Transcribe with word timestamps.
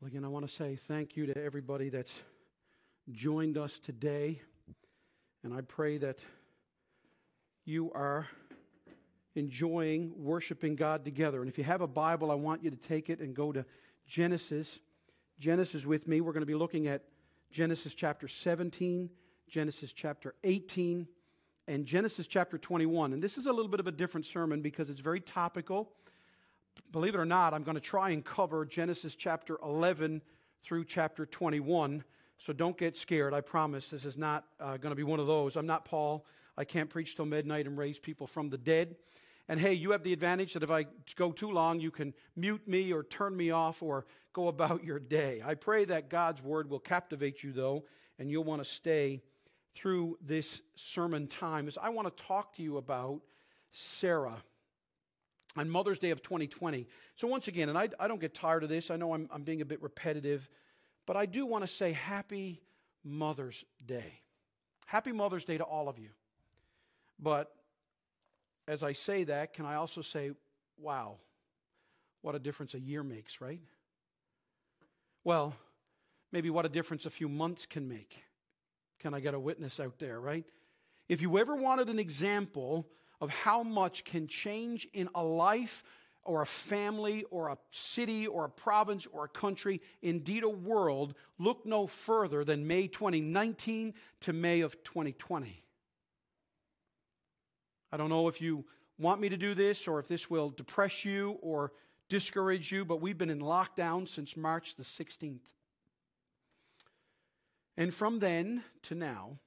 Well, 0.00 0.06
again, 0.06 0.24
I 0.24 0.28
want 0.28 0.46
to 0.46 0.54
say 0.54 0.76
thank 0.76 1.16
you 1.16 1.26
to 1.26 1.44
everybody 1.44 1.88
that's 1.88 2.12
joined 3.10 3.58
us 3.58 3.80
today. 3.80 4.40
And 5.42 5.52
I 5.52 5.62
pray 5.62 5.98
that 5.98 6.20
you 7.64 7.90
are 7.96 8.28
enjoying 9.34 10.12
worshiping 10.16 10.76
God 10.76 11.04
together. 11.04 11.40
And 11.40 11.48
if 11.48 11.58
you 11.58 11.64
have 11.64 11.80
a 11.80 11.88
Bible, 11.88 12.30
I 12.30 12.36
want 12.36 12.62
you 12.62 12.70
to 12.70 12.76
take 12.76 13.10
it 13.10 13.18
and 13.18 13.34
go 13.34 13.50
to 13.50 13.64
Genesis. 14.06 14.78
Genesis 15.40 15.84
with 15.84 16.06
me. 16.06 16.20
We're 16.20 16.32
going 16.32 16.42
to 16.42 16.46
be 16.46 16.54
looking 16.54 16.86
at 16.86 17.02
Genesis 17.50 17.92
chapter 17.92 18.28
17, 18.28 19.10
Genesis 19.48 19.92
chapter 19.92 20.36
18, 20.44 21.08
and 21.66 21.84
Genesis 21.84 22.28
chapter 22.28 22.56
21. 22.56 23.14
And 23.14 23.20
this 23.20 23.36
is 23.36 23.46
a 23.46 23.52
little 23.52 23.68
bit 23.68 23.80
of 23.80 23.88
a 23.88 23.92
different 23.92 24.26
sermon 24.26 24.62
because 24.62 24.90
it's 24.90 25.00
very 25.00 25.20
topical 25.20 25.90
believe 26.92 27.14
it 27.14 27.18
or 27.18 27.26
not, 27.26 27.54
I'm 27.54 27.62
going 27.62 27.76
to 27.76 27.80
try 27.80 28.10
and 28.10 28.24
cover 28.24 28.64
Genesis 28.64 29.14
chapter 29.14 29.58
11 29.62 30.22
through 30.62 30.84
chapter 30.84 31.26
21. 31.26 32.04
So 32.38 32.52
don't 32.52 32.76
get 32.76 32.96
scared. 32.96 33.34
I 33.34 33.40
promise 33.40 33.88
this 33.90 34.04
is 34.04 34.16
not 34.16 34.44
uh, 34.60 34.76
going 34.76 34.90
to 34.90 34.96
be 34.96 35.02
one 35.02 35.20
of 35.20 35.26
those. 35.26 35.56
I'm 35.56 35.66
not 35.66 35.84
Paul. 35.84 36.24
I 36.56 36.64
can't 36.64 36.90
preach 36.90 37.16
till 37.16 37.26
midnight 37.26 37.66
and 37.66 37.76
raise 37.76 37.98
people 37.98 38.26
from 38.26 38.50
the 38.50 38.58
dead. 38.58 38.96
And 39.48 39.58
hey, 39.58 39.72
you 39.72 39.92
have 39.92 40.02
the 40.02 40.12
advantage 40.12 40.52
that 40.52 40.62
if 40.62 40.70
I 40.70 40.86
go 41.16 41.32
too 41.32 41.50
long, 41.50 41.80
you 41.80 41.90
can 41.90 42.12
mute 42.36 42.66
me 42.68 42.92
or 42.92 43.02
turn 43.02 43.36
me 43.36 43.50
off 43.50 43.82
or 43.82 44.06
go 44.32 44.48
about 44.48 44.84
your 44.84 44.98
day. 44.98 45.42
I 45.44 45.54
pray 45.54 45.84
that 45.86 46.10
God's 46.10 46.42
word 46.42 46.68
will 46.68 46.80
captivate 46.80 47.42
you, 47.42 47.52
though, 47.52 47.84
and 48.18 48.30
you'll 48.30 48.44
want 48.44 48.62
to 48.62 48.68
stay 48.68 49.22
through 49.74 50.18
this 50.20 50.60
sermon 50.76 51.28
time. 51.28 51.66
As 51.66 51.78
I 51.78 51.88
want 51.88 52.14
to 52.14 52.24
talk 52.24 52.54
to 52.56 52.62
you 52.62 52.76
about 52.76 53.20
Sarah 53.72 54.42
on 55.56 55.68
Mother's 55.68 55.98
Day 55.98 56.10
of 56.10 56.22
2020. 56.22 56.86
So, 57.16 57.28
once 57.28 57.48
again, 57.48 57.68
and 57.68 57.78
I, 57.78 57.88
I 57.98 58.08
don't 58.08 58.20
get 58.20 58.34
tired 58.34 58.62
of 58.62 58.68
this, 58.68 58.90
I 58.90 58.96
know 58.96 59.12
I'm, 59.14 59.28
I'm 59.32 59.42
being 59.42 59.60
a 59.60 59.64
bit 59.64 59.82
repetitive, 59.82 60.48
but 61.06 61.16
I 61.16 61.26
do 61.26 61.46
want 61.46 61.64
to 61.64 61.68
say 61.68 61.92
Happy 61.92 62.60
Mother's 63.04 63.64
Day. 63.84 64.20
Happy 64.86 65.12
Mother's 65.12 65.44
Day 65.44 65.58
to 65.58 65.64
all 65.64 65.88
of 65.88 65.98
you. 65.98 66.10
But 67.18 67.52
as 68.66 68.82
I 68.82 68.92
say 68.92 69.24
that, 69.24 69.54
can 69.54 69.66
I 69.66 69.74
also 69.74 70.02
say, 70.02 70.32
wow, 70.78 71.16
what 72.22 72.34
a 72.34 72.38
difference 72.38 72.74
a 72.74 72.80
year 72.80 73.02
makes, 73.02 73.40
right? 73.40 73.60
Well, 75.24 75.54
maybe 76.32 76.50
what 76.50 76.66
a 76.66 76.68
difference 76.68 77.06
a 77.06 77.10
few 77.10 77.28
months 77.28 77.66
can 77.66 77.88
make. 77.88 78.22
Can 79.00 79.14
I 79.14 79.20
get 79.20 79.34
a 79.34 79.40
witness 79.40 79.80
out 79.80 79.98
there, 79.98 80.20
right? 80.20 80.44
If 81.08 81.22
you 81.22 81.38
ever 81.38 81.56
wanted 81.56 81.88
an 81.88 81.98
example 81.98 82.86
of 83.20 83.30
how 83.30 83.62
much 83.62 84.04
can 84.04 84.26
change 84.26 84.86
in 84.92 85.08
a 85.14 85.22
life 85.22 85.84
or 86.24 86.42
a 86.42 86.46
family 86.46 87.24
or 87.30 87.48
a 87.48 87.58
city 87.70 88.26
or 88.26 88.44
a 88.44 88.50
province 88.50 89.06
or 89.06 89.24
a 89.24 89.28
country, 89.28 89.80
indeed 90.02 90.42
a 90.42 90.48
world, 90.48 91.14
look 91.38 91.64
no 91.64 91.86
further 91.86 92.44
than 92.44 92.66
May 92.66 92.86
2019 92.86 93.94
to 94.20 94.32
May 94.32 94.60
of 94.60 94.82
2020. 94.84 95.62
I 97.90 97.96
don't 97.96 98.10
know 98.10 98.28
if 98.28 98.40
you 98.40 98.66
want 98.98 99.20
me 99.20 99.30
to 99.30 99.36
do 99.36 99.54
this 99.54 99.88
or 99.88 99.98
if 99.98 100.08
this 100.08 100.28
will 100.28 100.50
depress 100.50 101.04
you 101.04 101.38
or 101.40 101.72
discourage 102.08 102.70
you, 102.70 102.84
but 102.84 103.00
we've 103.00 103.18
been 103.18 103.30
in 103.30 103.40
lockdown 103.40 104.06
since 104.06 104.36
March 104.36 104.76
the 104.76 104.82
16th. 104.82 105.40
And 107.76 107.94
from 107.94 108.18
then 108.18 108.64
to 108.84 108.94
now, 108.94 109.38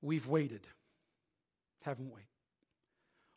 we've 0.00 0.26
waited 0.26 0.66
haven't 1.84 2.12
we? 2.12 2.22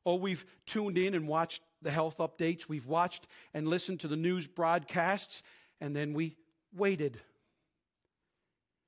Oh, 0.06 0.16
we've 0.16 0.46
tuned 0.66 0.98
in 0.98 1.14
and 1.14 1.28
watched 1.28 1.62
the 1.82 1.92
health 1.92 2.18
updates. 2.20 2.70
We've 2.70 2.86
watched 2.86 3.28
and 3.54 3.68
listened 3.68 4.00
to 4.00 4.08
the 4.08 4.16
news 4.16 4.48
broadcasts, 4.48 5.44
and 5.82 5.94
then 5.94 6.14
we 6.14 6.38
waited. 6.74 7.20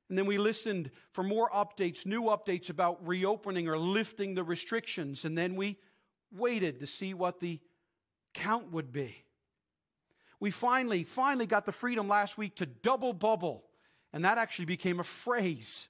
And 0.08 0.18
then 0.18 0.26
we 0.26 0.38
listened 0.38 0.92
for 1.12 1.24
more 1.24 1.50
updates, 1.50 2.06
new 2.06 2.24
updates 2.24 2.70
about 2.70 3.06
reopening 3.06 3.68
or 3.68 3.78
lifting 3.78 4.34
the 4.34 4.46
restrictions. 4.46 5.26
And 5.26 5.38
then 5.38 5.56
we 5.56 5.78
waited 6.32 6.80
to 6.80 6.88
see 6.88 7.14
what 7.14 7.42
the 7.42 7.60
count 8.34 8.72
would 8.72 8.94
be. 8.94 9.24
We 10.40 10.52
finally, 10.52 11.04
finally 11.04 11.46
got 11.46 11.66
the 11.66 11.74
freedom 11.74 12.08
last 12.08 12.38
week 12.38 12.56
to 12.56 12.66
double 12.66 13.12
bubble. 13.12 13.66
And 14.14 14.24
that 14.24 14.38
actually 14.38 14.66
became 14.66 15.00
a 15.02 15.04
phrase. 15.04 15.90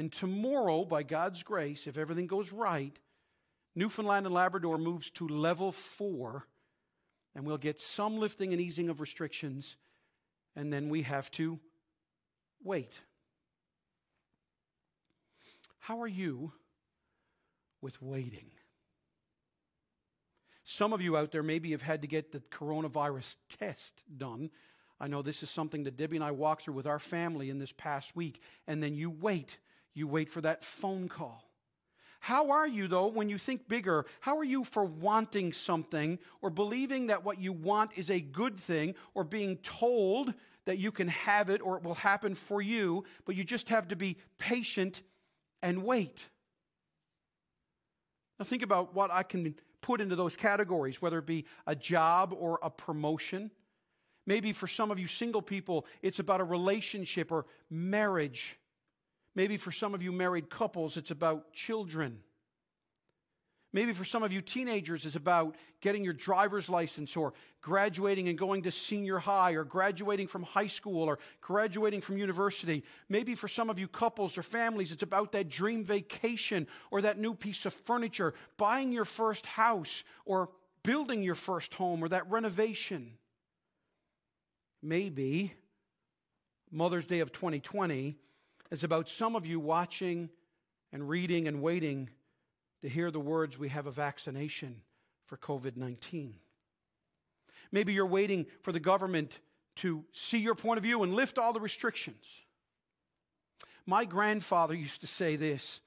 And 0.00 0.10
tomorrow, 0.10 0.86
by 0.86 1.02
God's 1.02 1.42
grace, 1.42 1.86
if 1.86 1.98
everything 1.98 2.26
goes 2.26 2.52
right, 2.52 2.98
Newfoundland 3.74 4.24
and 4.24 4.34
Labrador 4.34 4.78
moves 4.78 5.10
to 5.10 5.28
level 5.28 5.72
four, 5.72 6.46
and 7.34 7.44
we'll 7.44 7.58
get 7.58 7.78
some 7.78 8.18
lifting 8.18 8.54
and 8.54 8.62
easing 8.62 8.88
of 8.88 9.02
restrictions, 9.02 9.76
and 10.56 10.72
then 10.72 10.88
we 10.88 11.02
have 11.02 11.30
to 11.32 11.60
wait. 12.64 12.94
How 15.80 16.00
are 16.00 16.08
you 16.08 16.52
with 17.82 18.00
waiting? 18.00 18.52
Some 20.64 20.94
of 20.94 21.02
you 21.02 21.14
out 21.14 21.30
there 21.30 21.42
maybe 21.42 21.72
have 21.72 21.82
had 21.82 22.00
to 22.00 22.08
get 22.08 22.32
the 22.32 22.40
coronavirus 22.40 23.36
test 23.50 24.02
done. 24.16 24.48
I 24.98 25.08
know 25.08 25.20
this 25.20 25.42
is 25.42 25.50
something 25.50 25.82
that 25.82 25.98
Debbie 25.98 26.16
and 26.16 26.24
I 26.24 26.30
walked 26.30 26.62
through 26.62 26.72
with 26.72 26.86
our 26.86 26.98
family 26.98 27.50
in 27.50 27.58
this 27.58 27.72
past 27.72 28.16
week, 28.16 28.40
and 28.66 28.82
then 28.82 28.94
you 28.94 29.10
wait 29.10 29.58
you 29.94 30.06
wait 30.06 30.28
for 30.28 30.40
that 30.40 30.64
phone 30.64 31.08
call. 31.08 31.44
How 32.20 32.50
are 32.50 32.68
you, 32.68 32.86
though, 32.86 33.06
when 33.06 33.30
you 33.30 33.38
think 33.38 33.66
bigger? 33.66 34.04
How 34.20 34.36
are 34.36 34.44
you 34.44 34.62
for 34.64 34.84
wanting 34.84 35.54
something 35.54 36.18
or 36.42 36.50
believing 36.50 37.06
that 37.06 37.24
what 37.24 37.40
you 37.40 37.52
want 37.52 37.92
is 37.96 38.10
a 38.10 38.20
good 38.20 38.58
thing 38.58 38.94
or 39.14 39.24
being 39.24 39.56
told 39.58 40.34
that 40.66 40.76
you 40.76 40.92
can 40.92 41.08
have 41.08 41.48
it 41.48 41.62
or 41.62 41.78
it 41.78 41.82
will 41.82 41.94
happen 41.94 42.34
for 42.34 42.60
you, 42.60 43.04
but 43.24 43.36
you 43.36 43.42
just 43.42 43.70
have 43.70 43.88
to 43.88 43.96
be 43.96 44.18
patient 44.38 45.00
and 45.62 45.82
wait? 45.82 46.28
Now, 48.38 48.44
think 48.44 48.62
about 48.62 48.94
what 48.94 49.10
I 49.10 49.22
can 49.22 49.54
put 49.80 50.02
into 50.02 50.14
those 50.14 50.36
categories, 50.36 51.00
whether 51.00 51.18
it 51.18 51.26
be 51.26 51.46
a 51.66 51.74
job 51.74 52.34
or 52.38 52.58
a 52.62 52.68
promotion. 52.68 53.50
Maybe 54.26 54.52
for 54.52 54.66
some 54.66 54.90
of 54.90 54.98
you 54.98 55.06
single 55.06 55.42
people, 55.42 55.86
it's 56.02 56.18
about 56.18 56.42
a 56.42 56.44
relationship 56.44 57.32
or 57.32 57.46
marriage. 57.70 58.58
Maybe 59.40 59.56
for 59.56 59.72
some 59.72 59.94
of 59.94 60.02
you 60.02 60.12
married 60.12 60.50
couples, 60.50 60.98
it's 60.98 61.10
about 61.10 61.54
children. 61.54 62.18
Maybe 63.72 63.94
for 63.94 64.04
some 64.04 64.22
of 64.22 64.34
you 64.34 64.42
teenagers, 64.42 65.06
it's 65.06 65.16
about 65.16 65.56
getting 65.80 66.04
your 66.04 66.12
driver's 66.12 66.68
license 66.68 67.16
or 67.16 67.32
graduating 67.62 68.28
and 68.28 68.36
going 68.36 68.64
to 68.64 68.70
senior 68.70 69.16
high 69.16 69.52
or 69.52 69.64
graduating 69.64 70.26
from 70.26 70.42
high 70.42 70.66
school 70.66 71.04
or 71.04 71.18
graduating 71.40 72.02
from 72.02 72.18
university. 72.18 72.84
Maybe 73.08 73.34
for 73.34 73.48
some 73.48 73.70
of 73.70 73.78
you 73.78 73.88
couples 73.88 74.36
or 74.36 74.42
families, 74.42 74.92
it's 74.92 75.04
about 75.04 75.32
that 75.32 75.48
dream 75.48 75.84
vacation 75.84 76.66
or 76.90 77.00
that 77.00 77.18
new 77.18 77.32
piece 77.32 77.64
of 77.64 77.72
furniture, 77.72 78.34
buying 78.58 78.92
your 78.92 79.06
first 79.06 79.46
house 79.46 80.04
or 80.26 80.50
building 80.82 81.22
your 81.22 81.34
first 81.34 81.72
home 81.72 82.04
or 82.04 82.10
that 82.10 82.30
renovation. 82.30 83.12
Maybe 84.82 85.54
Mother's 86.70 87.06
Day 87.06 87.20
of 87.20 87.32
2020 87.32 88.18
is 88.70 88.84
about 88.84 89.08
some 89.08 89.36
of 89.36 89.46
you 89.46 89.58
watching 89.58 90.30
and 90.92 91.08
reading 91.08 91.48
and 91.48 91.62
waiting 91.62 92.10
to 92.82 92.88
hear 92.88 93.10
the 93.10 93.20
words 93.20 93.58
we 93.58 93.68
have 93.68 93.86
a 93.86 93.90
vaccination 93.90 94.80
for 95.26 95.36
COVID 95.36 95.76
19. 95.76 96.34
Maybe 97.72 97.92
you're 97.92 98.06
waiting 98.06 98.46
for 98.62 98.72
the 98.72 98.80
government 98.80 99.38
to 99.76 100.04
see 100.12 100.38
your 100.38 100.54
point 100.54 100.78
of 100.78 100.82
view 100.82 101.02
and 101.02 101.14
lift 101.14 101.38
all 101.38 101.52
the 101.52 101.60
restrictions. 101.60 102.26
My 103.86 104.04
grandfather 104.04 104.74
used 104.74 105.00
to 105.02 105.06
say 105.06 105.36
this 105.36 105.80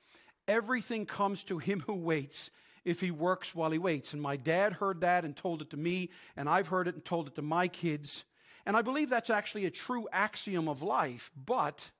everything 0.47 1.05
comes 1.05 1.43
to 1.45 1.57
him 1.57 1.81
who 1.81 1.93
waits 1.93 2.51
if 2.85 2.99
he 2.99 3.11
works 3.11 3.55
while 3.55 3.71
he 3.71 3.77
waits. 3.77 4.13
And 4.13 4.21
my 4.21 4.35
dad 4.35 4.73
heard 4.73 5.01
that 5.01 5.23
and 5.23 5.35
told 5.35 5.61
it 5.61 5.69
to 5.71 5.77
me, 5.77 6.09
and 6.35 6.49
I've 6.49 6.67
heard 6.67 6.87
it 6.87 6.95
and 6.95 7.05
told 7.05 7.27
it 7.27 7.35
to 7.35 7.41
my 7.41 7.67
kids. 7.67 8.25
And 8.65 8.75
I 8.75 8.81
believe 8.81 9.09
that's 9.09 9.29
actually 9.29 9.65
a 9.65 9.71
true 9.71 10.07
axiom 10.11 10.67
of 10.67 10.81
life, 10.81 11.31
but 11.45 11.91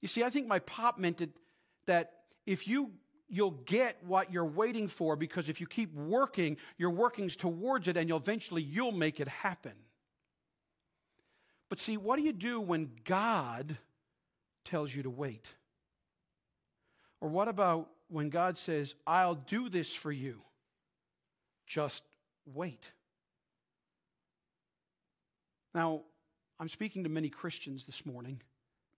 you 0.00 0.08
see, 0.08 0.22
I 0.22 0.30
think 0.30 0.46
my 0.46 0.58
pop 0.60 0.98
meant 0.98 1.20
it, 1.20 1.30
that 1.86 2.12
if 2.46 2.66
you 2.66 2.92
you'll 3.32 3.52
get 3.64 3.96
what 4.04 4.32
you're 4.32 4.44
waiting 4.44 4.88
for 4.88 5.14
because 5.14 5.48
if 5.48 5.60
you 5.60 5.66
keep 5.66 5.94
working, 5.94 6.56
you're 6.76 6.90
working 6.90 7.28
towards 7.28 7.86
it 7.86 7.96
and 7.96 8.08
you'll 8.08 8.18
eventually 8.18 8.60
you'll 8.60 8.90
make 8.90 9.20
it 9.20 9.28
happen. 9.28 9.72
But 11.68 11.80
see, 11.80 11.96
what 11.96 12.16
do 12.16 12.22
you 12.22 12.32
do 12.32 12.60
when 12.60 12.90
God 13.04 13.78
tells 14.64 14.92
you 14.92 15.04
to 15.04 15.10
wait? 15.10 15.46
Or 17.20 17.28
what 17.28 17.46
about 17.46 17.88
when 18.08 18.30
God 18.30 18.58
says, 18.58 18.96
I'll 19.06 19.36
do 19.36 19.68
this 19.68 19.94
for 19.94 20.10
you? 20.10 20.40
Just 21.68 22.02
wait. 22.52 22.90
Now, 25.72 26.00
I'm 26.58 26.68
speaking 26.68 27.04
to 27.04 27.08
many 27.08 27.28
Christians 27.28 27.84
this 27.86 28.04
morning 28.04 28.40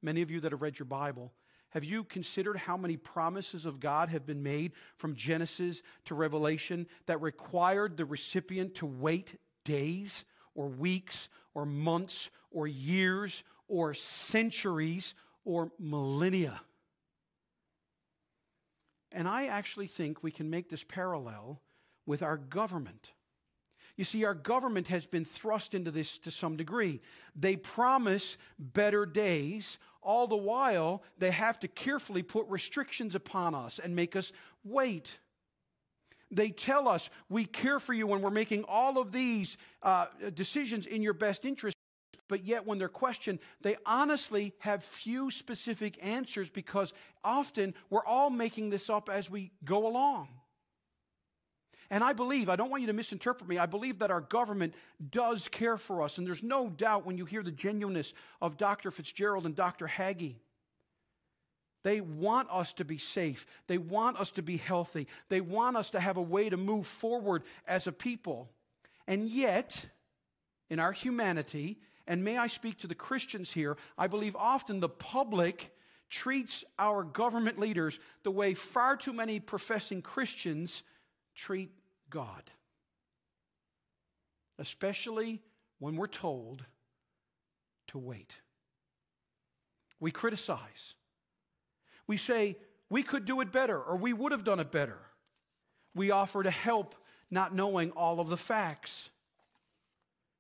many 0.03 0.23
of 0.23 0.31
you 0.31 0.41
that 0.41 0.53
have 0.53 0.63
read 0.63 0.79
your 0.79 0.87
Bible, 0.87 1.33
have 1.71 1.85
you 1.85 2.05
considered 2.05 2.59
how 2.59 2.77
many 2.77 2.97
promises 2.97 3.65
of 3.65 3.81
God 3.81 4.11
have 4.11 4.27
been 4.27 4.43
made 4.43 4.73
from 4.97 5.15
Genesis 5.15 5.83
to 6.05 6.15
Revelation 6.15 6.87
that 7.07 7.23
required 7.23 7.97
the 7.97 8.05
recipient 8.05 8.75
to 8.77 8.87
wait 8.87 9.39
days 9.65 10.25
or 10.55 10.69
weeks 10.69 11.29
or 11.55 11.65
months 11.65 12.29
or 12.51 12.67
years 12.67 13.43
or 13.69 13.95
centuries 13.95 15.15
or 15.45 15.73
millennia. 15.79 16.61
And 19.11 19.27
I 19.27 19.47
actually 19.47 19.87
think 19.87 20.23
we 20.23 20.31
can 20.31 20.51
make 20.51 20.69
this 20.69 20.85
parallel 20.85 21.61
with 22.07 22.23
our 22.23 22.37
government. 22.37 23.13
You 23.97 24.05
see, 24.05 24.25
our 24.25 24.35
government 24.35 24.89
has 24.89 25.06
been 25.06 25.25
thrust 25.25 25.75
into 25.75 25.91
this 25.91 26.19
to 26.19 26.31
some 26.31 26.56
degree. 26.56 27.00
They 27.37 27.56
promise 27.56 28.39
better 28.59 29.05
days, 29.05 29.79
all 30.03 30.27
the 30.27 30.37
while, 30.37 31.03
they 31.19 31.31
have 31.31 31.61
to 31.61 31.69
carefully 31.69 32.23
put 32.23 32.47
restrictions 32.49 33.15
upon 33.15 33.55
us 33.55 33.79
and 33.79 33.94
make 33.94 34.17
us 34.17 34.33
wait. 34.65 35.19
They 36.31 36.49
tell 36.49 36.89
us 36.89 37.11
we 37.29 37.44
care 37.44 37.79
for 37.79 37.93
you 37.93 38.06
when 38.06 38.23
we're 38.23 38.31
making 38.31 38.65
all 38.67 38.99
of 38.99 39.12
these 39.12 39.59
uh, 39.83 40.06
decisions 40.35 40.87
in 40.87 41.03
your 41.03 41.12
best 41.12 41.44
interest, 41.44 41.77
but 42.29 42.47
yet 42.47 42.67
when 42.67 42.79
they're 42.79 42.89
questioned, 42.89 43.39
they 43.61 43.77
honestly 43.85 44.55
have 44.61 44.83
few 44.83 45.31
specific 45.31 46.03
answers 46.03 46.49
because 46.49 46.94
often 47.23 47.75
we're 47.91 48.05
all 48.06 48.31
making 48.31 48.71
this 48.71 48.89
up 48.89 49.11
as 49.11 49.29
we 49.29 49.53
go 49.65 49.87
along. 49.87 50.29
And 51.90 52.02
I 52.02 52.12
believe, 52.12 52.49
I 52.49 52.56
don't 52.56 52.70
want 52.70 52.82
you 52.82 52.87
to 52.87 52.93
misinterpret 52.93 53.49
me, 53.49 53.58
I 53.58 53.67
believe 53.67 53.99
that 53.99 54.11
our 54.11 54.20
government 54.20 54.75
does 55.11 55.49
care 55.49 55.76
for 55.76 56.02
us. 56.02 56.19
And 56.19 56.26
there's 56.26 56.43
no 56.43 56.69
doubt 56.69 57.06
when 57.06 57.19
you 57.19 57.25
hear 57.25 57.43
the 57.43 57.50
genuineness 57.50 58.14
of 58.40 58.56
Dr. 58.56 58.90
Fitzgerald 58.90 59.46
and 59.46 59.55
Dr. 59.55 59.87
Haggie. 59.87 60.38
They 61.84 62.00
want 62.00 62.49
us 62.50 62.73
to 62.75 62.84
be 62.84 62.99
safe. 62.99 63.46
They 63.67 63.79
want 63.79 64.20
us 64.20 64.31
to 64.32 64.43
be 64.43 64.56
healthy. 64.56 65.08
They 65.29 65.40
want 65.40 65.76
us 65.76 65.90
to 65.90 66.00
have 66.00 66.17
a 66.17 66.23
way 66.23 66.49
to 66.49 66.56
move 66.56 66.87
forward 66.87 67.43
as 67.67 67.87
a 67.87 67.93
people. 67.93 68.49
And 69.06 69.29
yet, 69.29 69.84
in 70.70 70.79
our 70.79 70.93
humanity, 70.93 71.79
and 72.06 72.25
may 72.25 72.37
I 72.37 72.46
speak 72.46 72.79
to 72.79 72.87
the 72.87 72.94
Christians 72.94 73.50
here, 73.50 73.76
I 73.99 74.06
believe 74.06 74.37
often 74.37 74.81
the 74.81 74.88
public 74.88 75.75
treats 76.08 76.62
our 76.79 77.02
government 77.02 77.58
leaders 77.58 77.99
the 78.23 78.31
way 78.31 78.55
far 78.55 78.96
too 78.96 79.12
many 79.12 79.40
professing 79.40 80.02
Christians 80.02 80.82
treat 81.34 81.70
God. 82.11 82.50
Especially 84.58 85.43
when 85.79 85.96
we're 85.96 86.06
told 86.06 86.64
to 87.88 87.99
wait. 87.99 88.34
We 89.99 90.11
criticize. 90.11 90.94
We 92.06 92.17
say, 92.17 92.56
we 92.90 93.02
could 93.02 93.25
do 93.25 93.40
it 93.40 93.52
better, 93.52 93.81
or 93.81 93.96
we 93.96 94.12
would 94.12 94.32
have 94.32 94.44
done 94.44 94.61
it 94.61 94.70
better. 94.70 94.99
We 95.94 96.11
offer 96.11 96.43
to 96.43 96.50
help, 96.50 96.94
not 97.31 97.55
knowing 97.55 97.90
all 97.93 98.20
of 98.20 98.29
the 98.29 98.37
facts. 98.37 99.11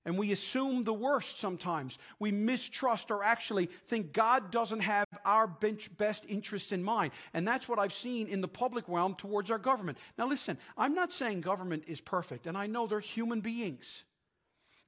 And 0.04 0.18
we 0.18 0.32
assume 0.32 0.82
the 0.82 0.92
worst 0.92 1.38
sometimes. 1.38 1.96
We 2.18 2.32
mistrust 2.32 3.10
or 3.10 3.22
actually 3.22 3.66
think 3.86 4.12
God 4.12 4.50
doesn't 4.50 4.80
have 4.80 5.06
our 5.24 5.46
best 5.96 6.26
interests 6.28 6.72
in 6.72 6.82
mind. 6.82 7.12
And 7.34 7.46
that's 7.46 7.68
what 7.68 7.78
I've 7.78 7.92
seen 7.92 8.26
in 8.26 8.40
the 8.40 8.48
public 8.48 8.84
realm 8.88 9.14
towards 9.14 9.50
our 9.50 9.58
government. 9.58 9.98
Now, 10.18 10.26
listen, 10.26 10.58
I'm 10.76 10.94
not 10.94 11.12
saying 11.12 11.42
government 11.42 11.84
is 11.86 12.00
perfect, 12.00 12.48
and 12.48 12.58
I 12.58 12.66
know 12.66 12.86
they're 12.86 13.00
human 13.00 13.40
beings. 13.40 14.02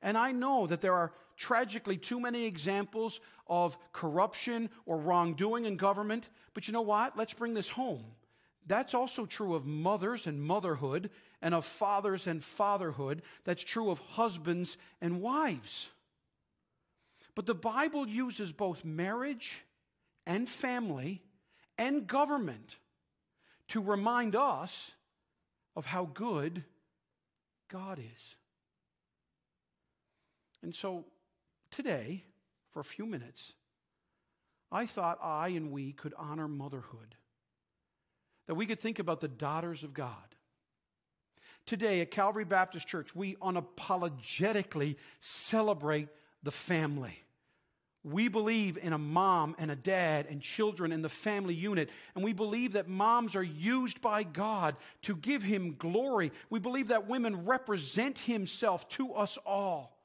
And 0.03 0.19
I 0.19 0.33
know 0.33 0.67
that 0.67 0.81
there 0.81 0.95
are 0.95 1.13
tragically 1.37 1.97
too 1.97 2.21
many 2.21 2.45
examples 2.45 3.21
of 3.47 3.79
corruption 3.93 4.69
or 4.85 4.99
wrongdoing 4.99 5.65
in 5.65 5.77
government. 5.77 6.29
But 6.55 6.67
you 6.67 6.73
know 6.73 6.83
what? 6.83 7.17
Let's 7.17 7.35
bring 7.35 7.55
this 7.55 7.69
home. 7.69 8.05
That's 8.67 8.95
also 8.95 9.27
true 9.27 9.55
of 9.55 9.67
mothers 9.67 10.27
and 10.27 10.43
motherhood 10.43 11.11
and 11.45 11.55
of 11.55 11.65
fathers 11.67 12.27
and 12.27 12.43
fatherhood. 12.43 13.23
That's 13.45 13.63
true 13.63 13.91
of 13.91 14.01
husbands 14.01 14.79
and 15.03 15.21
wives. 15.21 15.91
But 17.35 17.45
the 17.45 17.55
Bible 17.55 18.09
uses 18.09 18.51
both 18.51 18.83
marriage 18.83 19.63
and 20.27 20.49
family 20.49 21.21
and 21.77 22.07
government 22.07 22.79
to 23.69 23.83
remind 23.83 24.35
us 24.35 24.93
of 25.77 25.85
how 25.85 26.07
good 26.07 26.65
God 27.69 27.99
is. 27.99 28.37
And 30.63 30.75
so 30.75 31.05
today, 31.71 32.25
for 32.71 32.81
a 32.81 32.85
few 32.85 33.05
minutes, 33.05 33.53
I 34.73 34.87
thought 34.87 35.19
I 35.23 35.49
and 35.49 35.71
we 35.71 35.93
could 35.93 36.15
honor 36.17 36.49
motherhood, 36.49 37.17
that 38.47 38.55
we 38.55 38.65
could 38.65 38.81
think 38.81 38.99
about 38.99 39.21
the 39.21 39.29
daughters 39.29 39.83
of 39.85 39.93
God 39.93 40.35
Today 41.67 42.01
at 42.03 42.11
Calvary 42.11 42.45
Baptist 42.45 42.87
Church, 42.87 43.15
we 43.15 43.37
unapologetically 43.37 44.97
celebrate 45.21 46.09
the 46.43 46.51
family. 46.51 47.19
We 48.03 48.29
believe 48.29 48.77
in 48.77 48.93
a 48.93 48.99
mom 48.99 49.57
and 49.59 49.71
a 49.71 49.77
dad 49.77 50.27
and 50.29 50.43
children 50.43 50.93
in 50.93 51.01
the 51.01 51.09
family 51.09 51.55
unit. 51.55 51.89
And 52.15 52.23
we 52.23 52.35
believe 52.35 52.75
that 52.75 52.87
moms 52.87 53.35
are 53.35 53.43
used 53.43 54.03
by 54.03 54.25
God 54.25 54.77
to 55.03 55.17
give 55.17 55.43
Him 55.43 55.77
glory. 55.79 56.31
We 56.51 56.61
believe 56.61 56.89
that 56.89 57.09
women 57.09 57.47
represent 57.47 58.19
Himself 58.19 58.87
to 58.91 59.15
us 59.15 59.39
all. 59.47 59.97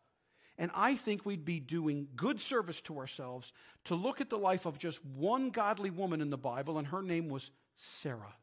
And 0.58 0.72
I 0.74 0.96
think 0.96 1.26
we'd 1.26 1.44
be 1.44 1.60
doing 1.60 2.08
good 2.16 2.40
service 2.40 2.80
to 2.82 2.98
ourselves 3.00 3.52
to 3.86 3.96
look 3.96 4.22
at 4.22 4.30
the 4.30 4.38
life 4.38 4.66
of 4.66 4.80
just 4.80 5.04
one 5.06 5.50
godly 5.50 5.90
woman 5.90 6.22
in 6.22 6.30
the 6.30 6.38
Bible, 6.38 6.78
and 6.78 6.88
her 6.88 7.02
name 7.02 7.28
was 7.28 7.52
Sarah. 7.78 8.36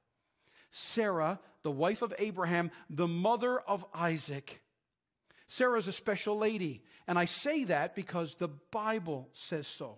Sarah, 0.76 1.40
the 1.62 1.70
wife 1.70 2.02
of 2.02 2.12
Abraham, 2.18 2.70
the 2.90 3.08
mother 3.08 3.58
of 3.58 3.82
Isaac. 3.94 4.60
Sarah's 5.48 5.88
a 5.88 5.92
special 5.92 6.36
lady, 6.36 6.82
and 7.08 7.18
I 7.18 7.24
say 7.24 7.64
that 7.64 7.94
because 7.94 8.34
the 8.34 8.48
Bible 8.48 9.30
says 9.32 9.66
so. 9.66 9.96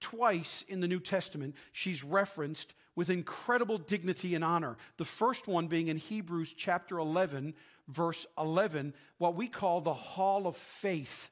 Twice 0.00 0.64
in 0.66 0.80
the 0.80 0.88
New 0.88 0.98
Testament, 0.98 1.54
she's 1.70 2.02
referenced 2.02 2.74
with 2.96 3.10
incredible 3.10 3.78
dignity 3.78 4.34
and 4.34 4.42
honor. 4.42 4.76
The 4.96 5.04
first 5.04 5.46
one 5.46 5.68
being 5.68 5.86
in 5.86 5.98
Hebrews 5.98 6.52
chapter 6.52 6.98
11, 6.98 7.54
verse 7.86 8.26
11, 8.36 8.94
what 9.18 9.36
we 9.36 9.46
call 9.46 9.80
the 9.80 9.94
Hall 9.94 10.48
of 10.48 10.56
Faith. 10.56 11.30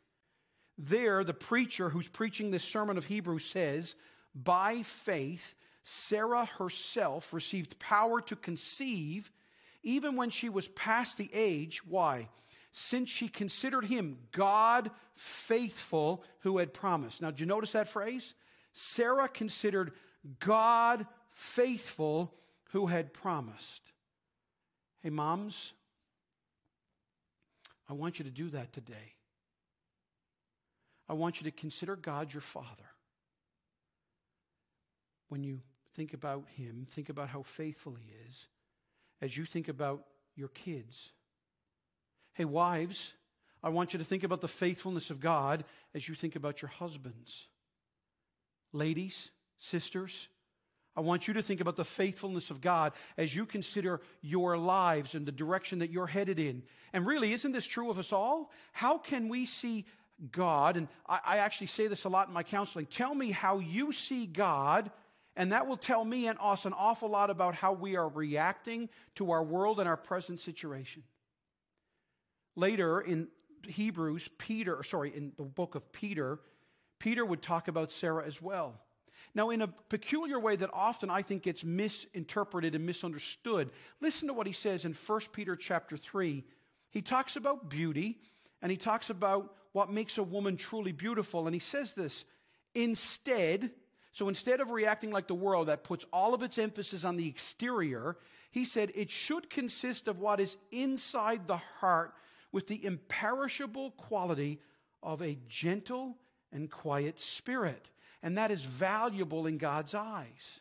There, 0.78 1.24
the 1.24 1.34
preacher 1.34 1.88
who's 1.88 2.08
preaching 2.08 2.52
this 2.52 2.62
sermon 2.62 2.96
of 2.98 3.06
Hebrews 3.06 3.46
says, 3.46 3.96
By 4.32 4.82
faith, 4.82 5.56
Sarah 5.92 6.44
herself 6.44 7.32
received 7.32 7.80
power 7.80 8.20
to 8.20 8.36
conceive 8.36 9.28
even 9.82 10.14
when 10.14 10.30
she 10.30 10.48
was 10.48 10.68
past 10.68 11.18
the 11.18 11.28
age. 11.34 11.84
Why? 11.84 12.28
Since 12.70 13.10
she 13.10 13.26
considered 13.26 13.86
him 13.86 14.18
God 14.30 14.92
faithful 15.16 16.22
who 16.42 16.58
had 16.58 16.72
promised. 16.72 17.20
Now, 17.20 17.32
did 17.32 17.40
you 17.40 17.46
notice 17.46 17.72
that 17.72 17.88
phrase? 17.88 18.34
Sarah 18.72 19.26
considered 19.26 19.90
God 20.38 21.08
faithful 21.32 22.36
who 22.70 22.86
had 22.86 23.12
promised. 23.12 23.82
Hey, 25.02 25.10
moms, 25.10 25.72
I 27.88 27.94
want 27.94 28.20
you 28.20 28.24
to 28.26 28.30
do 28.30 28.48
that 28.50 28.72
today. 28.72 29.16
I 31.08 31.14
want 31.14 31.40
you 31.40 31.50
to 31.50 31.56
consider 31.56 31.96
God 31.96 32.32
your 32.32 32.42
Father. 32.42 32.68
When 35.28 35.42
you 35.42 35.62
think 35.94 36.14
about 36.14 36.44
him, 36.56 36.86
think 36.90 37.08
about 37.08 37.28
how 37.28 37.42
faithful 37.42 37.94
he 37.94 38.12
is 38.28 38.48
as 39.20 39.36
you 39.36 39.44
think 39.44 39.68
about 39.68 40.04
your 40.36 40.48
kids. 40.48 41.10
Hey, 42.34 42.44
wives, 42.44 43.12
I 43.62 43.68
want 43.68 43.92
you 43.92 43.98
to 43.98 44.04
think 44.04 44.24
about 44.24 44.40
the 44.40 44.48
faithfulness 44.48 45.10
of 45.10 45.20
God 45.20 45.64
as 45.94 46.08
you 46.08 46.14
think 46.14 46.36
about 46.36 46.62
your 46.62 46.70
husbands. 46.70 47.48
Ladies, 48.72 49.30
sisters, 49.58 50.28
I 50.96 51.02
want 51.02 51.28
you 51.28 51.34
to 51.34 51.42
think 51.42 51.60
about 51.60 51.76
the 51.76 51.84
faithfulness 51.84 52.50
of 52.50 52.60
God 52.60 52.92
as 53.16 53.34
you 53.34 53.46
consider 53.46 54.00
your 54.22 54.56
lives 54.56 55.14
and 55.14 55.24
the 55.24 55.32
direction 55.32 55.80
that 55.80 55.90
you're 55.90 56.06
headed 56.06 56.38
in. 56.38 56.62
And 56.92 57.06
really, 57.06 57.32
isn't 57.32 57.52
this 57.52 57.66
true 57.66 57.90
of 57.90 57.98
us 57.98 58.12
all? 58.12 58.50
How 58.72 58.98
can 58.98 59.28
we 59.28 59.46
see 59.46 59.86
God? 60.32 60.76
And 60.76 60.88
I, 61.08 61.20
I 61.24 61.36
actually 61.38 61.68
say 61.68 61.86
this 61.86 62.04
a 62.04 62.08
lot 62.08 62.28
in 62.28 62.34
my 62.34 62.42
counseling. 62.42 62.86
Tell 62.86 63.14
me 63.14 63.30
how 63.30 63.58
you 63.58 63.92
see 63.92 64.26
God 64.26 64.90
and 65.36 65.52
that 65.52 65.66
will 65.66 65.76
tell 65.76 66.04
me 66.04 66.26
and 66.26 66.38
us 66.40 66.64
an 66.64 66.72
awful 66.72 67.08
lot 67.08 67.30
about 67.30 67.54
how 67.54 67.72
we 67.72 67.96
are 67.96 68.08
reacting 68.08 68.88
to 69.14 69.30
our 69.30 69.42
world 69.42 69.80
and 69.80 69.88
our 69.88 69.96
present 69.96 70.40
situation. 70.40 71.02
Later 72.56 73.00
in 73.00 73.28
Hebrews, 73.66 74.28
Peter, 74.38 74.82
sorry, 74.82 75.14
in 75.14 75.32
the 75.36 75.44
book 75.44 75.74
of 75.74 75.92
Peter, 75.92 76.40
Peter 76.98 77.24
would 77.24 77.42
talk 77.42 77.68
about 77.68 77.92
Sarah 77.92 78.26
as 78.26 78.42
well. 78.42 78.80
Now, 79.34 79.50
in 79.50 79.62
a 79.62 79.68
peculiar 79.68 80.40
way 80.40 80.56
that 80.56 80.70
often 80.72 81.10
I 81.10 81.22
think 81.22 81.44
gets 81.44 81.62
misinterpreted 81.62 82.74
and 82.74 82.84
misunderstood, 82.84 83.70
listen 84.00 84.28
to 84.28 84.34
what 84.34 84.46
he 84.46 84.52
says 84.52 84.84
in 84.84 84.94
1 84.94 85.20
Peter 85.32 85.56
chapter 85.56 85.96
3. 85.96 86.44
He 86.90 87.02
talks 87.02 87.36
about 87.36 87.70
beauty 87.70 88.18
and 88.60 88.70
he 88.70 88.76
talks 88.76 89.10
about 89.10 89.54
what 89.72 89.92
makes 89.92 90.18
a 90.18 90.22
woman 90.22 90.56
truly 90.56 90.92
beautiful. 90.92 91.46
And 91.46 91.54
he 91.54 91.60
says 91.60 91.94
this 91.94 92.24
instead, 92.74 93.70
so 94.12 94.28
instead 94.28 94.60
of 94.60 94.70
reacting 94.70 95.10
like 95.10 95.28
the 95.28 95.34
world 95.34 95.68
that 95.68 95.84
puts 95.84 96.04
all 96.12 96.34
of 96.34 96.42
its 96.42 96.58
emphasis 96.58 97.04
on 97.04 97.16
the 97.16 97.28
exterior, 97.28 98.16
he 98.50 98.64
said 98.64 98.90
it 98.94 99.10
should 99.10 99.50
consist 99.50 100.08
of 100.08 100.18
what 100.18 100.40
is 100.40 100.56
inside 100.72 101.46
the 101.46 101.58
heart, 101.80 102.14
with 102.52 102.66
the 102.66 102.84
imperishable 102.84 103.92
quality 103.92 104.60
of 105.02 105.22
a 105.22 105.38
gentle 105.48 106.16
and 106.52 106.68
quiet 106.68 107.20
spirit. 107.20 107.90
And 108.22 108.36
that 108.36 108.50
is 108.50 108.62
valuable 108.62 109.46
in 109.46 109.56
God's 109.56 109.94
eyes. 109.94 110.60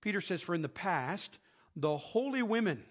Peter 0.00 0.20
says, 0.20 0.42
For 0.42 0.54
in 0.54 0.62
the 0.62 0.68
past, 0.68 1.38
the 1.74 1.96
holy 1.96 2.42
women 2.42 2.84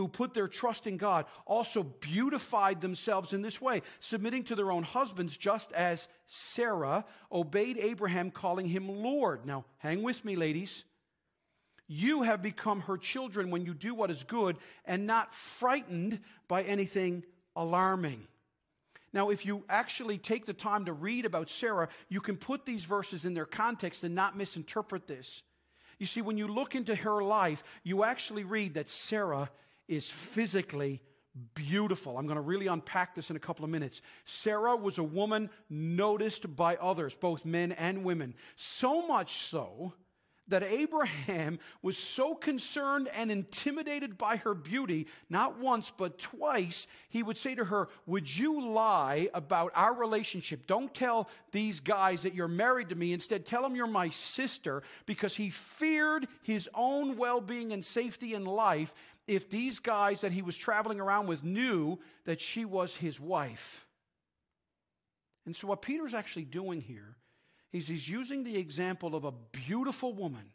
who 0.00 0.08
put 0.08 0.32
their 0.32 0.48
trust 0.48 0.86
in 0.86 0.96
God 0.96 1.26
also 1.44 1.82
beautified 1.82 2.80
themselves 2.80 3.34
in 3.34 3.42
this 3.42 3.60
way, 3.60 3.82
submitting 4.00 4.44
to 4.44 4.54
their 4.54 4.72
own 4.72 4.82
husbands, 4.82 5.36
just 5.36 5.70
as 5.72 6.08
Sarah 6.26 7.04
obeyed 7.30 7.76
Abraham, 7.76 8.30
calling 8.30 8.66
him 8.66 8.88
Lord. 8.88 9.44
Now, 9.44 9.66
hang 9.76 10.02
with 10.02 10.24
me, 10.24 10.36
ladies. 10.36 10.84
You 11.86 12.22
have 12.22 12.40
become 12.40 12.80
her 12.80 12.96
children 12.96 13.50
when 13.50 13.66
you 13.66 13.74
do 13.74 13.94
what 13.94 14.10
is 14.10 14.24
good 14.24 14.56
and 14.86 15.06
not 15.06 15.34
frightened 15.34 16.20
by 16.48 16.62
anything 16.62 17.22
alarming. 17.54 18.26
Now, 19.12 19.28
if 19.28 19.44
you 19.44 19.64
actually 19.68 20.16
take 20.16 20.46
the 20.46 20.54
time 20.54 20.86
to 20.86 20.94
read 20.94 21.26
about 21.26 21.50
Sarah, 21.50 21.90
you 22.08 22.22
can 22.22 22.38
put 22.38 22.64
these 22.64 22.86
verses 22.86 23.26
in 23.26 23.34
their 23.34 23.44
context 23.44 24.02
and 24.02 24.14
not 24.14 24.34
misinterpret 24.34 25.06
this. 25.06 25.42
You 25.98 26.06
see, 26.06 26.22
when 26.22 26.38
you 26.38 26.48
look 26.48 26.74
into 26.74 26.94
her 26.94 27.22
life, 27.22 27.62
you 27.82 28.02
actually 28.02 28.44
read 28.44 28.72
that 28.74 28.88
Sarah 28.88 29.50
is 29.90 30.08
physically 30.08 31.02
beautiful. 31.54 32.16
I'm 32.16 32.26
going 32.26 32.36
to 32.36 32.42
really 32.42 32.68
unpack 32.68 33.14
this 33.14 33.30
in 33.30 33.36
a 33.36 33.40
couple 33.40 33.64
of 33.64 33.70
minutes. 33.70 34.00
Sarah 34.24 34.76
was 34.76 34.98
a 34.98 35.02
woman 35.02 35.50
noticed 35.68 36.56
by 36.56 36.76
others, 36.76 37.14
both 37.14 37.44
men 37.44 37.72
and 37.72 38.04
women. 38.04 38.34
So 38.56 39.06
much 39.06 39.32
so 39.32 39.92
that 40.50 40.62
Abraham 40.64 41.58
was 41.80 41.96
so 41.96 42.34
concerned 42.34 43.08
and 43.14 43.30
intimidated 43.30 44.18
by 44.18 44.36
her 44.36 44.52
beauty, 44.52 45.06
not 45.28 45.58
once, 45.58 45.92
but 45.96 46.18
twice, 46.18 46.86
he 47.08 47.22
would 47.22 47.38
say 47.38 47.54
to 47.54 47.64
her, 47.64 47.88
Would 48.06 48.36
you 48.36 48.60
lie 48.60 49.28
about 49.32 49.72
our 49.74 49.94
relationship? 49.94 50.66
Don't 50.66 50.92
tell 50.92 51.28
these 51.52 51.80
guys 51.80 52.22
that 52.22 52.34
you're 52.34 52.48
married 52.48 52.88
to 52.90 52.96
me. 52.96 53.12
Instead, 53.12 53.46
tell 53.46 53.62
them 53.62 53.76
you're 53.76 53.86
my 53.86 54.10
sister, 54.10 54.82
because 55.06 55.36
he 55.36 55.50
feared 55.50 56.26
his 56.42 56.68
own 56.74 57.16
well 57.16 57.40
being 57.40 57.72
and 57.72 57.84
safety 57.84 58.34
in 58.34 58.44
life 58.44 58.92
if 59.30 59.48
these 59.48 59.78
guys 59.78 60.22
that 60.22 60.32
he 60.32 60.42
was 60.42 60.56
traveling 60.56 61.00
around 61.00 61.26
with 61.26 61.44
knew 61.44 61.98
that 62.24 62.40
she 62.40 62.64
was 62.64 62.96
his 62.96 63.18
wife. 63.20 63.86
And 65.46 65.54
so, 65.54 65.68
what 65.68 65.82
Peter's 65.82 66.14
actually 66.14 66.44
doing 66.44 66.80
here 66.80 67.16
He's, 67.70 67.86
he's 67.86 68.08
using 68.08 68.44
the 68.44 68.56
example 68.56 69.14
of 69.14 69.24
a 69.24 69.32
beautiful 69.52 70.12
woman 70.12 70.50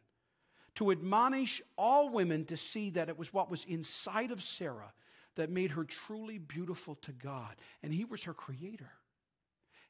to 0.75 0.91
admonish 0.91 1.61
all 1.77 2.09
women 2.09 2.43
to 2.45 2.57
see 2.57 2.89
that 2.91 3.07
it 3.07 3.17
was 3.17 3.33
what 3.33 3.49
was 3.49 3.63
inside 3.63 4.31
of 4.31 4.43
Sarah 4.43 4.93
that 5.35 5.49
made 5.49 5.71
her 5.71 5.85
truly 5.85 6.37
beautiful 6.37 6.95
to 6.95 7.13
God. 7.13 7.55
And 7.81 7.93
He 7.93 8.03
was 8.03 8.23
her 8.23 8.33
creator. 8.33 8.91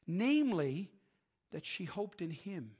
Namely, 0.06 0.88
that 1.50 1.66
she 1.66 1.84
hoped 1.84 2.22
in 2.22 2.30
Him. 2.30 2.72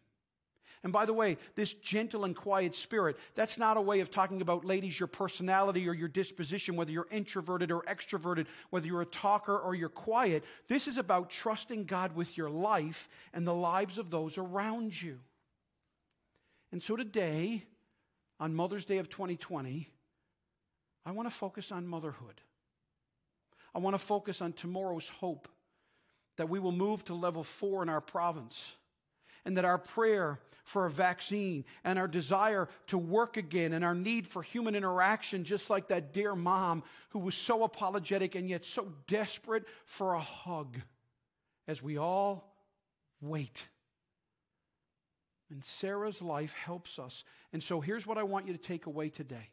And 0.86 0.92
by 0.92 1.04
the 1.04 1.12
way, 1.12 1.36
this 1.56 1.72
gentle 1.72 2.24
and 2.24 2.36
quiet 2.36 2.72
spirit, 2.72 3.16
that's 3.34 3.58
not 3.58 3.76
a 3.76 3.80
way 3.80 3.98
of 3.98 4.08
talking 4.08 4.40
about, 4.40 4.64
ladies, 4.64 5.00
your 5.00 5.08
personality 5.08 5.88
or 5.88 5.94
your 5.94 6.06
disposition, 6.06 6.76
whether 6.76 6.92
you're 6.92 7.08
introverted 7.10 7.72
or 7.72 7.82
extroverted, 7.82 8.46
whether 8.70 8.86
you're 8.86 9.02
a 9.02 9.06
talker 9.06 9.58
or 9.58 9.74
you're 9.74 9.88
quiet. 9.88 10.44
This 10.68 10.86
is 10.86 10.96
about 10.96 11.28
trusting 11.28 11.86
God 11.86 12.14
with 12.14 12.36
your 12.36 12.48
life 12.48 13.08
and 13.34 13.44
the 13.44 13.52
lives 13.52 13.98
of 13.98 14.10
those 14.10 14.38
around 14.38 15.02
you. 15.02 15.18
And 16.70 16.80
so 16.80 16.94
today, 16.94 17.64
on 18.38 18.54
Mother's 18.54 18.84
Day 18.84 18.98
of 18.98 19.08
2020, 19.08 19.90
I 21.04 21.10
want 21.10 21.28
to 21.28 21.34
focus 21.34 21.72
on 21.72 21.88
motherhood. 21.88 22.40
I 23.74 23.80
want 23.80 23.94
to 23.94 23.98
focus 23.98 24.40
on 24.40 24.52
tomorrow's 24.52 25.08
hope 25.08 25.48
that 26.36 26.48
we 26.48 26.60
will 26.60 26.70
move 26.70 27.04
to 27.06 27.14
level 27.14 27.42
four 27.42 27.82
in 27.82 27.88
our 27.88 28.00
province 28.00 28.72
and 29.46 29.56
that 29.56 29.64
our 29.64 29.78
prayer 29.78 30.40
for 30.64 30.84
a 30.84 30.90
vaccine 30.90 31.64
and 31.84 31.98
our 31.98 32.08
desire 32.08 32.68
to 32.88 32.98
work 32.98 33.36
again 33.36 33.72
and 33.72 33.84
our 33.84 33.94
need 33.94 34.26
for 34.26 34.42
human 34.42 34.74
interaction, 34.74 35.44
just 35.44 35.70
like 35.70 35.88
that 35.88 36.12
dear 36.12 36.34
mom 36.34 36.82
who 37.10 37.20
was 37.20 37.36
so 37.36 37.62
apologetic 37.62 38.34
and 38.34 38.50
yet 38.50 38.66
so 38.66 38.92
desperate 39.06 39.64
for 39.84 40.14
a 40.14 40.20
hug, 40.20 40.76
as 41.68 41.80
we 41.80 41.96
all 41.96 42.52
wait. 43.20 43.68
And 45.48 45.64
Sarah's 45.64 46.20
life 46.20 46.52
helps 46.52 46.98
us. 46.98 47.22
And 47.52 47.62
so 47.62 47.80
here's 47.80 48.06
what 48.06 48.18
I 48.18 48.24
want 48.24 48.48
you 48.48 48.52
to 48.52 48.58
take 48.58 48.86
away 48.86 49.08
today. 49.08 49.50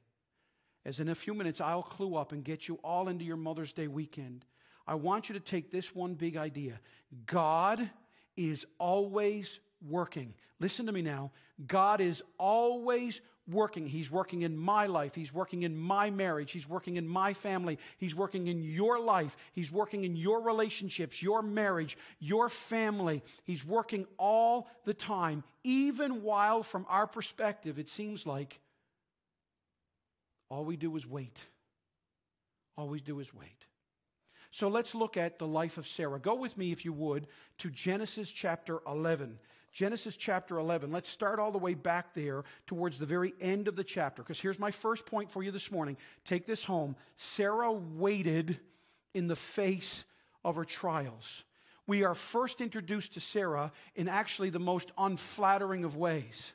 As 0.84 1.00
in 1.00 1.10
a 1.10 1.16
few 1.16 1.36
minutes, 1.36 1.62
I'll 1.62 1.84
clue 1.84 2.16
up 2.16 2.32
and 2.32 2.44
get 2.44 2.68
you 2.68 2.80
all 2.84 3.08
into 3.08 3.24
your 3.24 3.38
Mother's 3.38 3.72
Day 3.72 3.88
weekend. 3.88 4.44
I 4.88 4.96
want 4.96 5.30
you 5.30 5.34
to 5.34 5.40
take 5.40 5.70
this 5.70 5.94
one 5.94 6.16
big 6.16 6.36
idea 6.36 6.80
God 7.28 7.88
is 8.36 8.66
always 8.80 9.60
working. 9.88 10.34
Listen 10.60 10.86
to 10.86 10.92
me 10.92 11.02
now. 11.02 11.32
God 11.68 12.02
is 12.02 12.24
always 12.38 13.22
working. 13.52 13.86
He's 13.86 14.10
working 14.10 14.44
in 14.44 14.56
my 14.56 14.88
life. 14.88 15.16
He's 15.16 15.34
working 15.34 15.64
in 15.64 15.76
my 15.76 16.10
marriage. 16.10 16.52
He's 16.52 16.68
working 16.68 16.96
in 16.96 17.08
my 17.08 17.34
family. 17.34 17.78
He's 17.98 18.16
working 18.16 18.48
in 18.48 18.64
your 18.64 19.00
life. 19.00 19.36
He's 19.52 19.72
working 19.72 20.06
in 20.06 20.16
your 20.16 20.42
relationships, 20.42 21.22
your 21.22 21.42
marriage, 21.42 21.98
your 22.20 22.50
family. 22.50 23.22
He's 23.44 23.66
working 23.66 24.08
all 24.18 24.70
the 24.86 24.94
time, 24.94 25.44
even 25.64 26.24
while, 26.24 26.64
from 26.64 26.86
our 26.90 27.08
perspective, 27.08 27.80
it 27.80 27.90
seems 27.90 28.26
like 28.26 28.60
all 30.50 30.66
we 30.66 30.78
do 30.78 30.96
is 30.96 31.08
wait. 31.08 31.44
All 32.78 32.88
we 32.88 33.00
do 33.00 33.20
is 33.20 33.34
wait. 33.34 33.66
So 34.52 34.68
let's 34.68 34.94
look 34.94 35.18
at 35.18 35.40
the 35.40 35.48
life 35.48 35.78
of 35.80 35.88
Sarah. 35.88 36.20
Go 36.20 36.36
with 36.36 36.58
me, 36.58 36.72
if 36.72 36.86
you 36.86 36.94
would, 36.94 37.28
to 37.58 37.72
Genesis 37.72 38.30
chapter 38.30 38.82
11. 38.86 39.40
Genesis 39.74 40.16
chapter 40.16 40.60
11. 40.60 40.92
Let's 40.92 41.10
start 41.10 41.40
all 41.40 41.52
the 41.52 41.58
way 41.58 41.74
back 41.74 42.14
there 42.14 42.44
towards 42.68 43.00
the 43.00 43.08
very 43.08 43.34
end 43.42 43.68
of 43.68 43.76
the 43.76 43.84
chapter. 43.84 44.22
Because 44.22 44.40
here's 44.40 44.60
my 44.60 44.72
first 44.72 45.06
point 45.06 45.32
for 45.32 45.42
you 45.42 45.52
this 45.52 45.72
morning. 45.72 45.98
Take 46.26 46.46
this 46.46 46.64
home. 46.64 46.96
Sarah 47.18 47.72
waited 47.72 48.60
in 49.16 49.28
the 49.28 49.36
face 49.36 50.06
of 50.46 50.56
her 50.56 50.66
trials. 50.66 51.44
We 51.88 52.04
are 52.04 52.16
first 52.16 52.62
introduced 52.62 53.16
to 53.16 53.20
Sarah 53.20 53.72
in 53.96 54.08
actually 54.08 54.52
the 54.52 54.60
most 54.60 54.92
unflattering 54.98 55.84
of 55.84 55.98
ways. 55.98 56.54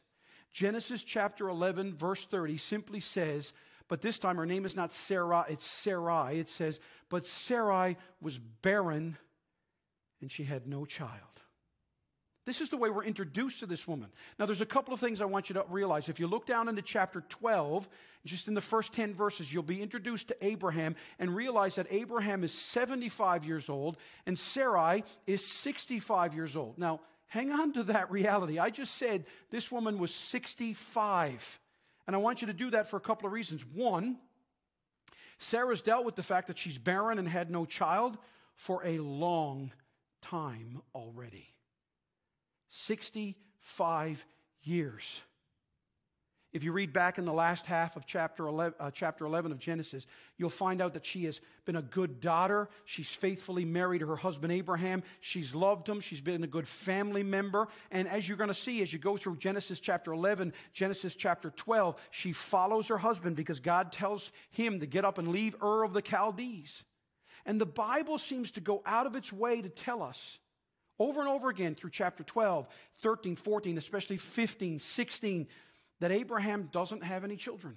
Genesis 0.52 1.02
chapter 1.02 1.48
11, 1.48 1.94
verse 1.96 2.24
30 2.24 2.56
simply 2.56 3.00
says, 3.00 3.52
but 3.88 4.02
this 4.02 4.18
time 4.18 4.36
her 4.36 4.46
name 4.46 4.66
is 4.66 4.76
not 4.76 4.92
Sarah, 4.92 5.46
it's 5.48 5.66
Sarai. 5.66 6.38
It 6.38 6.48
says, 6.48 6.78
But 7.08 7.26
Sarai 7.26 7.96
was 8.20 8.38
barren 8.38 9.16
and 10.20 10.30
she 10.30 10.44
had 10.44 10.66
no 10.66 10.84
child. 10.84 11.22
This 12.48 12.62
is 12.62 12.70
the 12.70 12.78
way 12.78 12.88
we're 12.88 13.04
introduced 13.04 13.58
to 13.58 13.66
this 13.66 13.86
woman. 13.86 14.08
Now, 14.38 14.46
there's 14.46 14.62
a 14.62 14.66
couple 14.66 14.94
of 14.94 15.00
things 15.00 15.20
I 15.20 15.26
want 15.26 15.50
you 15.50 15.54
to 15.56 15.66
realize. 15.68 16.08
If 16.08 16.18
you 16.18 16.26
look 16.26 16.46
down 16.46 16.66
into 16.70 16.80
chapter 16.80 17.20
12, 17.28 17.86
just 18.24 18.48
in 18.48 18.54
the 18.54 18.62
first 18.62 18.94
10 18.94 19.12
verses, 19.12 19.52
you'll 19.52 19.62
be 19.62 19.82
introduced 19.82 20.28
to 20.28 20.36
Abraham 20.40 20.96
and 21.18 21.36
realize 21.36 21.74
that 21.74 21.88
Abraham 21.90 22.44
is 22.44 22.54
75 22.54 23.44
years 23.44 23.68
old 23.68 23.98
and 24.24 24.38
Sarai 24.38 25.04
is 25.26 25.46
65 25.46 26.32
years 26.32 26.56
old. 26.56 26.78
Now, 26.78 27.00
hang 27.26 27.52
on 27.52 27.74
to 27.74 27.82
that 27.82 28.10
reality. 28.10 28.58
I 28.58 28.70
just 28.70 28.94
said 28.94 29.26
this 29.50 29.70
woman 29.70 29.98
was 29.98 30.14
65. 30.14 31.60
And 32.06 32.16
I 32.16 32.18
want 32.18 32.40
you 32.40 32.46
to 32.46 32.54
do 32.54 32.70
that 32.70 32.88
for 32.88 32.96
a 32.96 33.00
couple 33.00 33.26
of 33.26 33.34
reasons. 33.34 33.66
One, 33.66 34.16
Sarah's 35.36 35.82
dealt 35.82 36.06
with 36.06 36.16
the 36.16 36.22
fact 36.22 36.46
that 36.46 36.56
she's 36.56 36.78
barren 36.78 37.18
and 37.18 37.28
had 37.28 37.50
no 37.50 37.66
child 37.66 38.16
for 38.56 38.80
a 38.86 39.00
long 39.00 39.70
time 40.22 40.80
already. 40.94 41.46
65 42.68 44.24
years. 44.62 45.20
If 46.50 46.64
you 46.64 46.72
read 46.72 46.94
back 46.94 47.18
in 47.18 47.26
the 47.26 47.32
last 47.32 47.66
half 47.66 47.94
of 47.94 48.06
chapter 48.06 48.46
11, 48.46 48.74
uh, 48.80 48.90
chapter 48.90 49.26
11 49.26 49.52
of 49.52 49.58
Genesis, 49.58 50.06
you'll 50.38 50.48
find 50.48 50.80
out 50.80 50.94
that 50.94 51.04
she 51.04 51.26
has 51.26 51.42
been 51.66 51.76
a 51.76 51.82
good 51.82 52.20
daughter. 52.20 52.70
She's 52.86 53.10
faithfully 53.10 53.66
married 53.66 54.00
her 54.00 54.16
husband 54.16 54.50
Abraham. 54.50 55.02
She's 55.20 55.54
loved 55.54 55.86
him. 55.86 56.00
She's 56.00 56.22
been 56.22 56.42
a 56.42 56.46
good 56.48 56.66
family 56.66 57.22
member. 57.22 57.68
And 57.90 58.08
as 58.08 58.26
you're 58.26 58.38
going 58.38 58.48
to 58.48 58.54
see, 58.54 58.80
as 58.80 58.90
you 58.90 58.98
go 58.98 59.18
through 59.18 59.36
Genesis 59.36 59.78
chapter 59.78 60.10
11, 60.10 60.54
Genesis 60.72 61.14
chapter 61.14 61.50
12, 61.50 61.96
she 62.10 62.32
follows 62.32 62.88
her 62.88 62.98
husband 62.98 63.36
because 63.36 63.60
God 63.60 63.92
tells 63.92 64.32
him 64.50 64.80
to 64.80 64.86
get 64.86 65.04
up 65.04 65.18
and 65.18 65.28
leave 65.28 65.54
Ur 65.62 65.84
of 65.84 65.92
the 65.92 66.02
Chaldees. 66.02 66.82
And 67.44 67.60
the 67.60 67.66
Bible 67.66 68.16
seems 68.16 68.52
to 68.52 68.60
go 68.60 68.82
out 68.86 69.06
of 69.06 69.16
its 69.16 69.30
way 69.30 69.60
to 69.60 69.68
tell 69.68 70.02
us 70.02 70.38
over 70.98 71.20
and 71.20 71.28
over 71.28 71.48
again 71.48 71.74
through 71.74 71.90
chapter 71.90 72.24
12, 72.24 72.66
13, 72.96 73.36
14, 73.36 73.78
especially 73.78 74.16
15, 74.16 74.78
16, 74.78 75.46
that 76.00 76.10
Abraham 76.10 76.68
doesn't 76.72 77.02
have 77.02 77.24
any 77.24 77.36
children 77.36 77.76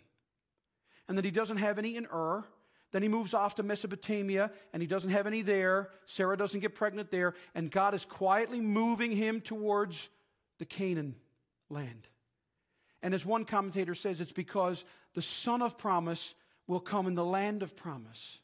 and 1.07 1.17
that 1.17 1.25
he 1.25 1.31
doesn't 1.31 1.57
have 1.57 1.77
any 1.77 1.95
in 1.95 2.05
Ur. 2.05 2.43
Then 2.91 3.01
he 3.01 3.07
moves 3.07 3.33
off 3.33 3.55
to 3.55 3.63
Mesopotamia 3.63 4.51
and 4.73 4.81
he 4.81 4.87
doesn't 4.87 5.11
have 5.11 5.27
any 5.27 5.41
there. 5.41 5.89
Sarah 6.05 6.37
doesn't 6.37 6.59
get 6.59 6.75
pregnant 6.75 7.09
there. 7.09 7.35
And 7.55 7.71
God 7.71 7.93
is 7.93 8.05
quietly 8.05 8.59
moving 8.61 9.11
him 9.11 9.41
towards 9.41 10.09
the 10.59 10.65
Canaan 10.65 11.15
land. 11.69 12.07
And 13.01 13.13
as 13.13 13.25
one 13.25 13.45
commentator 13.45 13.95
says, 13.95 14.21
it's 14.21 14.31
because 14.31 14.83
the 15.15 15.21
son 15.21 15.61
of 15.61 15.77
promise 15.77 16.33
will 16.67 16.79
come 16.79 17.07
in 17.07 17.15
the 17.15 17.25
land 17.25 17.63
of 17.63 17.75
promise. 17.75 18.39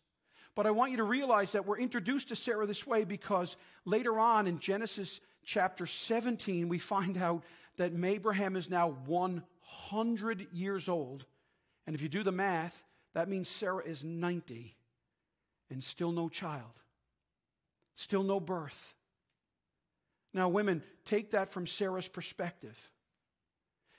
But 0.58 0.66
I 0.66 0.72
want 0.72 0.90
you 0.90 0.98
to 0.98 1.04
realize 1.04 1.52
that 1.52 1.68
we're 1.68 1.78
introduced 1.78 2.30
to 2.30 2.36
Sarah 2.36 2.66
this 2.66 2.88
way 2.88 3.04
because 3.04 3.58
later 3.86 4.18
on 4.18 4.48
in 4.48 4.58
Genesis 4.58 5.20
chapter 5.46 5.86
17, 5.86 6.68
we 6.68 6.80
find 6.80 7.16
out 7.16 7.44
that 7.78 7.92
Abraham 8.04 8.56
is 8.56 8.68
now 8.68 8.98
100 9.06 10.48
years 10.52 10.90
old. 10.90 11.28
And 11.86 11.96
if 11.96 12.02
you 12.02 12.10
do 12.10 12.24
the 12.24 12.32
math, 12.32 12.84
that 13.14 13.30
means 13.30 13.48
Sarah 13.48 13.84
is 13.86 14.04
90 14.04 14.76
and 15.70 15.84
still 15.84 16.12
no 16.12 16.28
child, 16.28 16.82
still 17.96 18.24
no 18.24 18.40
birth. 18.40 18.96
Now, 20.34 20.50
women, 20.50 20.82
take 21.06 21.32
that 21.32 21.52
from 21.52 21.68
Sarah's 21.68 22.08
perspective. 22.08 22.76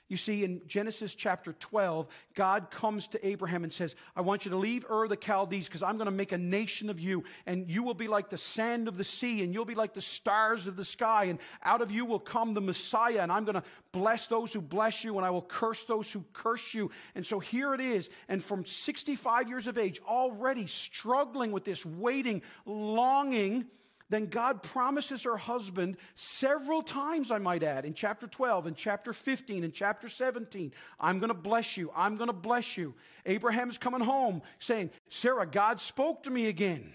You 0.09 0.17
see, 0.17 0.43
in 0.43 0.61
Genesis 0.65 1.13
chapter 1.13 1.53
12, 1.53 2.07
God 2.33 2.71
comes 2.71 3.07
to 3.09 3.25
Abraham 3.25 3.63
and 3.63 3.71
says, 3.71 3.95
I 4.15 4.21
want 4.21 4.43
you 4.43 4.49
to 4.51 4.57
leave 4.57 4.83
Ur 4.89 5.07
the 5.07 5.15
Chaldees 5.15 5.67
because 5.67 5.83
I'm 5.83 5.97
going 5.97 6.07
to 6.07 6.11
make 6.11 6.31
a 6.31 6.37
nation 6.37 6.89
of 6.89 6.99
you, 6.99 7.23
and 7.45 7.69
you 7.69 7.83
will 7.83 7.93
be 7.93 8.07
like 8.07 8.31
the 8.31 8.37
sand 8.37 8.87
of 8.87 8.97
the 8.97 9.03
sea, 9.03 9.43
and 9.43 9.53
you'll 9.53 9.65
be 9.65 9.75
like 9.75 9.93
the 9.93 10.01
stars 10.01 10.65
of 10.65 10.75
the 10.75 10.83
sky, 10.83 11.25
and 11.25 11.37
out 11.63 11.81
of 11.81 11.91
you 11.91 12.05
will 12.05 12.19
come 12.19 12.55
the 12.55 12.61
Messiah, 12.61 13.19
and 13.21 13.31
I'm 13.31 13.45
going 13.45 13.53
to 13.53 13.63
bless 13.91 14.25
those 14.25 14.51
who 14.51 14.61
bless 14.61 15.03
you, 15.03 15.15
and 15.17 15.25
I 15.25 15.29
will 15.29 15.43
curse 15.43 15.85
those 15.85 16.11
who 16.11 16.25
curse 16.33 16.73
you. 16.73 16.89
And 17.13 17.23
so 17.23 17.39
here 17.39 17.75
it 17.75 17.81
is, 17.81 18.09
and 18.27 18.43
from 18.43 18.65
65 18.65 19.47
years 19.47 19.67
of 19.67 19.77
age, 19.77 20.01
already 20.07 20.65
struggling 20.65 21.51
with 21.51 21.65
this, 21.65 21.85
waiting, 21.85 22.41
longing 22.65 23.65
then 24.09 24.25
God 24.25 24.63
promises 24.63 25.23
her 25.23 25.37
husband 25.37 25.97
several 26.15 26.81
times, 26.81 27.29
I 27.29 27.37
might 27.37 27.61
add, 27.61 27.85
in 27.85 27.93
chapter 27.93 28.27
12, 28.27 28.67
in 28.67 28.75
chapter 28.75 29.13
15, 29.13 29.63
in 29.63 29.71
chapter 29.71 30.09
17, 30.09 30.73
I'm 30.99 31.19
going 31.19 31.29
to 31.29 31.35
bless 31.35 31.77
you. 31.77 31.91
I'm 31.95 32.15
going 32.15 32.27
to 32.27 32.33
bless 32.33 32.75
you. 32.75 32.95
Abraham 33.25 33.69
is 33.69 33.77
coming 33.77 34.01
home 34.01 34.41
saying, 34.57 34.89
Sarah, 35.09 35.45
God 35.45 35.79
spoke 35.79 36.23
to 36.23 36.29
me 36.29 36.47
again, 36.47 36.93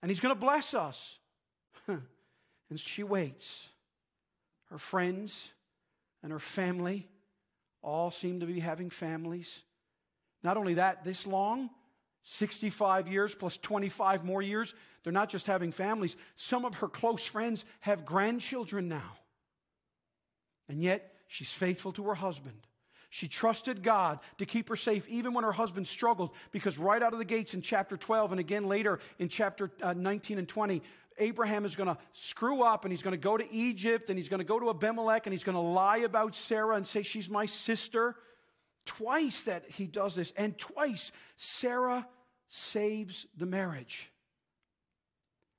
and 0.00 0.10
he's 0.10 0.20
going 0.20 0.34
to 0.34 0.40
bless 0.40 0.74
us. 0.74 1.18
and 1.86 2.78
she 2.78 3.02
waits. 3.02 3.68
Her 4.70 4.78
friends 4.78 5.50
and 6.22 6.30
her 6.30 6.38
family 6.38 7.08
all 7.82 8.12
seem 8.12 8.40
to 8.40 8.46
be 8.46 8.60
having 8.60 8.90
families. 8.90 9.62
Not 10.44 10.56
only 10.56 10.74
that, 10.74 11.04
this 11.04 11.26
long, 11.26 11.70
65 12.22 13.08
years 13.08 13.34
plus 13.34 13.56
25 13.56 14.24
more 14.24 14.42
years. 14.42 14.74
They're 15.02 15.12
not 15.12 15.30
just 15.30 15.46
having 15.46 15.72
families. 15.72 16.16
Some 16.36 16.64
of 16.64 16.76
her 16.76 16.88
close 16.88 17.24
friends 17.24 17.64
have 17.80 18.04
grandchildren 18.04 18.88
now. 18.88 19.16
And 20.68 20.82
yet, 20.82 21.14
she's 21.26 21.50
faithful 21.50 21.92
to 21.92 22.04
her 22.04 22.14
husband. 22.14 22.56
She 23.08 23.26
trusted 23.26 23.82
God 23.82 24.20
to 24.38 24.46
keep 24.46 24.68
her 24.68 24.76
safe 24.76 25.08
even 25.08 25.34
when 25.34 25.42
her 25.42 25.50
husband 25.50 25.88
struggled, 25.88 26.30
because 26.52 26.78
right 26.78 27.02
out 27.02 27.12
of 27.12 27.18
the 27.18 27.24
gates 27.24 27.54
in 27.54 27.60
chapter 27.60 27.96
12 27.96 28.30
and 28.30 28.40
again 28.40 28.68
later 28.68 29.00
in 29.18 29.28
chapter 29.28 29.72
uh, 29.82 29.94
19 29.94 30.38
and 30.38 30.48
20, 30.48 30.80
Abraham 31.18 31.64
is 31.64 31.74
going 31.74 31.88
to 31.88 31.98
screw 32.12 32.62
up 32.62 32.84
and 32.84 32.92
he's 32.92 33.02
going 33.02 33.12
to 33.12 33.18
go 33.18 33.36
to 33.36 33.52
Egypt 33.52 34.10
and 34.10 34.18
he's 34.18 34.28
going 34.28 34.38
to 34.38 34.44
go 34.44 34.60
to 34.60 34.70
Abimelech 34.70 35.26
and 35.26 35.32
he's 35.32 35.44
going 35.44 35.56
to 35.56 35.60
lie 35.60 35.98
about 35.98 36.36
Sarah 36.36 36.76
and 36.76 36.86
say 36.86 37.02
she's 37.02 37.28
my 37.28 37.46
sister. 37.46 38.14
Twice 38.86 39.44
that 39.44 39.64
he 39.68 39.86
does 39.86 40.14
this, 40.14 40.32
and 40.36 40.56
twice 40.58 41.12
Sarah 41.36 42.06
saves 42.48 43.26
the 43.36 43.46
marriage. 43.46 44.10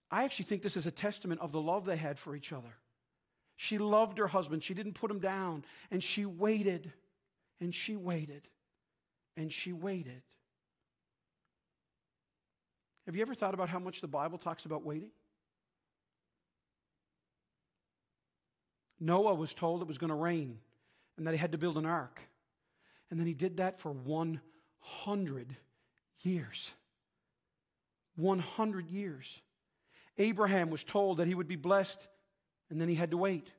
I 0.10 0.24
actually 0.24 0.46
think 0.46 0.62
this 0.62 0.76
is 0.76 0.88
a 0.88 0.92
testament 0.92 1.40
of 1.42 1.52
the 1.52 1.62
love 1.62 1.86
they 1.86 1.96
had 1.96 2.20
for 2.20 2.36
each 2.36 2.52
other. 2.52 2.74
She 3.56 3.78
loved 3.78 4.18
her 4.18 4.28
husband, 4.28 4.64
she 4.64 4.74
didn't 4.74 4.94
put 4.94 5.12
him 5.12 5.20
down, 5.20 5.64
and 5.92 6.04
she 6.04 6.26
waited, 6.26 6.92
and 7.60 7.74
she 7.74 7.96
waited, 7.96 8.48
and 9.38 9.54
she 9.54 9.72
waited. 9.72 10.24
Have 13.06 13.16
you 13.16 13.22
ever 13.22 13.36
thought 13.36 13.54
about 13.54 13.70
how 13.70 13.80
much 13.80 14.02
the 14.02 14.08
Bible 14.08 14.38
talks 14.38 14.66
about 14.66 14.84
waiting? 14.84 15.12
Noah 19.00 19.34
was 19.34 19.54
told 19.54 19.82
it 19.82 19.88
was 19.88 19.98
going 19.98 20.10
to 20.10 20.16
rain 20.16 20.60
and 21.18 21.26
that 21.26 21.32
he 21.32 21.38
had 21.38 21.52
to 21.54 21.58
build 21.58 21.78
an 21.78 21.86
ark. 21.86 22.22
And 23.12 23.20
then 23.20 23.28
he 23.28 23.34
did 23.34 23.58
that 23.58 23.80
for 23.80 23.92
100 23.92 25.56
years. 26.22 26.72
100 28.16 28.90
years. 28.90 29.42
Abraham 30.18 30.70
was 30.70 30.84
told 30.84 31.18
that 31.18 31.28
he 31.28 31.36
would 31.36 31.48
be 31.48 31.58
blessed, 31.58 32.08
and 32.70 32.80
then 32.80 32.88
he 32.88 32.96
had 32.96 33.12
to 33.12 33.18
wait. 33.18 33.52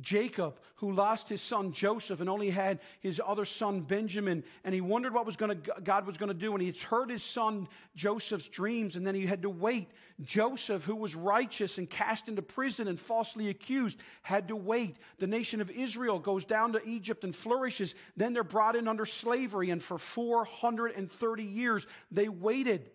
Jacob, 0.00 0.58
who 0.76 0.92
lost 0.92 1.28
his 1.28 1.40
son 1.40 1.72
Joseph 1.72 2.20
and 2.20 2.28
only 2.28 2.50
had 2.50 2.80
his 3.00 3.20
other 3.24 3.46
son 3.46 3.80
Benjamin, 3.80 4.44
and 4.62 4.74
he 4.74 4.82
wondered 4.82 5.14
what 5.14 5.24
was 5.24 5.36
going 5.36 5.62
to, 5.62 5.72
God 5.82 6.06
was 6.06 6.18
going 6.18 6.28
to 6.28 6.34
do, 6.34 6.52
and 6.52 6.60
he 6.60 6.70
heard 6.70 7.10
his 7.10 7.22
son 7.22 7.66
Joseph's 7.94 8.48
dreams, 8.48 8.96
and 8.96 9.06
then 9.06 9.14
he 9.14 9.24
had 9.24 9.42
to 9.42 9.50
wait. 9.50 9.88
Joseph, 10.22 10.84
who 10.84 10.96
was 10.96 11.14
righteous 11.14 11.78
and 11.78 11.88
cast 11.88 12.28
into 12.28 12.42
prison 12.42 12.88
and 12.88 13.00
falsely 13.00 13.48
accused, 13.48 13.98
had 14.22 14.48
to 14.48 14.56
wait. 14.56 14.96
The 15.18 15.26
nation 15.26 15.62
of 15.62 15.70
Israel 15.70 16.18
goes 16.18 16.44
down 16.44 16.74
to 16.74 16.86
Egypt 16.86 17.24
and 17.24 17.34
flourishes. 17.34 17.94
Then 18.16 18.34
they're 18.34 18.44
brought 18.44 18.76
in 18.76 18.88
under 18.88 19.06
slavery, 19.06 19.70
and 19.70 19.82
for 19.82 19.98
430 19.98 21.42
years 21.42 21.86
they 22.10 22.28
waited. 22.28 22.90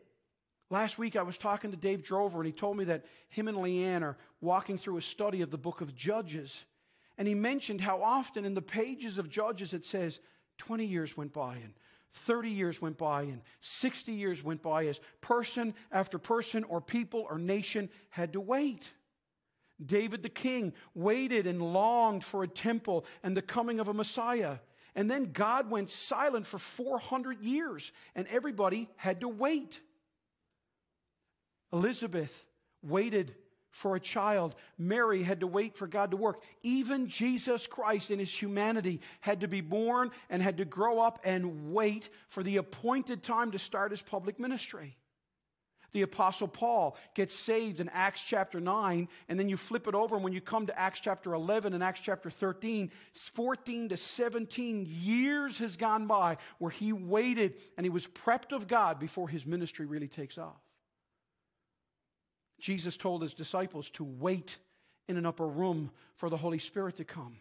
Last 0.70 1.00
week 1.00 1.16
I 1.16 1.24
was 1.24 1.38
talking 1.38 1.72
to 1.72 1.78
Dave 1.78 2.04
Drover, 2.04 2.38
and 2.38 2.46
he 2.46 2.54
told 2.54 2.78
me 2.78 2.86
that 2.86 3.06
him 3.30 3.48
and 3.48 3.58
Leanne 3.58 4.04
are 4.04 4.18
walking 4.40 4.78
through 4.78 4.98
a 4.98 5.02
study 5.02 5.42
of 5.42 5.50
the 5.50 5.58
book 5.58 5.82
of 5.82 5.96
Judges. 5.96 6.64
And 7.22 7.28
he 7.28 7.36
mentioned 7.36 7.82
how 7.82 8.02
often 8.02 8.46
in 8.46 8.56
the 8.56 8.64
pages 8.64 9.20
of 9.20 9.30
Judges 9.30 9.76
it 9.76 9.86
says 9.86 10.20
20 10.58 10.88
years 10.88 11.16
went 11.16 11.32
by 11.32 11.54
and 11.54 11.76
30 12.14 12.50
years 12.50 12.82
went 12.82 12.98
by 12.98 13.22
and 13.22 13.44
60 13.62 14.12
years 14.12 14.44
went 14.44 14.64
by 14.64 14.88
as 14.88 15.00
person 15.22 15.76
after 15.92 16.18
person 16.18 16.64
or 16.64 16.82
people 16.82 17.28
or 17.30 17.38
nation 17.38 17.92
had 18.10 18.34
to 18.34 18.42
wait. 18.42 18.92
David 19.86 20.24
the 20.24 20.30
king 20.30 20.74
waited 20.96 21.46
and 21.46 21.62
longed 21.62 22.24
for 22.24 22.42
a 22.42 22.48
temple 22.48 23.06
and 23.22 23.38
the 23.38 23.44
coming 23.44 23.80
of 23.80 23.88
a 23.88 23.94
Messiah. 23.94 24.58
And 24.96 25.08
then 25.08 25.32
God 25.32 25.70
went 25.70 25.92
silent 25.92 26.48
for 26.48 26.58
400 26.58 27.40
years 27.40 27.92
and 28.16 28.26
everybody 28.32 28.90
had 28.96 29.22
to 29.22 29.28
wait. 29.28 29.80
Elizabeth 31.72 32.48
waited 32.82 33.36
for 33.72 33.96
a 33.96 34.00
child. 34.00 34.56
Mary 34.78 35.24
had 35.24 35.40
to 35.40 35.48
wait 35.48 35.76
for 35.76 35.88
God 35.88 36.12
to 36.12 36.18
work. 36.18 36.44
Even 36.62 37.08
Jesus 37.08 37.66
Christ 37.66 38.12
in 38.12 38.20
his 38.20 38.34
humanity 38.34 39.02
had 39.22 39.42
to 39.42 39.48
be 39.48 39.62
born 39.62 40.12
and 40.30 40.42
had 40.42 40.58
to 40.58 40.66
grow 40.66 41.00
up 41.00 41.20
and 41.24 41.74
wait 41.74 42.10
for 42.30 42.44
the 42.44 42.58
appointed 42.58 43.24
time 43.24 43.52
to 43.52 43.60
start 43.60 43.92
his 43.92 44.02
public 44.02 44.40
ministry. 44.40 44.98
The 45.94 46.04
Apostle 46.04 46.48
Paul 46.48 46.96
gets 47.16 47.36
saved 47.36 47.82
in 47.82 47.90
Acts 47.90 48.24
chapter 48.24 48.62
9, 48.62 49.10
and 49.28 49.40
then 49.40 49.50
you 49.50 49.58
flip 49.58 49.88
it 49.88 49.96
over, 49.96 50.16
and 50.16 50.24
when 50.24 50.32
you 50.32 50.40
come 50.40 50.68
to 50.68 50.80
Acts 50.80 51.02
chapter 51.02 51.34
11 51.34 51.74
and 51.74 51.84
Acts 51.84 52.00
chapter 52.00 52.30
13, 52.30 52.92
14 53.14 53.90
to 53.90 53.98
17 53.98 54.88
years 54.90 55.58
has 55.58 55.76
gone 55.76 56.08
by 56.08 56.38
where 56.60 56.72
he 56.72 56.94
waited 56.94 57.56
and 57.76 57.86
he 57.86 57.90
was 57.90 58.08
prepped 58.08 58.54
of 58.54 58.68
God 58.68 59.00
before 59.00 59.28
his 59.28 59.46
ministry 59.46 59.86
really 59.86 60.08
takes 60.08 60.38
off. 60.38 60.62
Jesus 62.62 62.96
told 62.96 63.22
his 63.24 63.34
disciples 63.34 63.90
to 63.92 64.04
wait 64.04 64.58
in 65.08 65.18
an 65.18 65.26
upper 65.26 65.48
room 65.48 65.92
for 66.16 66.30
the 66.30 66.38
Holy 66.38 66.60
Spirit 66.60 66.98
to 66.98 67.04
come. 67.04 67.38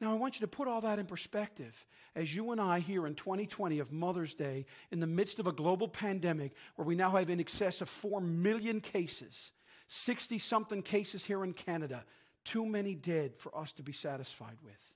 Now, 0.00 0.12
I 0.12 0.16
want 0.16 0.36
you 0.36 0.40
to 0.40 0.50
put 0.50 0.66
all 0.66 0.80
that 0.80 0.98
in 0.98 1.06
perspective 1.06 1.86
as 2.14 2.34
you 2.34 2.50
and 2.50 2.60
I 2.60 2.80
here 2.80 3.06
in 3.06 3.14
2020 3.14 3.78
of 3.78 3.92
Mother's 3.92 4.34
Day, 4.34 4.66
in 4.90 5.00
the 5.00 5.06
midst 5.06 5.38
of 5.38 5.46
a 5.46 5.52
global 5.52 5.88
pandemic 5.88 6.52
where 6.76 6.86
we 6.86 6.94
now 6.94 7.10
have 7.10 7.30
in 7.30 7.40
excess 7.40 7.80
of 7.80 7.88
4 7.88 8.20
million 8.20 8.80
cases, 8.80 9.50
60 9.88 10.38
something 10.38 10.82
cases 10.82 11.24
here 11.24 11.44
in 11.44 11.52
Canada, 11.52 12.04
too 12.44 12.66
many 12.66 12.94
dead 12.94 13.36
for 13.36 13.56
us 13.56 13.72
to 13.72 13.82
be 13.82 13.92
satisfied 13.92 14.58
with. 14.64 14.92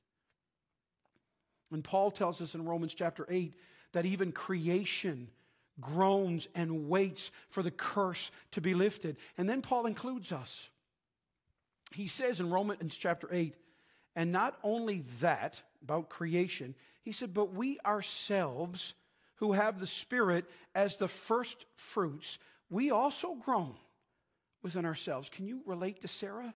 And 1.73 1.85
Paul 1.85 2.11
tells 2.11 2.41
us 2.41 2.55
in 2.55 2.65
Romans 2.65 2.95
chapter 2.95 3.27
8 3.29 3.55
that 3.93 4.07
even 4.07 4.33
creation 4.33 5.29
groans 5.81 6.49
and 6.55 6.89
waits 6.89 7.31
for 7.49 7.63
the 7.63 7.71
curse 7.71 8.31
to 8.53 8.61
be 8.61 8.75
lifted. 8.75 9.17
And 9.37 9.49
then 9.49 9.63
Paul 9.63 9.87
includes 9.87 10.33
us. 10.33 10.71
He 11.93 12.09
says 12.09 12.41
in 12.41 12.51
Romans 12.51 12.97
chapter 12.97 13.29
8, 13.31 13.55
and 14.15 14.33
not 14.33 14.59
only 14.63 15.05
that 15.21 15.63
about 15.83 16.09
creation, 16.09 16.75
he 17.03 17.13
said, 17.13 17.35
but 17.35 17.53
we 17.53 17.79
ourselves 17.85 18.95
who 19.37 19.53
have 19.53 19.79
the 19.79 19.87
Spirit 19.87 20.47
as 20.75 20.97
the 20.97 21.09
first 21.09 21.67
fruits, 21.75 22.39
we 22.71 22.91
also 22.91 23.35
groan 23.35 23.75
within 24.63 24.85
ourselves. 24.85 25.29
Can 25.29 25.47
you 25.47 25.61
relate 25.67 26.01
to 26.01 26.09
Sarah? 26.09 26.55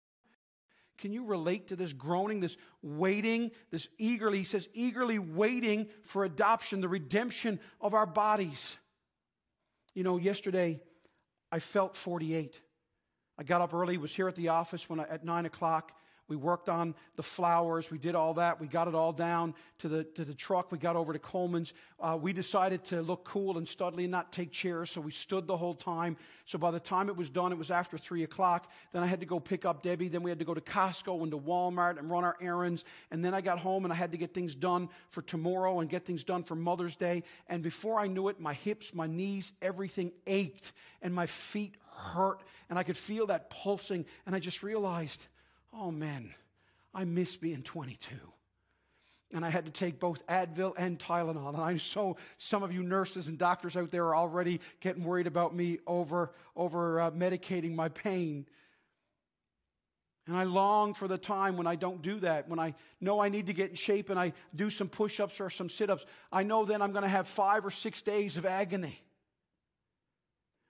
Can 0.98 1.12
you 1.12 1.24
relate 1.24 1.68
to 1.68 1.76
this 1.76 1.92
groaning, 1.92 2.40
this 2.40 2.56
waiting, 2.82 3.50
this 3.70 3.88
eagerly, 3.98 4.38
he 4.38 4.44
says, 4.44 4.68
eagerly 4.74 5.18
waiting 5.18 5.88
for 6.02 6.24
adoption, 6.24 6.80
the 6.80 6.88
redemption 6.88 7.60
of 7.80 7.94
our 7.94 8.06
bodies? 8.06 8.76
You 9.94 10.04
know, 10.04 10.16
yesterday 10.16 10.80
I 11.50 11.58
felt 11.58 11.96
48. 11.96 12.60
I 13.38 13.42
got 13.42 13.60
up 13.60 13.74
early, 13.74 13.96
was 13.96 14.14
here 14.14 14.28
at 14.28 14.36
the 14.36 14.48
office 14.48 14.88
when 14.88 15.00
I, 15.00 15.04
at 15.04 15.24
9 15.24 15.46
o'clock 15.46 15.92
We 16.30 16.36
worked 16.36 16.68
on 16.68 16.94
the 17.16 17.24
flowers. 17.24 17.90
We 17.90 17.98
did 17.98 18.14
all 18.14 18.34
that. 18.34 18.60
We 18.60 18.68
got 18.68 18.86
it 18.86 18.94
all 18.94 19.12
down 19.12 19.52
to 19.80 19.88
the, 19.88 20.04
to 20.04 20.24
the 20.24 20.32
truck. 20.32 20.70
We 20.70 20.78
got 20.78 20.94
over 20.94 21.12
to 21.12 21.18
Coleman's. 21.18 21.72
Uh, 21.98 22.16
we 22.18 22.32
decided 22.32 22.84
to 22.84 23.02
look 23.02 23.24
cool 23.24 23.58
and 23.58 23.66
studly 23.66 24.04
and 24.04 24.12
not 24.12 24.32
take 24.32 24.52
chairs, 24.52 24.92
so 24.92 25.00
we 25.00 25.10
stood 25.10 25.48
the 25.48 25.56
whole 25.56 25.74
time. 25.74 26.16
So 26.46 26.56
by 26.56 26.70
the 26.70 26.78
time 26.78 27.08
it 27.08 27.16
was 27.16 27.28
done, 27.28 27.50
it 27.50 27.58
was 27.58 27.72
after 27.72 27.98
3 27.98 28.22
o'clock. 28.22 28.70
Then 28.92 29.02
I 29.02 29.06
had 29.06 29.18
to 29.20 29.26
go 29.26 29.40
pick 29.40 29.64
up 29.64 29.82
Debbie. 29.82 30.08
Then 30.08 30.22
we 30.22 30.30
had 30.30 30.38
to 30.38 30.44
go 30.44 30.54
to 30.54 30.60
Costco 30.60 31.20
and 31.20 31.32
to 31.32 31.38
Walmart 31.38 31.98
and 31.98 32.08
run 32.08 32.22
our 32.22 32.36
errands. 32.40 32.84
And 33.10 33.24
then 33.24 33.34
I 33.34 33.40
got 33.40 33.58
home 33.58 33.84
and 33.84 33.92
I 33.92 33.96
had 33.96 34.12
to 34.12 34.18
get 34.18 34.32
things 34.32 34.54
done 34.54 34.88
for 35.08 35.22
tomorrow 35.22 35.80
and 35.80 35.90
get 35.90 36.06
things 36.06 36.22
done 36.22 36.44
for 36.44 36.54
Mother's 36.54 36.94
Day. 36.94 37.24
And 37.48 37.60
before 37.60 37.98
I 37.98 38.06
knew 38.06 38.28
it, 38.28 38.38
my 38.38 38.54
hips, 38.54 38.94
my 38.94 39.08
knees, 39.08 39.52
everything 39.60 40.12
ached 40.28 40.72
and 41.02 41.12
my 41.12 41.26
feet 41.26 41.74
hurt. 41.92 42.40
And 42.68 42.78
I 42.78 42.84
could 42.84 42.96
feel 42.96 43.26
that 43.26 43.50
pulsing. 43.50 44.06
And 44.26 44.36
I 44.36 44.38
just 44.38 44.62
realized– 44.62 45.26
oh 45.72 45.90
man, 45.90 46.34
I 46.94 47.04
miss 47.04 47.36
being 47.36 47.62
22. 47.62 48.14
And 49.32 49.44
I 49.44 49.50
had 49.50 49.66
to 49.66 49.70
take 49.70 50.00
both 50.00 50.26
Advil 50.26 50.74
and 50.76 50.98
Tylenol. 50.98 51.54
And 51.54 51.56
I 51.56 51.78
know 51.94 52.16
some 52.36 52.64
of 52.64 52.72
you 52.72 52.82
nurses 52.82 53.28
and 53.28 53.38
doctors 53.38 53.76
out 53.76 53.92
there 53.92 54.06
are 54.06 54.16
already 54.16 54.60
getting 54.80 55.04
worried 55.04 55.28
about 55.28 55.54
me 55.54 55.78
over, 55.86 56.32
over 56.56 57.00
uh, 57.00 57.10
medicating 57.12 57.76
my 57.76 57.88
pain. 57.90 58.46
And 60.26 60.36
I 60.36 60.44
long 60.44 60.94
for 60.94 61.06
the 61.06 61.18
time 61.18 61.56
when 61.56 61.68
I 61.68 61.76
don't 61.76 62.02
do 62.02 62.18
that, 62.20 62.48
when 62.48 62.58
I 62.58 62.74
know 63.00 63.20
I 63.20 63.28
need 63.28 63.46
to 63.46 63.52
get 63.52 63.70
in 63.70 63.76
shape 63.76 64.10
and 64.10 64.18
I 64.18 64.32
do 64.54 64.68
some 64.68 64.88
push 64.88 65.20
ups 65.20 65.40
or 65.40 65.48
some 65.48 65.68
sit 65.68 65.90
ups. 65.90 66.04
I 66.32 66.42
know 66.42 66.64
then 66.64 66.82
I'm 66.82 66.92
going 66.92 67.02
to 67.02 67.08
have 67.08 67.28
five 67.28 67.64
or 67.64 67.70
six 67.70 68.02
days 68.02 68.36
of 68.36 68.44
agony. 68.46 69.00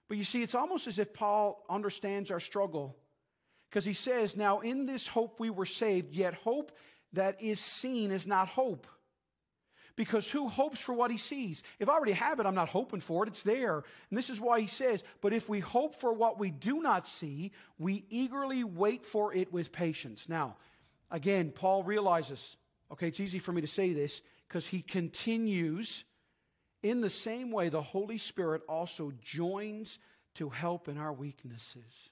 But 0.07 0.17
you 0.17 0.23
see, 0.23 0.43
it's 0.43 0.55
almost 0.55 0.87
as 0.87 0.99
if 0.99 1.13
Paul 1.13 1.63
understands 1.67 2.29
our 2.31 2.39
struggle 2.39 2.95
because 3.71 3.85
he 3.85 3.93
says, 3.93 4.35
Now 4.35 4.59
in 4.59 4.85
this 4.85 5.07
hope 5.07 5.39
we 5.39 5.49
were 5.49 5.65
saved, 5.65 6.13
yet 6.13 6.33
hope 6.33 6.73
that 7.13 7.41
is 7.41 7.59
seen 7.59 8.11
is 8.11 8.27
not 8.27 8.49
hope. 8.49 8.85
Because 9.95 10.29
who 10.29 10.47
hopes 10.47 10.79
for 10.79 10.93
what 10.93 11.11
he 11.11 11.17
sees? 11.17 11.63
If 11.79 11.89
I 11.89 11.93
already 11.93 12.13
have 12.13 12.39
it, 12.39 12.45
I'm 12.45 12.55
not 12.55 12.69
hoping 12.69 13.01
for 13.01 13.23
it. 13.23 13.29
It's 13.29 13.43
there. 13.43 13.83
And 14.09 14.17
this 14.17 14.29
is 14.29 14.39
why 14.39 14.59
he 14.59 14.67
says, 14.67 15.03
But 15.21 15.33
if 15.33 15.47
we 15.47 15.59
hope 15.59 15.95
for 15.95 16.13
what 16.13 16.39
we 16.39 16.51
do 16.51 16.81
not 16.81 17.07
see, 17.07 17.51
we 17.77 18.05
eagerly 18.09 18.63
wait 18.63 19.05
for 19.05 19.33
it 19.33 19.51
with 19.53 19.71
patience. 19.71 20.27
Now, 20.27 20.57
again, 21.09 21.51
Paul 21.51 21.83
realizes, 21.83 22.57
okay, 22.91 23.07
it's 23.07 23.19
easy 23.19 23.39
for 23.39 23.51
me 23.51 23.61
to 23.61 23.67
say 23.67 23.93
this 23.93 24.21
because 24.47 24.67
he 24.67 24.81
continues 24.81 26.03
in 26.83 27.01
the 27.01 27.09
same 27.09 27.51
way 27.51 27.69
the 27.69 27.81
Holy 27.81 28.17
Spirit 28.17 28.63
also 28.67 29.13
joins 29.21 29.99
to 30.35 30.49
help 30.49 30.87
in 30.87 30.97
our 30.97 31.13
weaknesses 31.13 32.09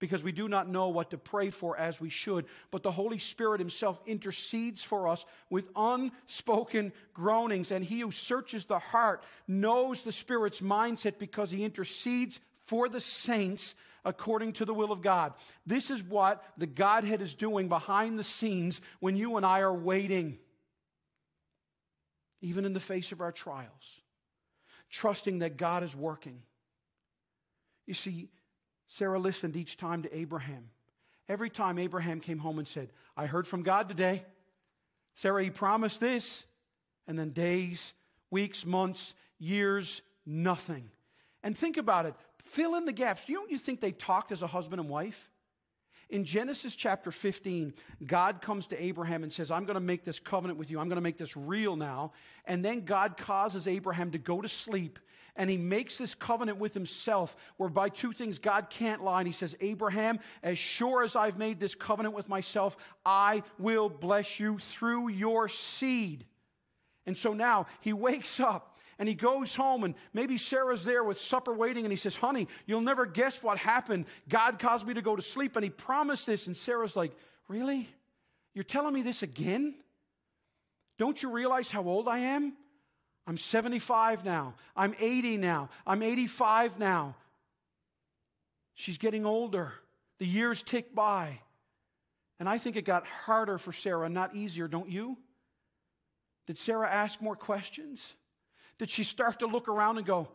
because 0.00 0.24
we 0.24 0.32
do 0.32 0.48
not 0.48 0.68
know 0.68 0.88
what 0.88 1.10
to 1.10 1.18
pray 1.18 1.50
for 1.50 1.76
as 1.76 2.00
we 2.00 2.08
should. 2.08 2.46
But 2.72 2.82
the 2.82 2.90
Holy 2.90 3.18
Spirit 3.18 3.60
Himself 3.60 4.00
intercedes 4.06 4.82
for 4.82 5.06
us 5.06 5.24
with 5.50 5.68
unspoken 5.76 6.92
groanings. 7.14 7.70
And 7.70 7.84
He 7.84 8.00
who 8.00 8.10
searches 8.10 8.64
the 8.64 8.80
heart 8.80 9.22
knows 9.46 10.02
the 10.02 10.10
Spirit's 10.10 10.60
mindset 10.60 11.18
because 11.18 11.50
He 11.50 11.64
intercedes 11.64 12.40
for 12.66 12.88
the 12.88 13.00
saints 13.00 13.74
according 14.04 14.54
to 14.54 14.64
the 14.64 14.74
will 14.74 14.90
of 14.90 15.02
God. 15.02 15.34
This 15.66 15.90
is 15.90 16.02
what 16.02 16.42
the 16.56 16.66
Godhead 16.66 17.20
is 17.20 17.34
doing 17.34 17.68
behind 17.68 18.18
the 18.18 18.24
scenes 18.24 18.80
when 18.98 19.16
you 19.16 19.36
and 19.36 19.44
I 19.44 19.60
are 19.60 19.74
waiting, 19.74 20.38
even 22.40 22.64
in 22.64 22.72
the 22.72 22.80
face 22.80 23.12
of 23.12 23.20
our 23.20 23.32
trials, 23.32 24.00
trusting 24.88 25.40
that 25.40 25.58
God 25.58 25.82
is 25.82 25.94
working. 25.94 26.40
You 27.86 27.92
see, 27.94 28.30
Sarah 28.92 29.20
listened 29.20 29.56
each 29.56 29.76
time 29.76 30.02
to 30.02 30.16
Abraham. 30.16 30.68
Every 31.28 31.48
time 31.48 31.78
Abraham 31.78 32.18
came 32.18 32.38
home 32.38 32.58
and 32.58 32.66
said, 32.66 32.90
I 33.16 33.26
heard 33.26 33.46
from 33.46 33.62
God 33.62 33.88
today. 33.88 34.24
Sarah, 35.14 35.44
he 35.44 35.50
promised 35.50 36.00
this. 36.00 36.44
And 37.06 37.16
then 37.16 37.30
days, 37.30 37.92
weeks, 38.30 38.66
months, 38.66 39.14
years, 39.38 40.02
nothing. 40.26 40.90
And 41.44 41.56
think 41.56 41.76
about 41.76 42.06
it. 42.06 42.14
Fill 42.44 42.74
in 42.74 42.84
the 42.84 42.92
gaps. 42.92 43.24
Do 43.24 43.32
you 43.32 43.38
know 43.38 43.46
you 43.48 43.58
think 43.58 43.80
they 43.80 43.92
talked 43.92 44.32
as 44.32 44.42
a 44.42 44.48
husband 44.48 44.80
and 44.80 44.90
wife? 44.90 45.30
In 46.10 46.24
Genesis 46.24 46.74
chapter 46.74 47.10
15, 47.10 47.72
God 48.04 48.42
comes 48.42 48.66
to 48.68 48.82
Abraham 48.82 49.22
and 49.22 49.32
says, 49.32 49.50
I'm 49.50 49.64
going 49.64 49.74
to 49.74 49.80
make 49.80 50.04
this 50.04 50.18
covenant 50.18 50.58
with 50.58 50.70
you. 50.70 50.80
I'm 50.80 50.88
going 50.88 50.96
to 50.96 51.02
make 51.02 51.16
this 51.16 51.36
real 51.36 51.76
now. 51.76 52.12
And 52.44 52.64
then 52.64 52.84
God 52.84 53.16
causes 53.16 53.68
Abraham 53.68 54.10
to 54.10 54.18
go 54.18 54.40
to 54.40 54.48
sleep 54.48 54.98
and 55.36 55.48
he 55.48 55.56
makes 55.56 55.96
this 55.96 56.14
covenant 56.14 56.58
with 56.58 56.74
himself 56.74 57.36
whereby 57.56 57.88
two 57.88 58.12
things 58.12 58.38
God 58.38 58.68
can't 58.68 59.02
lie. 59.02 59.20
And 59.20 59.26
he 59.26 59.32
says, 59.32 59.56
Abraham, 59.60 60.20
as 60.42 60.58
sure 60.58 61.02
as 61.02 61.16
I've 61.16 61.38
made 61.38 61.60
this 61.60 61.74
covenant 61.74 62.14
with 62.14 62.28
myself, 62.28 62.76
I 63.06 63.42
will 63.58 63.88
bless 63.88 64.40
you 64.40 64.58
through 64.58 65.08
your 65.08 65.48
seed. 65.48 66.26
And 67.06 67.16
so 67.16 67.32
now 67.32 67.66
he 67.80 67.92
wakes 67.92 68.40
up 68.40 68.69
and 69.00 69.08
he 69.08 69.14
goes 69.14 69.56
home 69.56 69.82
and 69.82 69.94
maybe 70.12 70.36
Sarah's 70.36 70.84
there 70.84 71.02
with 71.02 71.18
supper 71.18 71.54
waiting 71.54 71.86
and 71.86 71.90
he 71.90 71.96
says, 71.96 72.14
Honey, 72.14 72.46
you'll 72.66 72.82
never 72.82 73.06
guess 73.06 73.42
what 73.42 73.56
happened. 73.56 74.04
God 74.28 74.58
caused 74.58 74.86
me 74.86 74.92
to 74.92 75.00
go 75.00 75.16
to 75.16 75.22
sleep 75.22 75.56
and 75.56 75.64
he 75.64 75.70
promised 75.70 76.26
this. 76.26 76.46
And 76.46 76.56
Sarah's 76.56 76.94
like, 76.94 77.12
Really? 77.48 77.88
You're 78.54 78.62
telling 78.62 78.92
me 78.92 79.00
this 79.00 79.22
again? 79.22 79.74
Don't 80.98 81.20
you 81.22 81.30
realize 81.30 81.70
how 81.70 81.82
old 81.82 82.08
I 82.08 82.18
am? 82.18 82.52
I'm 83.26 83.38
75 83.38 84.22
now. 84.22 84.54
I'm 84.76 84.94
80 85.00 85.38
now. 85.38 85.70
I'm 85.86 86.02
85 86.02 86.78
now. 86.78 87.16
She's 88.74 88.98
getting 88.98 89.24
older. 89.24 89.72
The 90.18 90.26
years 90.26 90.62
tick 90.62 90.94
by. 90.94 91.40
And 92.38 92.48
I 92.48 92.58
think 92.58 92.76
it 92.76 92.84
got 92.84 93.06
harder 93.06 93.56
for 93.56 93.72
Sarah, 93.72 94.10
not 94.10 94.36
easier, 94.36 94.68
don't 94.68 94.90
you? 94.90 95.16
Did 96.46 96.58
Sarah 96.58 96.88
ask 96.88 97.22
more 97.22 97.36
questions? 97.36 98.14
Did 98.80 98.88
she 98.88 99.04
start 99.04 99.40
to 99.40 99.46
look 99.46 99.68
around 99.68 99.98
and 99.98 100.06
go, 100.06 100.26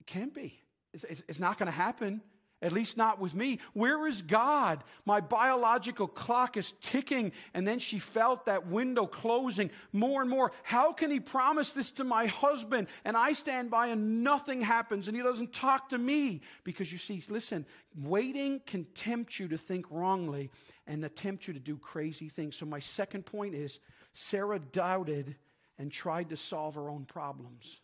It 0.00 0.06
can't 0.06 0.34
be. 0.34 0.60
It's, 0.92 1.02
it's, 1.04 1.22
it's 1.28 1.38
not 1.38 1.58
going 1.58 1.68
to 1.68 1.72
happen. 1.72 2.20
At 2.60 2.72
least 2.72 2.98
not 2.98 3.18
with 3.18 3.34
me. 3.34 3.60
Where 3.72 4.06
is 4.06 4.20
God? 4.20 4.84
My 5.06 5.22
biological 5.22 6.08
clock 6.08 6.58
is 6.58 6.74
ticking. 6.82 7.32
And 7.54 7.66
then 7.66 7.78
she 7.78 8.00
felt 8.00 8.44
that 8.44 8.66
window 8.66 9.06
closing 9.06 9.70
more 9.94 10.20
and 10.20 10.28
more. 10.28 10.52
How 10.62 10.92
can 10.92 11.10
he 11.10 11.20
promise 11.20 11.72
this 11.72 11.90
to 11.92 12.04
my 12.04 12.26
husband? 12.26 12.88
And 13.06 13.16
I 13.16 13.32
stand 13.32 13.70
by 13.70 13.86
and 13.86 14.22
nothing 14.22 14.60
happens 14.60 15.08
and 15.08 15.16
he 15.16 15.22
doesn't 15.22 15.54
talk 15.54 15.88
to 15.88 15.96
me. 15.96 16.42
Because 16.64 16.92
you 16.92 16.98
see, 16.98 17.22
listen, 17.30 17.64
waiting 17.96 18.60
can 18.66 18.84
tempt 18.94 19.38
you 19.38 19.48
to 19.48 19.56
think 19.56 19.86
wrongly 19.90 20.50
and 20.86 21.08
tempt 21.16 21.48
you 21.48 21.54
to 21.54 21.60
do 21.60 21.78
crazy 21.78 22.28
things. 22.28 22.56
So 22.56 22.66
my 22.66 22.80
second 22.80 23.24
point 23.24 23.54
is 23.54 23.80
Sarah 24.12 24.58
doubted 24.58 25.34
and 25.78 25.90
tried 25.90 26.30
to 26.30 26.36
solve 26.36 26.74
her 26.74 26.88
own 26.88 27.04
problems. 27.04 27.80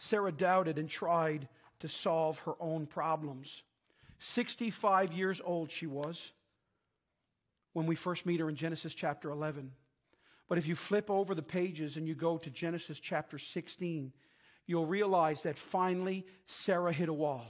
Sarah 0.00 0.32
doubted 0.32 0.78
and 0.78 0.88
tried 0.88 1.48
to 1.80 1.88
solve 1.88 2.38
her 2.40 2.54
own 2.60 2.86
problems. 2.86 3.62
65 4.18 5.12
years 5.12 5.40
old 5.44 5.70
she 5.70 5.86
was 5.86 6.32
when 7.72 7.86
we 7.86 7.96
first 7.96 8.26
meet 8.26 8.40
her 8.40 8.48
in 8.48 8.56
Genesis 8.56 8.94
chapter 8.94 9.30
11. 9.30 9.72
But 10.48 10.58
if 10.58 10.66
you 10.66 10.74
flip 10.74 11.10
over 11.10 11.34
the 11.34 11.42
pages 11.42 11.96
and 11.96 12.06
you 12.06 12.14
go 12.14 12.38
to 12.38 12.50
Genesis 12.50 13.00
chapter 13.00 13.38
16, 13.38 14.12
you'll 14.66 14.86
realize 14.86 15.42
that 15.42 15.58
finally 15.58 16.26
Sarah 16.46 16.92
hit 16.92 17.08
a 17.08 17.12
wall. 17.12 17.46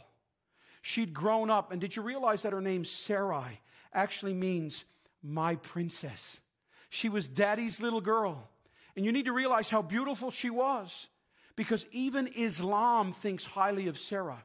She'd 0.82 1.14
grown 1.14 1.50
up, 1.50 1.72
and 1.72 1.80
did 1.80 1.96
you 1.96 2.02
realize 2.02 2.42
that 2.42 2.52
her 2.52 2.60
name 2.60 2.84
Sarai 2.84 3.60
actually 3.92 4.34
means 4.34 4.84
my 5.22 5.56
princess? 5.56 6.40
She 6.90 7.08
was 7.08 7.28
daddy's 7.28 7.80
little 7.80 8.00
girl. 8.00 8.50
And 8.96 9.04
you 9.04 9.12
need 9.12 9.24
to 9.24 9.32
realize 9.32 9.70
how 9.70 9.82
beautiful 9.82 10.30
she 10.30 10.50
was 10.50 11.08
because 11.56 11.86
even 11.92 12.28
Islam 12.28 13.12
thinks 13.12 13.44
highly 13.44 13.88
of 13.88 13.98
Sarah. 13.98 14.42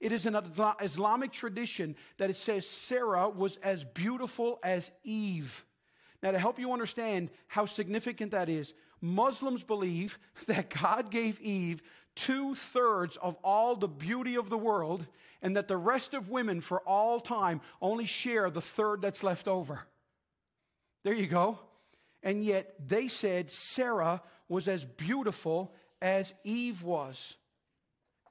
It 0.00 0.12
is 0.12 0.26
an 0.26 0.36
Islamic 0.82 1.32
tradition 1.32 1.96
that 2.18 2.30
it 2.30 2.36
says 2.36 2.68
Sarah 2.68 3.28
was 3.28 3.56
as 3.58 3.84
beautiful 3.84 4.58
as 4.62 4.90
Eve. 5.02 5.64
Now, 6.22 6.32
to 6.32 6.38
help 6.38 6.58
you 6.58 6.72
understand 6.72 7.30
how 7.48 7.66
significant 7.66 8.32
that 8.32 8.48
is, 8.48 8.74
Muslims 9.00 9.62
believe 9.62 10.18
that 10.46 10.70
God 10.70 11.10
gave 11.10 11.40
Eve 11.40 11.82
two 12.14 12.54
thirds 12.54 13.16
of 13.16 13.36
all 13.42 13.76
the 13.76 13.88
beauty 13.88 14.36
of 14.36 14.48
the 14.48 14.58
world, 14.58 15.06
and 15.42 15.56
that 15.56 15.68
the 15.68 15.76
rest 15.76 16.14
of 16.14 16.30
women 16.30 16.60
for 16.60 16.80
all 16.80 17.18
time 17.18 17.60
only 17.82 18.04
share 18.04 18.50
the 18.50 18.60
third 18.60 19.02
that's 19.02 19.22
left 19.22 19.48
over. 19.48 19.80
There 21.02 21.12
you 21.12 21.26
go 21.26 21.58
and 22.24 22.42
yet 22.42 22.74
they 22.84 23.06
said 23.06 23.50
Sarah 23.50 24.22
was 24.48 24.66
as 24.66 24.84
beautiful 24.84 25.74
as 26.02 26.34
Eve 26.42 26.82
was. 26.82 27.36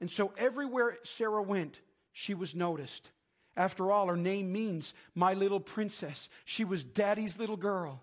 And 0.00 0.10
so 0.10 0.32
everywhere 0.36 0.98
Sarah 1.04 1.42
went, 1.42 1.80
she 2.12 2.34
was 2.34 2.54
noticed. 2.54 3.10
After 3.56 3.92
all, 3.92 4.08
her 4.08 4.16
name 4.16 4.52
means 4.52 4.92
my 5.14 5.34
little 5.34 5.60
princess. 5.60 6.28
She 6.44 6.64
was 6.64 6.82
daddy's 6.82 7.38
little 7.38 7.56
girl. 7.56 8.02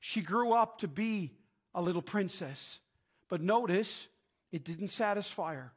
She 0.00 0.20
grew 0.20 0.52
up 0.52 0.80
to 0.80 0.88
be 0.88 1.32
a 1.74 1.80
little 1.80 2.02
princess. 2.02 2.80
But 3.28 3.40
notice, 3.40 4.08
it 4.50 4.64
didn't 4.64 4.88
satisfy 4.88 5.54
her. 5.54 5.72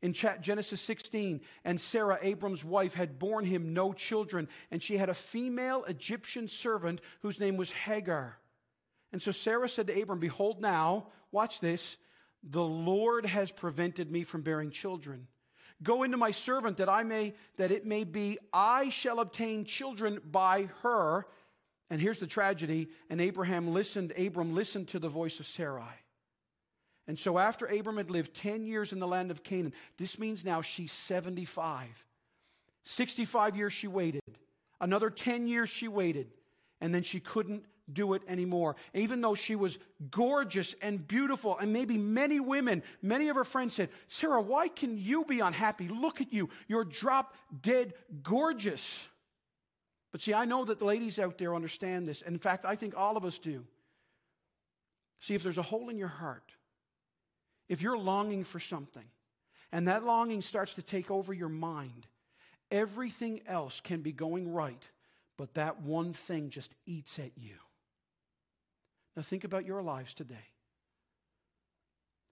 In 0.00 0.12
Genesis 0.12 0.80
16, 0.80 1.40
and 1.64 1.80
Sarah, 1.80 2.18
Abram's 2.20 2.64
wife, 2.64 2.94
had 2.94 3.18
borne 3.18 3.44
him 3.44 3.72
no 3.72 3.92
children, 3.92 4.48
and 4.70 4.82
she 4.82 4.96
had 4.96 5.08
a 5.08 5.14
female 5.14 5.84
Egyptian 5.84 6.48
servant 6.48 7.00
whose 7.20 7.40
name 7.40 7.56
was 7.56 7.70
Hagar. 7.70 8.38
And 9.14 9.22
so 9.22 9.30
Sarah 9.30 9.68
said 9.68 9.86
to 9.86 10.02
Abram, 10.02 10.18
Behold, 10.18 10.60
now, 10.60 11.06
watch 11.30 11.60
this, 11.60 11.96
the 12.42 12.64
Lord 12.64 13.24
has 13.24 13.52
prevented 13.52 14.10
me 14.10 14.24
from 14.24 14.42
bearing 14.42 14.72
children. 14.72 15.28
Go 15.84 16.02
into 16.02 16.16
my 16.16 16.32
servant 16.32 16.78
that 16.78 16.88
I 16.88 17.04
may, 17.04 17.34
that 17.56 17.70
it 17.70 17.86
may 17.86 18.02
be, 18.02 18.38
I 18.52 18.88
shall 18.88 19.20
obtain 19.20 19.66
children 19.66 20.18
by 20.28 20.68
her. 20.82 21.28
And 21.90 22.00
here's 22.00 22.18
the 22.18 22.26
tragedy. 22.26 22.88
And 23.08 23.20
Abraham 23.20 23.72
listened, 23.72 24.12
Abram 24.18 24.52
listened 24.52 24.88
to 24.88 24.98
the 24.98 25.08
voice 25.08 25.38
of 25.38 25.46
Sarai. 25.46 25.94
And 27.06 27.16
so 27.16 27.38
after 27.38 27.66
Abram 27.66 27.98
had 27.98 28.10
lived 28.10 28.34
10 28.34 28.66
years 28.66 28.92
in 28.92 28.98
the 28.98 29.06
land 29.06 29.30
of 29.30 29.44
Canaan, 29.44 29.74
this 29.96 30.18
means 30.18 30.44
now 30.44 30.60
she's 30.60 30.90
75. 30.90 32.04
65 32.82 33.56
years 33.56 33.72
she 33.72 33.86
waited. 33.86 34.22
Another 34.80 35.08
10 35.08 35.46
years 35.46 35.70
she 35.70 35.86
waited. 35.86 36.32
And 36.80 36.92
then 36.92 37.04
she 37.04 37.20
couldn't 37.20 37.64
do 37.92 38.14
it 38.14 38.22
anymore. 38.28 38.76
Even 38.94 39.20
though 39.20 39.34
she 39.34 39.56
was 39.56 39.78
gorgeous 40.10 40.74
and 40.80 41.06
beautiful, 41.06 41.58
and 41.58 41.72
maybe 41.72 41.98
many 41.98 42.40
women, 42.40 42.82
many 43.02 43.28
of 43.28 43.36
her 43.36 43.44
friends 43.44 43.74
said, 43.74 43.90
Sarah, 44.08 44.40
why 44.40 44.68
can 44.68 44.96
you 44.98 45.24
be 45.24 45.40
unhappy? 45.40 45.88
Look 45.88 46.20
at 46.20 46.32
you. 46.32 46.48
You're 46.68 46.84
drop 46.84 47.34
dead 47.62 47.94
gorgeous. 48.22 49.06
But 50.12 50.22
see, 50.22 50.32
I 50.32 50.44
know 50.44 50.64
that 50.64 50.78
the 50.78 50.84
ladies 50.84 51.18
out 51.18 51.38
there 51.38 51.54
understand 51.54 52.08
this. 52.08 52.22
And 52.22 52.34
in 52.34 52.38
fact, 52.38 52.64
I 52.64 52.76
think 52.76 52.96
all 52.96 53.16
of 53.16 53.24
us 53.24 53.38
do. 53.38 53.64
See, 55.20 55.34
if 55.34 55.42
there's 55.42 55.58
a 55.58 55.62
hole 55.62 55.88
in 55.88 55.98
your 55.98 56.08
heart, 56.08 56.52
if 57.68 57.82
you're 57.82 57.98
longing 57.98 58.44
for 58.44 58.60
something 58.60 59.04
and 59.72 59.88
that 59.88 60.04
longing 60.04 60.40
starts 60.40 60.74
to 60.74 60.82
take 60.82 61.10
over 61.10 61.32
your 61.32 61.48
mind, 61.48 62.06
everything 62.70 63.40
else 63.46 63.80
can 63.80 64.02
be 64.02 64.12
going 64.12 64.52
right, 64.52 64.82
but 65.36 65.54
that 65.54 65.82
one 65.82 66.12
thing 66.12 66.50
just 66.50 66.74
eats 66.86 67.18
at 67.18 67.32
you. 67.36 67.56
Now, 69.16 69.22
think 69.22 69.44
about 69.44 69.66
your 69.66 69.82
lives 69.82 70.14
today. 70.14 70.48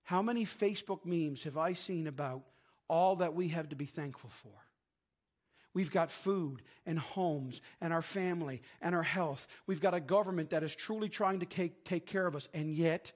How 0.04 0.22
many 0.22 0.44
Facebook 0.44 1.04
memes 1.04 1.44
have 1.44 1.56
I 1.56 1.74
seen 1.74 2.06
about 2.06 2.42
all 2.88 3.16
that 3.16 3.34
we 3.34 3.48
have 3.48 3.68
to 3.68 3.76
be 3.76 3.86
thankful 3.86 4.30
for? 4.30 4.52
We've 5.74 5.90
got 5.90 6.10
food 6.10 6.62
and 6.84 6.98
homes 6.98 7.62
and 7.80 7.92
our 7.92 8.02
family 8.02 8.62
and 8.80 8.94
our 8.94 9.02
health. 9.02 9.46
We've 9.66 9.80
got 9.80 9.94
a 9.94 10.00
government 10.00 10.50
that 10.50 10.62
is 10.62 10.74
truly 10.74 11.08
trying 11.08 11.40
to 11.40 11.46
take, 11.46 12.06
care 12.06 12.26
of 12.26 12.36
us, 12.36 12.48
and 12.52 12.74
yet 12.74 13.12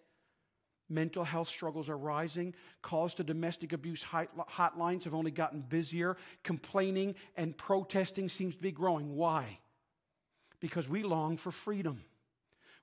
Mental 0.89 1.25
health 1.25 1.49
struggles 1.49 1.89
are 1.89 1.99
rising. 1.99 2.55
Calls 2.81 3.15
to 3.15 3.25
domestic 3.25 3.73
abuse 3.73 4.05
hotlines 4.05 5.05
have 5.05 5.15
only 5.15 5.33
gotten 5.33 5.61
busier. 5.61 6.17
Complaining 6.45 7.17
and 7.37 7.57
protesting 7.57 8.29
seems 8.29 8.55
to 8.55 8.63
be 8.63 8.71
growing. 8.71 9.17
Why? 9.17 9.59
Because 10.61 10.89
we 10.89 11.03
long 11.03 11.37
for 11.37 11.51
freedom. 11.51 12.05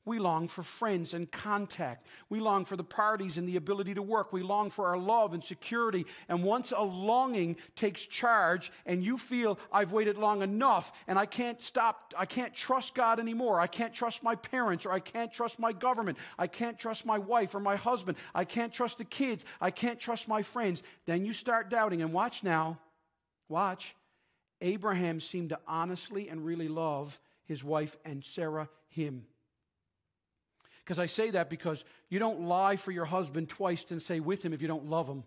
We 0.05 0.19
long 0.19 0.49
for 0.49 0.63
friends 0.63 1.13
and 1.13 1.31
contact. 1.31 2.07
We 2.27 2.41
long 2.41 2.65
for 2.65 2.75
the 2.75 2.83
parties 2.83 3.37
and 3.37 3.47
the 3.47 3.55
ability 3.55 3.93
to 3.93 4.01
work. 4.01 4.33
We 4.33 4.43
long 4.43 4.69
for 4.69 4.87
our 4.87 4.97
love 4.97 5.33
and 5.33 5.41
security. 5.41 6.05
And 6.27 6.43
once 6.43 6.73
a 6.75 6.81
longing 6.81 7.55
takes 7.77 8.05
charge 8.05 8.71
and 8.85 9.01
you 9.01 9.17
feel 9.17 9.57
I've 9.71 9.93
waited 9.93 10.17
long 10.17 10.41
enough 10.41 10.91
and 11.07 11.17
I 11.17 11.25
can't 11.25 11.61
stop, 11.63 12.13
I 12.17 12.25
can't 12.25 12.53
trust 12.53 12.95
God 12.95 13.17
anymore. 13.17 13.61
I 13.61 13.67
can't 13.67 13.93
trust 13.93 14.23
my 14.23 14.35
parents 14.35 14.85
or 14.85 14.91
I 14.91 14.99
can't 14.99 15.31
trust 15.31 15.57
my 15.57 15.71
government. 15.71 16.17
I 16.37 16.47
can't 16.47 16.77
trust 16.77 17.05
my 17.05 17.17
wife 17.17 17.55
or 17.55 17.61
my 17.61 17.77
husband. 17.77 18.17
I 18.35 18.43
can't 18.43 18.73
trust 18.73 18.97
the 18.97 19.05
kids. 19.05 19.45
I 19.61 19.71
can't 19.71 20.01
trust 20.01 20.27
my 20.27 20.41
friends. 20.41 20.83
Then 21.05 21.23
you 21.23 21.31
start 21.31 21.69
doubting. 21.69 22.01
And 22.01 22.11
watch 22.11 22.43
now, 22.43 22.77
watch. 23.47 23.95
Abraham 24.59 25.21
seemed 25.21 25.49
to 25.49 25.59
honestly 25.65 26.27
and 26.27 26.43
really 26.45 26.67
love 26.67 27.19
his 27.45 27.63
wife 27.63 27.97
and 28.03 28.23
Sarah 28.23 28.69
him. 28.89 29.25
Because 30.83 30.99
I 30.99 31.05
say 31.05 31.31
that 31.31 31.49
because 31.49 31.85
you 32.09 32.19
don't 32.19 32.41
lie 32.41 32.75
for 32.75 32.91
your 32.91 33.05
husband 33.05 33.49
twice 33.49 33.85
and 33.89 34.01
stay 34.01 34.19
with 34.19 34.43
him 34.43 34.53
if 34.53 34.61
you 34.61 34.67
don't 34.67 34.89
love 34.89 35.07
him. 35.07 35.23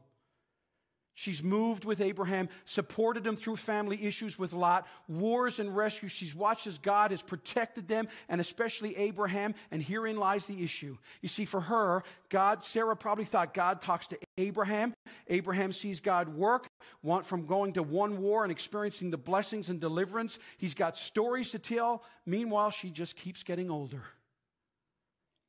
She's 1.19 1.43
moved 1.43 1.87
with 1.87 2.03
Abraham, 2.03 2.51
supported 2.67 3.27
him 3.27 3.37
through 3.37 3.57
family 3.57 4.05
issues 4.05 4.39
with 4.39 4.53
Lot, 4.53 4.87
wars 5.09 5.59
and 5.59 5.75
rescues. 5.75 6.13
She's 6.13 6.35
watched 6.35 6.67
as 6.67 6.77
God 6.77 7.11
has 7.11 7.23
protected 7.23 7.89
them, 7.89 8.09
and 8.29 8.39
especially 8.39 8.95
Abraham, 8.99 9.55
and 9.71 9.83
herein 9.83 10.19
lies 10.19 10.45
the 10.45 10.63
issue. 10.63 10.99
You 11.23 11.31
see, 11.31 11.47
for 11.47 11.63
her, 11.63 12.03
God, 12.29 12.67
Sarah 12.67 12.95
probably 12.95 13.25
thought 13.25 13.55
God 13.55 13.81
talks 13.81 14.09
to 14.09 14.19
Abraham. 14.37 14.93
Abraham 15.29 15.73
sees 15.73 16.01
God 16.01 16.29
work, 16.29 16.67
want 17.03 17.25
from 17.25 17.47
going 17.47 17.73
to 17.73 17.83
one 17.83 18.19
war 18.19 18.43
and 18.43 18.53
experiencing 18.53 19.11
the 19.11 19.17
blessings 19.17 19.71
and 19.71 19.81
deliverance. 19.81 20.39
He's 20.59 20.75
got 20.75 20.99
stories 20.99 21.51
to 21.53 21.59
tell. 21.59 22.05
Meanwhile, 22.27 22.73
she 22.73 22.91
just 22.91 23.17
keeps 23.17 23.43
getting 23.43 23.71
older. 23.71 24.03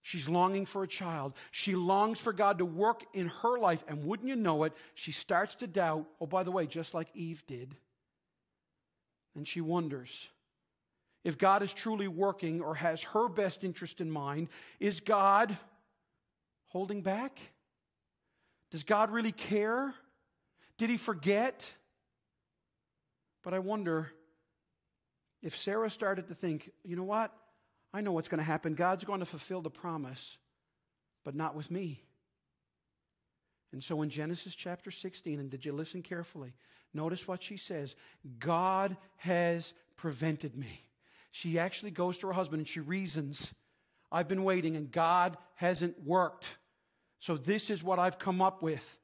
She's 0.07 0.29
longing 0.29 0.65
for 0.65 0.83
a 0.83 0.87
child. 0.87 1.33
She 1.51 1.75
longs 1.75 2.17
for 2.17 2.31
God 2.31 2.59
to 2.59 2.65
work 2.65 3.03
in 3.13 3.27
her 3.27 3.59
life. 3.59 3.83
And 3.89 4.05
wouldn't 4.05 4.29
you 4.29 4.37
know 4.37 4.63
it, 4.63 4.71
she 4.95 5.11
starts 5.11 5.55
to 5.55 5.67
doubt. 5.67 6.05
Oh, 6.21 6.25
by 6.25 6.43
the 6.43 6.51
way, 6.51 6.65
just 6.65 6.93
like 6.93 7.09
Eve 7.13 7.43
did. 7.45 7.75
And 9.35 9.45
she 9.45 9.59
wonders 9.59 10.29
if 11.25 11.37
God 11.37 11.61
is 11.61 11.73
truly 11.73 12.07
working 12.07 12.61
or 12.61 12.73
has 12.75 13.03
her 13.03 13.27
best 13.27 13.65
interest 13.65 13.99
in 13.99 14.09
mind. 14.09 14.47
Is 14.79 15.01
God 15.01 15.57
holding 16.67 17.01
back? 17.01 17.41
Does 18.71 18.83
God 18.85 19.11
really 19.11 19.33
care? 19.33 19.93
Did 20.77 20.89
he 20.89 20.95
forget? 20.95 21.69
But 23.43 23.53
I 23.53 23.59
wonder 23.59 24.09
if 25.43 25.57
Sarah 25.57 25.89
started 25.89 26.29
to 26.29 26.33
think, 26.33 26.71
you 26.85 26.95
know 26.95 27.03
what? 27.03 27.33
I 27.93 28.01
know 28.01 28.11
what's 28.11 28.29
going 28.29 28.39
to 28.39 28.43
happen. 28.43 28.75
God's 28.75 29.05
going 29.05 29.19
to 29.19 29.25
fulfill 29.25 29.61
the 29.61 29.69
promise, 29.69 30.37
but 31.23 31.35
not 31.35 31.55
with 31.55 31.71
me. 31.71 32.03
And 33.71 33.83
so 33.83 34.01
in 34.01 34.09
Genesis 34.09 34.55
chapter 34.55 34.91
16, 34.91 35.39
and 35.39 35.49
did 35.49 35.65
you 35.65 35.71
listen 35.71 36.01
carefully? 36.01 36.53
Notice 36.93 37.27
what 37.27 37.43
she 37.43 37.57
says 37.57 37.95
God 38.39 38.97
has 39.17 39.73
prevented 39.97 40.55
me. 40.55 40.85
She 41.31 41.59
actually 41.59 41.91
goes 41.91 42.17
to 42.19 42.27
her 42.27 42.33
husband 42.33 42.61
and 42.61 42.67
she 42.67 42.79
reasons, 42.79 43.53
I've 44.11 44.27
been 44.27 44.43
waiting 44.43 44.75
and 44.75 44.91
God 44.91 45.37
hasn't 45.55 46.03
worked. 46.03 46.57
So 47.19 47.35
this 47.37 47.69
is 47.69 47.83
what 47.83 47.99
I've 47.99 48.19
come 48.19 48.41
up 48.41 48.61
with. 48.61 48.99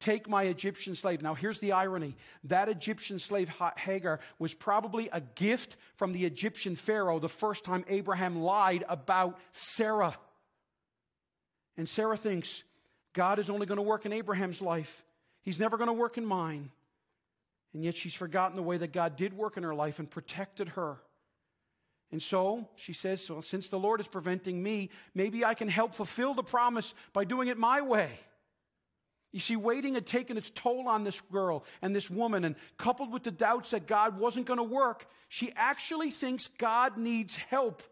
Take 0.00 0.28
my 0.28 0.44
Egyptian 0.44 0.94
slave. 0.94 1.22
Now, 1.22 1.34
here's 1.34 1.60
the 1.60 1.72
irony 1.72 2.16
that 2.44 2.68
Egyptian 2.68 3.18
slave, 3.18 3.50
Hagar, 3.76 4.20
was 4.38 4.52
probably 4.52 5.08
a 5.12 5.20
gift 5.20 5.76
from 5.96 6.12
the 6.12 6.24
Egyptian 6.26 6.76
Pharaoh 6.76 7.18
the 7.18 7.28
first 7.28 7.64
time 7.64 7.84
Abraham 7.88 8.40
lied 8.40 8.84
about 8.88 9.38
Sarah. 9.52 10.16
And 11.76 11.88
Sarah 11.88 12.16
thinks 12.16 12.62
God 13.14 13.38
is 13.38 13.48
only 13.48 13.66
going 13.66 13.76
to 13.76 13.82
work 13.82 14.04
in 14.04 14.12
Abraham's 14.12 14.60
life, 14.60 15.04
He's 15.42 15.60
never 15.60 15.76
going 15.76 15.88
to 15.88 15.94
work 15.94 16.18
in 16.18 16.24
mine. 16.24 16.70
And 17.74 17.84
yet 17.84 17.96
she's 17.96 18.14
forgotten 18.14 18.56
the 18.56 18.62
way 18.62 18.76
that 18.78 18.92
God 18.92 19.16
did 19.16 19.34
work 19.34 19.56
in 19.56 19.64
her 19.64 19.74
life 19.74 19.98
and 19.98 20.08
protected 20.08 20.70
her. 20.70 20.98
And 22.12 22.22
so 22.22 22.68
she 22.76 22.92
says, 22.92 23.28
well, 23.28 23.42
since 23.42 23.68
the 23.68 23.78
Lord 23.78 24.00
is 24.00 24.06
preventing 24.06 24.62
me, 24.62 24.90
maybe 25.14 25.44
I 25.44 25.54
can 25.54 25.68
help 25.68 25.94
fulfill 25.94 26.32
the 26.32 26.44
promise 26.44 26.94
by 27.12 27.24
doing 27.24 27.48
it 27.48 27.58
my 27.58 27.80
way. 27.80 28.08
You 29.34 29.40
see, 29.40 29.56
waiting 29.56 29.94
had 29.94 30.06
taken 30.06 30.36
its 30.36 30.48
toll 30.50 30.86
on 30.86 31.02
this 31.02 31.20
girl 31.20 31.64
and 31.82 31.94
this 31.94 32.08
woman, 32.08 32.44
and 32.44 32.54
coupled 32.78 33.12
with 33.12 33.24
the 33.24 33.32
doubts 33.32 33.70
that 33.70 33.88
God 33.88 34.16
wasn't 34.16 34.46
going 34.46 34.58
to 34.58 34.62
work, 34.62 35.08
she 35.28 35.50
actually 35.56 36.12
thinks 36.12 36.46
God 36.56 36.96
needs 36.96 37.34
help. 37.34 37.82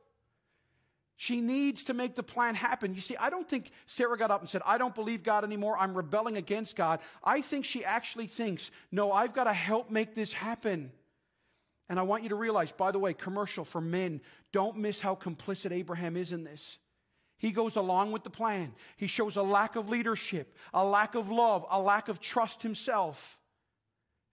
She 1.16 1.40
needs 1.40 1.82
to 1.84 1.94
make 1.94 2.14
the 2.14 2.22
plan 2.22 2.54
happen. 2.54 2.94
You 2.94 3.00
see, 3.00 3.16
I 3.16 3.28
don't 3.28 3.48
think 3.48 3.72
Sarah 3.88 4.16
got 4.16 4.30
up 4.30 4.40
and 4.40 4.48
said, 4.48 4.62
I 4.64 4.78
don't 4.78 4.94
believe 4.94 5.24
God 5.24 5.42
anymore. 5.42 5.76
I'm 5.76 5.94
rebelling 5.94 6.36
against 6.36 6.76
God. 6.76 7.00
I 7.24 7.40
think 7.40 7.64
she 7.64 7.84
actually 7.84 8.28
thinks, 8.28 8.70
no, 8.92 9.10
I've 9.10 9.34
got 9.34 9.44
to 9.44 9.52
help 9.52 9.90
make 9.90 10.14
this 10.14 10.32
happen. 10.32 10.92
And 11.88 11.98
I 11.98 12.02
want 12.02 12.22
you 12.22 12.28
to 12.28 12.36
realize, 12.36 12.70
by 12.70 12.92
the 12.92 13.00
way, 13.00 13.14
commercial 13.14 13.64
for 13.64 13.80
men, 13.80 14.20
don't 14.52 14.76
miss 14.76 15.00
how 15.00 15.16
complicit 15.16 15.72
Abraham 15.72 16.16
is 16.16 16.30
in 16.30 16.44
this. 16.44 16.78
He 17.42 17.50
goes 17.50 17.74
along 17.74 18.12
with 18.12 18.22
the 18.22 18.30
plan. 18.30 18.72
He 18.96 19.08
shows 19.08 19.34
a 19.34 19.42
lack 19.42 19.74
of 19.74 19.88
leadership, 19.88 20.56
a 20.72 20.84
lack 20.84 21.16
of 21.16 21.28
love, 21.28 21.66
a 21.68 21.80
lack 21.80 22.06
of 22.06 22.20
trust 22.20 22.62
himself. 22.62 23.36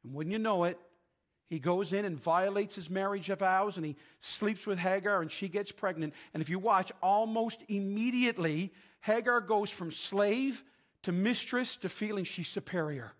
And 0.03 0.13
wouldn't 0.13 0.31
you 0.31 0.37
know 0.37 0.65
it, 0.65 0.77
he 1.47 1.57
goes 1.57 1.91
in 1.91 2.05
and 2.05 2.21
violates 2.21 2.75
his 2.75 2.87
marriage 2.87 3.25
vows 3.25 3.77
and 3.77 3.85
he 3.85 3.95
sleeps 4.19 4.67
with 4.67 4.77
Hagar 4.77 5.23
and 5.23 5.31
she 5.31 5.49
gets 5.49 5.71
pregnant. 5.71 6.13
And 6.35 6.41
if 6.41 6.51
you 6.51 6.59
watch, 6.59 6.91
almost 7.01 7.63
immediately, 7.67 8.71
Hagar 9.01 9.41
goes 9.41 9.71
from 9.71 9.91
slave 9.91 10.63
to 11.01 11.11
mistress 11.11 11.77
to 11.77 11.89
feeling 11.89 12.25
she's 12.25 12.47
superior. 12.47 13.11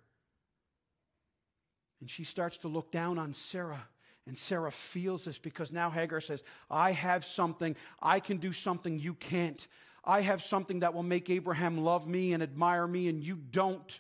And 1.99 2.07
she 2.07 2.25
starts 2.25 2.57
to 2.57 2.67
look 2.67 2.91
down 2.91 3.17
on 3.17 3.33
Sarah. 3.33 3.87
And 4.29 4.37
Sarah 4.37 4.71
feels 4.71 5.25
this 5.25 5.39
because 5.39 5.71
now 5.71 5.89
Hagar 5.89 6.21
says, 6.21 6.43
I 6.69 6.91
have 6.91 7.25
something, 7.25 7.75
I 7.99 8.19
can 8.19 8.37
do 8.37 8.53
something 8.53 8.99
you 8.99 9.15
can't. 9.15 9.67
I 10.05 10.21
have 10.21 10.43
something 10.43 10.81
that 10.81 10.93
will 10.93 11.01
make 11.01 11.31
Abraham 11.31 11.79
love 11.79 12.07
me 12.07 12.33
and 12.33 12.43
admire 12.43 12.85
me, 12.85 13.07
and 13.07 13.23
you 13.23 13.37
don't. 13.37 13.99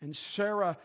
And 0.00 0.16
Sarah 0.16 0.78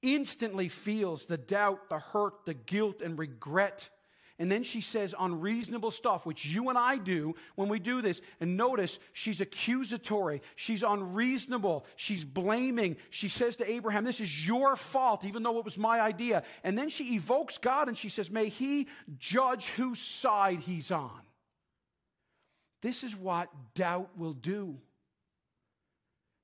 instantly 0.00 0.68
feels 0.68 1.26
the 1.26 1.36
doubt, 1.36 1.90
the 1.90 1.98
hurt, 1.98 2.46
the 2.46 2.54
guilt, 2.54 3.02
and 3.02 3.18
regret. 3.18 3.90
And 4.38 4.50
then 4.50 4.62
she 4.62 4.80
says 4.80 5.14
unreasonable 5.18 5.90
stuff, 5.90 6.24
which 6.24 6.46
you 6.46 6.68
and 6.68 6.78
I 6.78 6.96
do 6.96 7.34
when 7.54 7.68
we 7.68 7.78
do 7.78 8.00
this. 8.02 8.20
And 8.40 8.56
notice 8.56 8.98
she's 9.12 9.40
accusatory. 9.40 10.42
She's 10.56 10.82
unreasonable. 10.82 11.86
She's 11.96 12.24
blaming. 12.24 12.96
She 13.10 13.28
says 13.28 13.56
to 13.56 13.70
Abraham, 13.70 14.04
This 14.04 14.20
is 14.20 14.46
your 14.46 14.74
fault, 14.76 15.24
even 15.24 15.42
though 15.42 15.58
it 15.58 15.64
was 15.64 15.78
my 15.78 16.00
idea. 16.00 16.42
And 16.64 16.76
then 16.76 16.88
she 16.88 17.14
evokes 17.14 17.58
God 17.58 17.88
and 17.88 17.96
she 17.96 18.08
says, 18.08 18.30
May 18.30 18.48
he 18.48 18.88
judge 19.18 19.66
whose 19.70 20.00
side 20.00 20.60
he's 20.60 20.90
on. 20.90 21.20
This 22.80 23.04
is 23.04 23.14
what 23.14 23.48
doubt 23.74 24.10
will 24.16 24.32
do. 24.32 24.78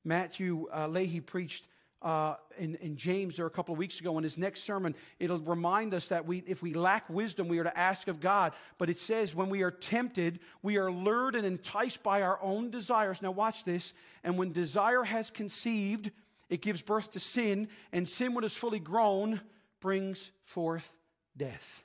Matthew 0.04 0.68
uh, 0.74 0.88
Leahy 0.88 1.20
preached 1.20 1.66
uh, 2.00 2.36
in, 2.58 2.76
in, 2.76 2.96
James 2.96 3.36
there 3.36 3.46
a 3.46 3.50
couple 3.50 3.72
of 3.72 3.78
weeks 3.78 3.98
ago 3.98 4.16
in 4.18 4.24
his 4.24 4.38
next 4.38 4.64
sermon. 4.64 4.94
It'll 5.18 5.40
remind 5.40 5.94
us 5.94 6.08
that 6.08 6.26
we, 6.26 6.44
if 6.46 6.62
we 6.62 6.72
lack 6.72 7.10
wisdom, 7.10 7.48
we 7.48 7.58
are 7.58 7.64
to 7.64 7.78
ask 7.78 8.06
of 8.06 8.20
God. 8.20 8.52
But 8.78 8.88
it 8.88 8.98
says, 8.98 9.34
when 9.34 9.50
we 9.50 9.62
are 9.62 9.72
tempted, 9.72 10.38
we 10.62 10.76
are 10.76 10.92
lured 10.92 11.34
and 11.34 11.44
enticed 11.44 12.04
by 12.04 12.22
our 12.22 12.40
own 12.40 12.70
desires. 12.70 13.20
Now, 13.20 13.32
watch 13.32 13.64
this. 13.64 13.92
And 14.22 14.38
when 14.38 14.52
desire 14.52 15.02
has 15.02 15.30
conceived, 15.30 16.12
it 16.48 16.62
gives 16.62 16.82
birth 16.82 17.12
to 17.12 17.20
sin, 17.20 17.68
and 17.92 18.08
sin, 18.08 18.32
when 18.32 18.44
it 18.44 18.46
is 18.46 18.56
fully 18.56 18.78
grown, 18.78 19.40
brings 19.80 20.30
forth 20.44 20.92
death. 21.36 21.84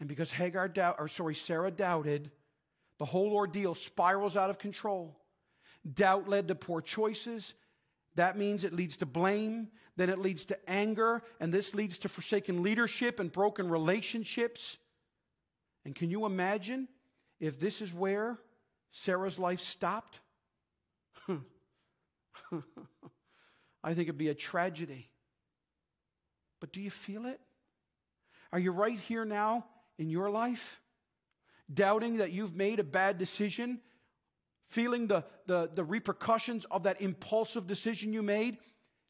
And 0.00 0.08
because 0.08 0.32
Hagar 0.32 0.68
doubt, 0.68 0.96
or 0.98 1.08
sorry, 1.08 1.34
Sarah 1.34 1.70
doubted, 1.70 2.30
the 2.98 3.04
whole 3.04 3.32
ordeal 3.32 3.74
spirals 3.74 4.36
out 4.36 4.50
of 4.50 4.58
control. 4.58 5.16
Doubt 5.92 6.28
led 6.28 6.48
to 6.48 6.54
poor 6.54 6.80
choices. 6.80 7.54
That 8.16 8.38
means 8.38 8.64
it 8.64 8.72
leads 8.72 8.96
to 8.98 9.06
blame, 9.06 9.68
then 9.96 10.10
it 10.10 10.18
leads 10.18 10.44
to 10.46 10.70
anger, 10.70 11.22
and 11.40 11.52
this 11.52 11.74
leads 11.74 11.98
to 11.98 12.08
forsaken 12.08 12.62
leadership 12.62 13.20
and 13.20 13.30
broken 13.30 13.68
relationships. 13.68 14.78
And 15.84 15.94
can 15.94 16.10
you 16.10 16.26
imagine 16.26 16.88
if 17.40 17.60
this 17.60 17.82
is 17.82 17.92
where 17.92 18.38
Sarah's 18.92 19.38
life 19.38 19.60
stopped? 19.60 20.20
I 23.82 23.94
think 23.94 24.08
it'd 24.08 24.18
be 24.18 24.28
a 24.28 24.34
tragedy. 24.34 25.10
But 26.60 26.72
do 26.72 26.80
you 26.80 26.90
feel 26.90 27.26
it? 27.26 27.40
Are 28.52 28.58
you 28.58 28.70
right 28.72 28.98
here 28.98 29.24
now 29.24 29.66
in 29.98 30.08
your 30.08 30.30
life? 30.30 30.80
Doubting 31.72 32.18
that 32.18 32.30
you've 32.30 32.54
made 32.54 32.78
a 32.78 32.84
bad 32.84 33.18
decision 33.18 33.80
feeling 34.68 35.06
the, 35.06 35.24
the, 35.46 35.70
the 35.74 35.84
repercussions 35.84 36.64
of 36.66 36.84
that 36.84 37.00
impulsive 37.00 37.66
decision 37.66 38.12
you 38.12 38.22
made? 38.22 38.58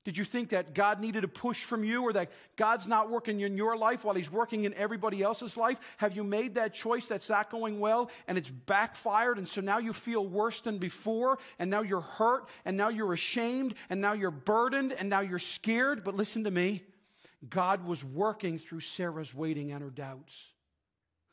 Did 0.04 0.18
you 0.18 0.24
think 0.26 0.50
that 0.50 0.74
God 0.74 1.00
needed 1.00 1.24
a 1.24 1.28
push 1.28 1.64
from 1.64 1.82
you 1.82 2.02
or 2.02 2.12
that 2.12 2.30
God's 2.56 2.86
not 2.86 3.10
working 3.10 3.40
in 3.40 3.56
your 3.56 3.74
life 3.74 4.04
while 4.04 4.14
He's 4.14 4.30
working 4.30 4.64
in 4.64 4.74
everybody 4.74 5.22
else's 5.22 5.56
life? 5.56 5.80
Have 5.96 6.14
you 6.14 6.22
made 6.22 6.56
that 6.56 6.74
choice 6.74 7.08
that's 7.08 7.30
not 7.30 7.50
going 7.50 7.80
well 7.80 8.10
and 8.28 8.36
it's 8.36 8.50
backfired 8.50 9.38
and 9.38 9.48
so 9.48 9.62
now 9.62 9.78
you 9.78 9.94
feel 9.94 10.26
worse 10.26 10.60
than 10.60 10.76
before 10.76 11.38
and 11.58 11.70
now 11.70 11.80
you're 11.80 12.02
hurt 12.02 12.50
and 12.66 12.76
now 12.76 12.90
you're 12.90 13.14
ashamed 13.14 13.74
and 13.88 13.98
now 13.98 14.12
you're 14.12 14.30
burdened 14.30 14.92
and 14.92 15.08
now 15.08 15.20
you're 15.20 15.38
scared? 15.38 16.04
But 16.04 16.16
listen 16.16 16.44
to 16.44 16.50
me 16.50 16.82
God 17.48 17.86
was 17.86 18.04
working 18.04 18.58
through 18.58 18.80
Sarah's 18.80 19.34
waiting 19.34 19.72
and 19.72 19.82
her 19.82 19.90
doubts. 19.90 20.52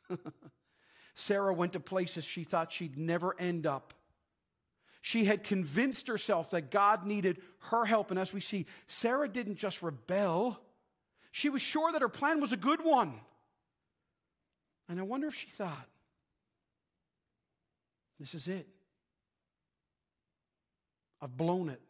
Sarah 1.15 1.53
went 1.53 1.73
to 1.73 1.79
places 1.79 2.23
she 2.23 2.43
thought 2.43 2.71
she'd 2.71 2.97
never 2.97 3.35
end 3.39 3.65
up. 3.65 3.93
She 5.01 5.25
had 5.25 5.43
convinced 5.43 6.07
herself 6.07 6.51
that 6.51 6.69
God 6.69 7.05
needed 7.05 7.41
her 7.69 7.85
help. 7.85 8.11
And 8.11 8.19
as 8.19 8.33
we 8.33 8.39
see, 8.39 8.67
Sarah 8.87 9.27
didn't 9.27 9.55
just 9.55 9.81
rebel, 9.81 10.59
she 11.31 11.49
was 11.49 11.61
sure 11.61 11.91
that 11.91 12.01
her 12.01 12.09
plan 12.09 12.39
was 12.39 12.51
a 12.51 12.57
good 12.57 12.83
one. 12.83 13.13
And 14.87 14.99
I 14.99 15.03
wonder 15.03 15.27
if 15.27 15.35
she 15.35 15.47
thought, 15.47 15.87
this 18.19 18.35
is 18.35 18.47
it. 18.47 18.67
I've 21.21 21.35
blown 21.35 21.69
it. 21.69 21.81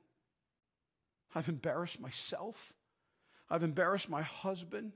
I've 1.33 1.49
embarrassed 1.49 1.99
myself. 1.99 2.73
I've 3.49 3.63
embarrassed 3.63 4.09
my 4.09 4.21
husband. 4.21 4.93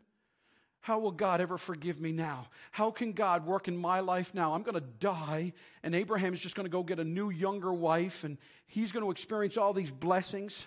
How 0.85 0.99
will 0.99 1.11
God 1.11 1.41
ever 1.41 1.57
forgive 1.57 1.99
me 1.99 2.11
now? 2.11 2.47
How 2.69 2.91
can 2.91 3.13
God 3.13 3.43
work 3.43 3.67
in 3.67 3.75
my 3.75 4.01
life 4.01 4.35
now? 4.35 4.53
I'm 4.53 4.61
going 4.61 4.75
to 4.75 4.87
die, 4.99 5.51
and 5.81 5.95
Abraham 5.95 6.31
is 6.31 6.39
just 6.39 6.53
going 6.53 6.67
to 6.67 6.69
go 6.69 6.83
get 6.83 6.99
a 6.99 7.03
new, 7.03 7.31
younger 7.31 7.73
wife, 7.73 8.23
and 8.23 8.37
he's 8.67 8.91
going 8.91 9.03
to 9.03 9.09
experience 9.09 9.57
all 9.57 9.73
these 9.73 9.89
blessings. 9.89 10.63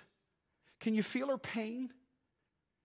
Can 0.81 0.97
you 0.97 1.05
feel 1.05 1.29
her 1.29 1.39
pain? 1.39 1.91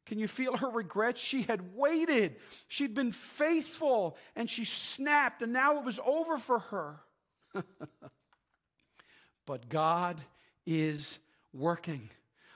Can 0.06 0.20
you 0.20 0.28
feel 0.28 0.56
her 0.58 0.70
regrets? 0.70 1.20
She 1.20 1.42
had 1.42 1.74
waited, 1.76 2.36
she'd 2.68 2.94
been 2.94 3.12
faithful, 3.12 4.16
and 4.36 4.48
she 4.48 4.64
snapped, 4.64 5.42
and 5.42 5.52
now 5.52 5.80
it 5.80 5.86
was 5.86 6.00
over 6.06 6.38
for 6.38 6.60
her. 6.60 7.00
but 9.48 9.70
God 9.70 10.22
is 10.68 11.18
working. 11.52 12.12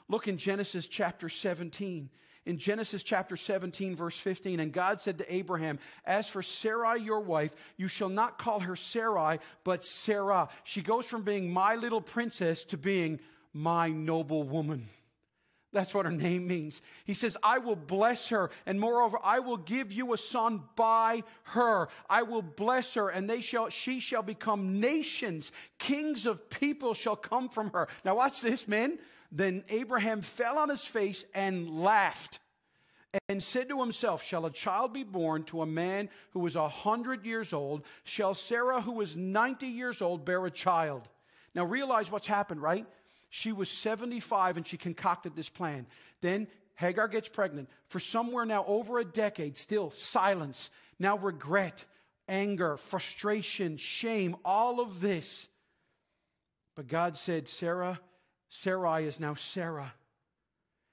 Look 0.08 0.28
in 0.28 0.38
Genesis 0.38 0.88
chapter 0.88 1.30
17 1.30 2.12
in 2.48 2.58
Genesis 2.58 3.04
chapter 3.04 3.36
17, 3.36 3.96
verse 3.96 4.18
15. 4.18 4.62
And 4.62 4.72
God 4.72 5.02
said 5.02 5.18
to 5.18 5.34
Abraham, 5.34 5.80
As 6.06 6.30
for 6.30 6.42
Sarai, 6.42 7.02
your 7.02 7.20
wife, 7.20 7.52
you 7.76 7.90
shall 7.90 8.10
not 8.10 8.40
call 8.40 8.62
her 8.62 8.78
Sarai, 8.78 9.40
but 9.66 9.84
Sarah. 9.84 10.48
She 10.64 10.82
goes 10.82 11.06
from 11.06 11.24
being 11.24 11.52
my 11.52 11.76
little 11.76 12.02
princess 12.02 12.64
to 12.66 12.78
being 12.78 13.20
my 13.54 13.90
noble 13.90 14.44
woman. 14.44 14.88
That's 15.74 15.94
what 15.94 16.06
her 16.06 16.12
name 16.12 16.48
means. 16.48 16.82
He 17.04 17.14
says, 17.14 17.36
I 17.44 17.58
will 17.58 17.76
bless 17.76 18.30
her, 18.30 18.50
and 18.66 18.80
moreover, 18.80 19.20
I 19.22 19.40
will 19.40 19.58
give 19.58 19.92
you 19.92 20.14
a 20.14 20.18
son 20.18 20.64
by 20.78 21.24
her. 21.44 21.90
I 22.10 22.24
will 22.24 22.42
bless 22.42 22.94
her, 22.94 23.10
and 23.10 23.30
they 23.30 23.42
shall, 23.42 23.68
she 23.68 24.00
shall 24.00 24.24
become 24.24 24.80
nations. 24.80 25.52
Kings 25.80 26.26
of 26.26 26.50
people 26.50 26.94
shall 26.94 27.18
come 27.18 27.50
from 27.50 27.72
her. 27.72 27.90
Now, 28.06 28.16
watch 28.16 28.40
this, 28.40 28.70
men. 28.70 29.00
Then 29.32 29.63
Abraham 29.70 30.22
fell 30.22 30.58
on 30.58 30.70
his 30.70 30.86
face 30.86 31.26
and 31.34 31.82
laughed 31.82 32.40
and 33.30 33.42
said 33.42 33.70
to 33.70 33.80
himself, 33.80 34.24
Shall 34.24 34.46
a 34.46 34.52
child 34.52 34.94
be 34.94 35.04
born 35.04 35.44
to 35.46 35.62
a 35.62 35.66
man 35.66 36.10
who 36.32 36.46
is 36.46 36.56
a 36.56 36.68
hundred 36.68 37.26
years 37.26 37.54
old? 37.54 37.84
Shall 38.04 38.34
Sarah, 38.34 38.82
who 38.82 39.02
is 39.02 39.16
90 39.16 39.68
years 39.68 40.02
old, 40.02 40.26
bear 40.26 40.46
a 40.46 40.52
child? 40.52 41.08
Now 41.56 41.66
realize 41.66 42.12
what's 42.12 42.28
happened, 42.28 42.62
right? 42.62 42.86
She 43.30 43.52
was 43.52 43.70
75 43.70 44.58
and 44.58 44.68
she 44.68 44.78
concocted 44.78 45.36
this 45.36 45.50
plan. 45.50 45.88
Then 46.22 46.48
Hagar 46.76 47.08
gets 47.08 47.28
pregnant. 47.28 47.70
For 47.88 48.00
somewhere 48.00 48.46
now 48.46 48.63
over 48.66 49.00
a 49.00 49.06
decade, 49.06 49.58
still 49.58 49.92
silence, 49.92 50.70
now 51.00 51.18
regret, 51.18 51.84
anger, 52.28 52.78
frustration, 52.78 53.78
shame, 53.78 54.36
all 54.46 54.80
of 54.80 55.02
this. 55.02 55.50
But 56.76 56.88
God 56.88 57.18
said, 57.18 57.50
Sarah, 57.50 58.00
Sarai 58.50 59.06
is 59.06 59.20
now 59.20 59.36
Sarah. 59.36 59.94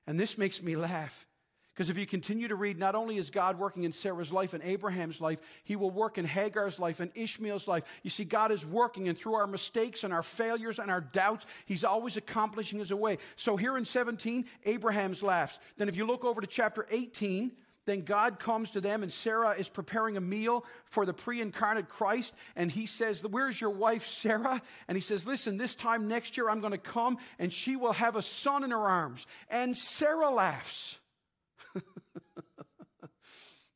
And 0.06 0.18
this 0.18 0.36
makes 0.36 0.62
me 0.62 0.76
laugh. 0.76 1.26
Because 1.74 1.90
if 1.90 1.98
you 1.98 2.06
continue 2.06 2.46
to 2.46 2.54
read, 2.54 2.78
not 2.78 2.94
only 2.94 3.16
is 3.16 3.30
God 3.30 3.58
working 3.58 3.82
in 3.82 3.90
Sarah's 3.90 4.32
life 4.32 4.54
and 4.54 4.62
Abraham's 4.62 5.20
life, 5.20 5.40
He 5.64 5.74
will 5.74 5.90
work 5.90 6.18
in 6.18 6.24
Hagar's 6.24 6.78
life 6.78 7.00
and 7.00 7.10
Ishmael's 7.16 7.66
life. 7.66 7.82
You 8.04 8.10
see, 8.10 8.24
God 8.24 8.52
is 8.52 8.64
working, 8.64 9.08
and 9.08 9.18
through 9.18 9.34
our 9.34 9.48
mistakes 9.48 10.04
and 10.04 10.14
our 10.14 10.22
failures 10.22 10.78
and 10.78 10.88
our 10.88 11.00
doubts, 11.00 11.46
He's 11.66 11.82
always 11.82 12.16
accomplishing 12.16 12.78
His 12.78 12.92
way. 12.92 13.18
So 13.34 13.56
here 13.56 13.76
in 13.76 13.84
17, 13.84 14.44
Abraham's 14.66 15.20
laughs. 15.20 15.58
Then 15.76 15.88
if 15.88 15.96
you 15.96 16.06
look 16.06 16.24
over 16.24 16.40
to 16.40 16.46
chapter 16.46 16.86
18, 16.90 17.50
then 17.86 18.02
God 18.02 18.38
comes 18.38 18.70
to 18.72 18.80
them, 18.80 19.02
and 19.02 19.12
Sarah 19.12 19.50
is 19.52 19.68
preparing 19.68 20.16
a 20.16 20.20
meal 20.20 20.64
for 20.86 21.04
the 21.04 21.12
pre 21.12 21.40
incarnate 21.40 21.88
Christ. 21.88 22.34
And 22.56 22.70
he 22.70 22.86
says, 22.86 23.24
Where's 23.26 23.60
your 23.60 23.70
wife, 23.70 24.06
Sarah? 24.06 24.62
And 24.88 24.96
he 24.96 25.02
says, 25.02 25.26
Listen, 25.26 25.58
this 25.58 25.74
time 25.74 26.08
next 26.08 26.36
year 26.36 26.48
I'm 26.48 26.60
going 26.60 26.72
to 26.72 26.78
come, 26.78 27.18
and 27.38 27.52
she 27.52 27.76
will 27.76 27.92
have 27.92 28.16
a 28.16 28.22
son 28.22 28.64
in 28.64 28.70
her 28.70 28.78
arms. 28.78 29.26
And 29.50 29.76
Sarah 29.76 30.30
laughs. 30.30 30.98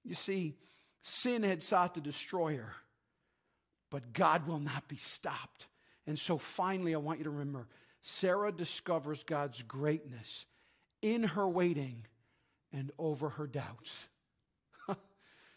you 0.04 0.14
see, 0.14 0.54
sin 1.02 1.42
had 1.42 1.62
sought 1.62 1.94
to 1.94 2.00
destroy 2.00 2.56
her, 2.56 2.74
but 3.90 4.12
God 4.12 4.46
will 4.46 4.60
not 4.60 4.88
be 4.88 4.96
stopped. 4.96 5.66
And 6.06 6.18
so 6.18 6.38
finally, 6.38 6.94
I 6.94 6.98
want 6.98 7.18
you 7.18 7.24
to 7.24 7.30
remember 7.30 7.68
Sarah 8.02 8.52
discovers 8.52 9.22
God's 9.24 9.62
greatness 9.62 10.46
in 11.02 11.24
her 11.24 11.46
waiting 11.46 12.06
and 12.72 12.90
over 12.98 13.30
her 13.30 13.46
doubts. 13.46 14.08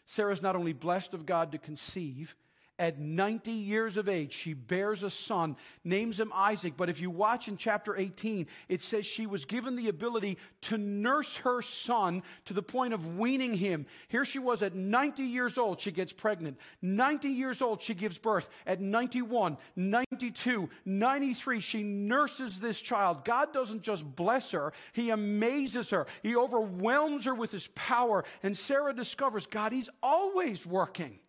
Sarah's 0.06 0.42
not 0.42 0.56
only 0.56 0.72
blessed 0.72 1.14
of 1.14 1.26
God 1.26 1.52
to 1.52 1.58
conceive, 1.58 2.34
At 2.82 2.98
90 2.98 3.52
years 3.52 3.96
of 3.96 4.08
age, 4.08 4.32
she 4.32 4.54
bears 4.54 5.04
a 5.04 5.10
son, 5.10 5.54
names 5.84 6.18
him 6.18 6.32
Isaac. 6.34 6.74
But 6.76 6.88
if 6.88 7.00
you 7.00 7.10
watch 7.10 7.46
in 7.46 7.56
chapter 7.56 7.96
18, 7.96 8.48
it 8.68 8.82
says 8.82 9.06
she 9.06 9.24
was 9.24 9.44
given 9.44 9.76
the 9.76 9.86
ability 9.86 10.36
to 10.62 10.78
nurse 10.78 11.36
her 11.36 11.62
son 11.62 12.24
to 12.46 12.52
the 12.52 12.60
point 12.60 12.92
of 12.92 13.16
weaning 13.16 13.54
him. 13.54 13.86
Here 14.08 14.24
she 14.24 14.40
was 14.40 14.62
at 14.62 14.74
90 14.74 15.22
years 15.22 15.58
old, 15.58 15.78
she 15.80 15.92
gets 15.92 16.12
pregnant. 16.12 16.58
90 16.82 17.28
years 17.28 17.62
old, 17.62 17.80
she 17.80 17.94
gives 17.94 18.18
birth. 18.18 18.50
At 18.66 18.80
91, 18.80 19.58
92, 19.76 20.68
93, 20.84 21.60
she 21.60 21.84
nurses 21.84 22.58
this 22.58 22.80
child. 22.80 23.24
God 23.24 23.52
doesn't 23.52 23.82
just 23.82 24.04
bless 24.16 24.50
her, 24.50 24.72
He 24.92 25.10
amazes 25.10 25.90
her, 25.90 26.08
He 26.24 26.34
overwhelms 26.34 27.26
her 27.26 27.34
with 27.36 27.52
His 27.52 27.68
power. 27.76 28.24
And 28.42 28.58
Sarah 28.58 28.92
discovers 28.92 29.46
God, 29.46 29.70
He's 29.70 29.88
always 30.02 30.66
working. 30.66 31.20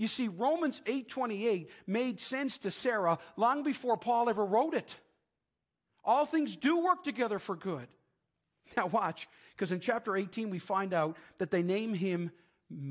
You 0.00 0.08
see, 0.08 0.28
Romans 0.28 0.80
8:28 0.86 1.68
made 1.86 2.18
sense 2.18 2.56
to 2.58 2.70
Sarah 2.70 3.18
long 3.36 3.62
before 3.62 3.98
Paul 3.98 4.30
ever 4.30 4.42
wrote 4.42 4.72
it. 4.72 4.98
All 6.02 6.24
things 6.24 6.56
do 6.56 6.78
work 6.78 7.04
together 7.04 7.38
for 7.38 7.54
good. 7.54 7.86
Now 8.78 8.86
watch, 8.86 9.28
because 9.50 9.72
in 9.72 9.80
chapter 9.80 10.16
18 10.16 10.48
we 10.48 10.58
find 10.58 10.94
out 10.94 11.18
that 11.36 11.50
they 11.50 11.62
name 11.62 11.92
him 11.92 12.30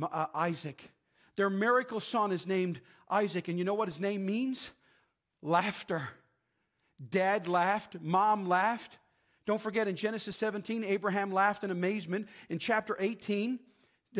uh, 0.03 0.27
Isaac. 0.35 0.91
Their 1.35 1.49
miracle 1.49 1.99
son 1.99 2.31
is 2.31 2.45
named 2.45 2.79
Isaac, 3.09 3.47
and 3.47 3.57
you 3.57 3.63
know 3.63 3.73
what 3.73 3.87
his 3.87 3.99
name 3.99 4.23
means? 4.25 4.69
Laughter. 5.41 6.09
Dad 7.09 7.47
laughed, 7.47 7.99
mom 8.01 8.47
laughed. 8.47 8.99
Don't 9.47 9.59
forget 9.59 9.87
in 9.87 9.95
Genesis 9.95 10.35
17, 10.35 10.83
Abraham 10.83 11.31
laughed 11.31 11.63
in 11.63 11.71
amazement. 11.71 12.27
In 12.49 12.59
chapter 12.59 12.95
18, 12.99 13.59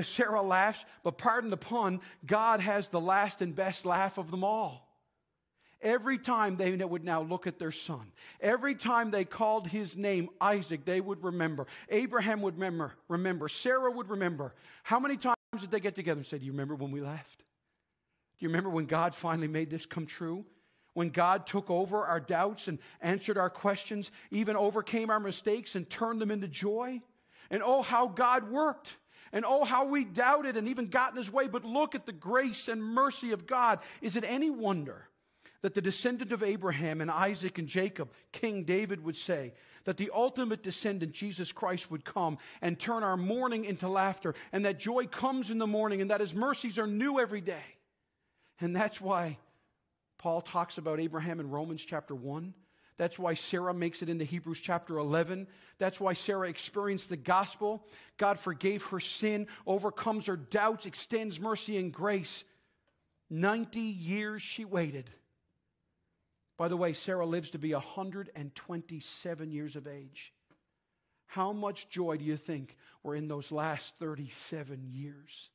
Sarah 0.03 0.41
laughs, 0.41 0.85
but 1.03 1.17
pardon 1.17 1.49
the 1.49 1.57
pun, 1.57 2.01
God 2.25 2.61
has 2.61 2.87
the 2.89 3.01
last 3.01 3.41
and 3.41 3.55
best 3.55 3.85
laugh 3.85 4.17
of 4.17 4.31
them 4.31 4.43
all. 4.43 4.85
Every 5.81 6.17
time 6.17 6.57
they 6.57 6.71
would 6.75 7.05
now 7.05 7.21
look 7.21 7.47
at 7.47 7.57
their 7.57 7.71
son, 7.71 8.11
every 8.41 8.75
time 8.75 9.11
they 9.11 9.23
called 9.23 9.65
his 9.65 9.95
name 9.95 10.29
Isaac, 10.41 10.83
they 10.83 10.99
would 10.99 11.23
remember. 11.23 11.67
Abraham 11.87 12.41
would 12.41 12.55
remember, 12.55 12.93
remember. 13.07 13.47
Sarah 13.47 13.89
would 13.89 14.09
remember. 14.09 14.53
How 14.83 14.99
many 14.99 15.15
times 15.15 15.35
did 15.57 15.71
they 15.71 15.79
get 15.79 15.95
together 15.95 16.19
and 16.19 16.27
say, 16.27 16.37
Do 16.37 16.45
you 16.45 16.51
remember 16.51 16.75
when 16.75 16.91
we 16.91 16.99
laughed? 16.99 17.43
Do 18.37 18.45
you 18.45 18.49
remember 18.49 18.69
when 18.69 18.85
God 18.85 19.15
finally 19.15 19.47
made 19.47 19.69
this 19.69 19.85
come 19.85 20.05
true? 20.05 20.45
When 20.93 21.09
God 21.09 21.47
took 21.47 21.69
over 21.69 22.05
our 22.05 22.19
doubts 22.19 22.67
and 22.67 22.77
answered 22.99 23.37
our 23.37 23.49
questions, 23.49 24.11
even 24.31 24.57
overcame 24.57 25.09
our 25.09 25.19
mistakes 25.19 25.75
and 25.75 25.89
turned 25.89 26.19
them 26.19 26.31
into 26.31 26.47
joy? 26.49 27.01
And 27.49 27.63
oh, 27.63 27.81
how 27.81 28.07
God 28.07 28.51
worked. 28.51 28.97
And 29.31 29.45
oh, 29.45 29.63
how 29.63 29.85
we 29.85 30.05
doubted 30.05 30.57
and 30.57 30.67
even 30.67 30.87
got 30.87 31.11
in 31.11 31.17
his 31.17 31.31
way. 31.31 31.47
But 31.47 31.65
look 31.65 31.95
at 31.95 32.05
the 32.05 32.11
grace 32.11 32.67
and 32.67 32.83
mercy 32.83 33.31
of 33.31 33.47
God. 33.47 33.79
Is 34.01 34.15
it 34.15 34.23
any 34.27 34.49
wonder 34.49 35.07
that 35.61 35.73
the 35.73 35.81
descendant 35.81 36.31
of 36.31 36.41
Abraham 36.41 37.01
and 37.01 37.11
Isaac 37.11 37.57
and 37.57 37.67
Jacob, 37.67 38.11
King 38.31 38.63
David 38.63 39.03
would 39.03 39.17
say, 39.17 39.53
that 39.85 39.97
the 39.97 40.11
ultimate 40.13 40.63
descendant, 40.63 41.11
Jesus 41.11 41.51
Christ, 41.51 41.89
would 41.91 42.05
come 42.05 42.37
and 42.61 42.79
turn 42.79 43.03
our 43.03 43.17
mourning 43.17 43.65
into 43.65 43.87
laughter, 43.87 44.35
and 44.51 44.65
that 44.65 44.79
joy 44.79 45.07
comes 45.07 45.51
in 45.51 45.57
the 45.57 45.67
morning, 45.67 46.01
and 46.01 46.11
that 46.11 46.21
his 46.21 46.33
mercies 46.33 46.77
are 46.77 46.87
new 46.87 47.19
every 47.19 47.41
day. 47.41 47.63
And 48.61 48.75
that's 48.75 49.01
why 49.01 49.37
Paul 50.17 50.41
talks 50.41 50.77
about 50.77 50.99
Abraham 50.99 51.39
in 51.39 51.49
Romans 51.49 51.83
chapter 51.83 52.13
1. 52.13 52.53
That's 52.99 53.17
why 53.17 53.33
Sarah 53.35 53.73
makes 53.73 54.01
it 54.01 54.09
into 54.09 54.25
Hebrews 54.25 54.59
chapter 54.59 54.97
11. 54.97 55.47
That's 55.77 56.01
why 56.01 56.11
Sarah 56.11 56.49
experienced 56.49 57.07
the 57.07 57.15
gospel. 57.15 57.87
God 58.17 58.37
forgave 58.37 58.83
her 58.87 58.99
sin, 58.99 59.47
overcomes 59.65 60.25
her 60.25 60.35
doubts, 60.35 60.85
extends 60.85 61.39
mercy 61.39 61.77
and 61.77 61.93
grace. 61.93 62.43
90 63.29 63.79
years 63.79 64.41
she 64.41 64.65
waited. 64.65 65.09
By 66.57 66.67
the 66.67 66.75
way, 66.75 66.91
Sarah 66.91 67.25
lives 67.25 67.51
to 67.51 67.57
be 67.57 67.73
127 67.73 69.51
years 69.51 69.77
of 69.77 69.87
age. 69.87 70.33
How 71.27 71.53
much 71.53 71.87
joy 71.87 72.17
do 72.17 72.25
you 72.25 72.35
think 72.35 72.75
were 73.01 73.15
in 73.15 73.29
those 73.29 73.49
last 73.49 73.95
37 73.99 74.89
years? 74.91 75.51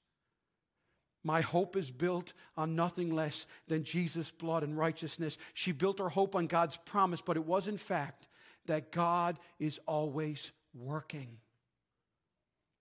My 1.24 1.40
hope 1.40 1.74
is 1.74 1.90
built 1.90 2.34
on 2.56 2.76
nothing 2.76 3.12
less 3.14 3.46
than 3.66 3.82
Jesus' 3.82 4.30
blood 4.30 4.62
and 4.62 4.76
righteousness. 4.76 5.38
She 5.54 5.72
built 5.72 5.98
her 5.98 6.10
hope 6.10 6.36
on 6.36 6.46
God's 6.46 6.76
promise, 6.76 7.22
but 7.22 7.38
it 7.38 7.44
was 7.44 7.66
in 7.66 7.78
fact 7.78 8.28
that 8.66 8.92
God 8.92 9.38
is 9.58 9.80
always 9.86 10.52
working. 10.74 11.38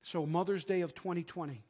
So, 0.01 0.25
Mother's 0.25 0.65
Day 0.65 0.81
of 0.81 0.93
2020. 0.93 1.63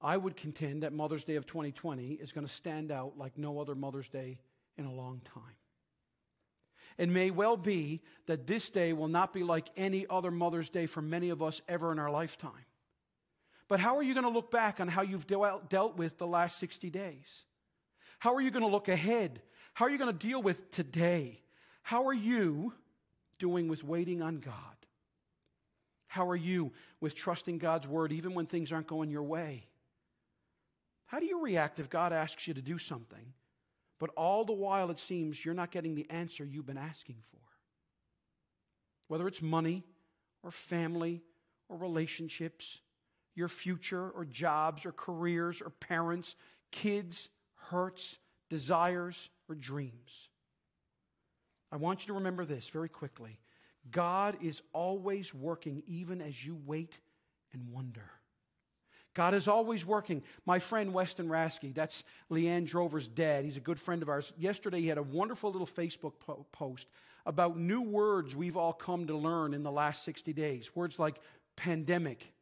I 0.00 0.16
would 0.16 0.36
contend 0.36 0.82
that 0.82 0.92
Mother's 0.92 1.24
Day 1.24 1.36
of 1.36 1.46
2020 1.46 2.12
is 2.12 2.32
going 2.32 2.46
to 2.46 2.52
stand 2.52 2.92
out 2.92 3.16
like 3.16 3.38
no 3.38 3.60
other 3.60 3.74
Mother's 3.74 4.08
Day 4.08 4.38
in 4.76 4.84
a 4.84 4.92
long 4.92 5.20
time. 5.24 5.42
It 6.98 7.08
may 7.08 7.30
well 7.30 7.56
be 7.56 8.02
that 8.26 8.46
this 8.46 8.70
day 8.70 8.92
will 8.92 9.08
not 9.08 9.32
be 9.32 9.42
like 9.42 9.68
any 9.76 10.06
other 10.08 10.30
Mother's 10.30 10.70
Day 10.70 10.86
for 10.86 11.02
many 11.02 11.30
of 11.30 11.42
us 11.42 11.62
ever 11.68 11.92
in 11.92 11.98
our 11.98 12.10
lifetime. 12.10 12.52
But 13.68 13.80
how 13.80 13.96
are 13.96 14.02
you 14.02 14.14
going 14.14 14.24
to 14.24 14.30
look 14.30 14.50
back 14.50 14.80
on 14.80 14.88
how 14.88 15.02
you've 15.02 15.26
dealt 15.26 15.96
with 15.96 16.18
the 16.18 16.26
last 16.26 16.58
60 16.58 16.88
days? 16.90 17.44
How 18.18 18.34
are 18.34 18.40
you 18.40 18.50
going 18.50 18.64
to 18.64 18.70
look 18.70 18.88
ahead? 18.88 19.42
How 19.74 19.86
are 19.86 19.90
you 19.90 19.98
going 19.98 20.16
to 20.16 20.26
deal 20.26 20.40
with 20.40 20.70
today? 20.70 21.40
How 21.82 22.06
are 22.06 22.14
you 22.14 22.72
doing 23.38 23.68
with 23.68 23.84
waiting 23.84 24.22
on 24.22 24.38
God? 24.38 24.54
How 26.06 26.28
are 26.28 26.36
you 26.36 26.72
with 27.00 27.14
trusting 27.14 27.58
God's 27.58 27.86
word 27.86 28.12
even 28.12 28.34
when 28.34 28.46
things 28.46 28.72
aren't 28.72 28.86
going 28.86 29.10
your 29.10 29.24
way? 29.24 29.66
How 31.06 31.20
do 31.20 31.26
you 31.26 31.42
react 31.42 31.78
if 31.78 31.90
God 31.90 32.12
asks 32.12 32.48
you 32.48 32.54
to 32.54 32.62
do 32.62 32.78
something, 32.78 33.32
but 33.98 34.10
all 34.16 34.44
the 34.44 34.52
while 34.52 34.90
it 34.90 34.98
seems 34.98 35.44
you're 35.44 35.54
not 35.54 35.70
getting 35.70 35.94
the 35.94 36.08
answer 36.10 36.44
you've 36.44 36.66
been 36.66 36.78
asking 36.78 37.16
for? 37.30 37.40
Whether 39.08 39.28
it's 39.28 39.42
money 39.42 39.84
or 40.42 40.50
family 40.50 41.22
or 41.68 41.76
relationships, 41.76 42.80
your 43.36 43.48
future 43.48 44.10
or 44.10 44.24
jobs 44.24 44.86
or 44.86 44.92
careers 44.92 45.60
or 45.60 45.70
parents, 45.70 46.34
kids, 46.72 47.28
hurts, 47.54 48.18
desires, 48.50 49.28
or 49.48 49.54
dreams. 49.54 50.28
I 51.70 51.76
want 51.76 52.02
you 52.02 52.08
to 52.08 52.14
remember 52.14 52.44
this 52.44 52.68
very 52.68 52.88
quickly. 52.88 53.38
God 53.90 54.38
is 54.42 54.62
always 54.72 55.32
working 55.32 55.82
even 55.86 56.20
as 56.20 56.44
you 56.44 56.58
wait 56.66 56.98
and 57.52 57.68
wonder. 57.70 58.10
God 59.14 59.34
is 59.34 59.48
always 59.48 59.86
working. 59.86 60.22
My 60.44 60.58
friend 60.58 60.92
Weston 60.92 61.28
Rasky, 61.28 61.74
that's 61.74 62.04
Leanne 62.30 62.66
Drover's 62.66 63.08
dad, 63.08 63.44
he's 63.44 63.56
a 63.56 63.60
good 63.60 63.80
friend 63.80 64.02
of 64.02 64.10
ours. 64.10 64.32
Yesterday 64.36 64.80
he 64.80 64.88
had 64.88 64.98
a 64.98 65.02
wonderful 65.02 65.50
little 65.50 65.66
Facebook 65.66 66.12
po- 66.20 66.46
post 66.52 66.88
about 67.24 67.58
new 67.58 67.80
words 67.80 68.36
we've 68.36 68.58
all 68.58 68.74
come 68.74 69.06
to 69.06 69.16
learn 69.16 69.54
in 69.54 69.62
the 69.62 69.70
last 69.70 70.04
60 70.04 70.32
days. 70.34 70.76
Words 70.76 70.98
like 70.98 71.16
pandemic, 71.56 72.32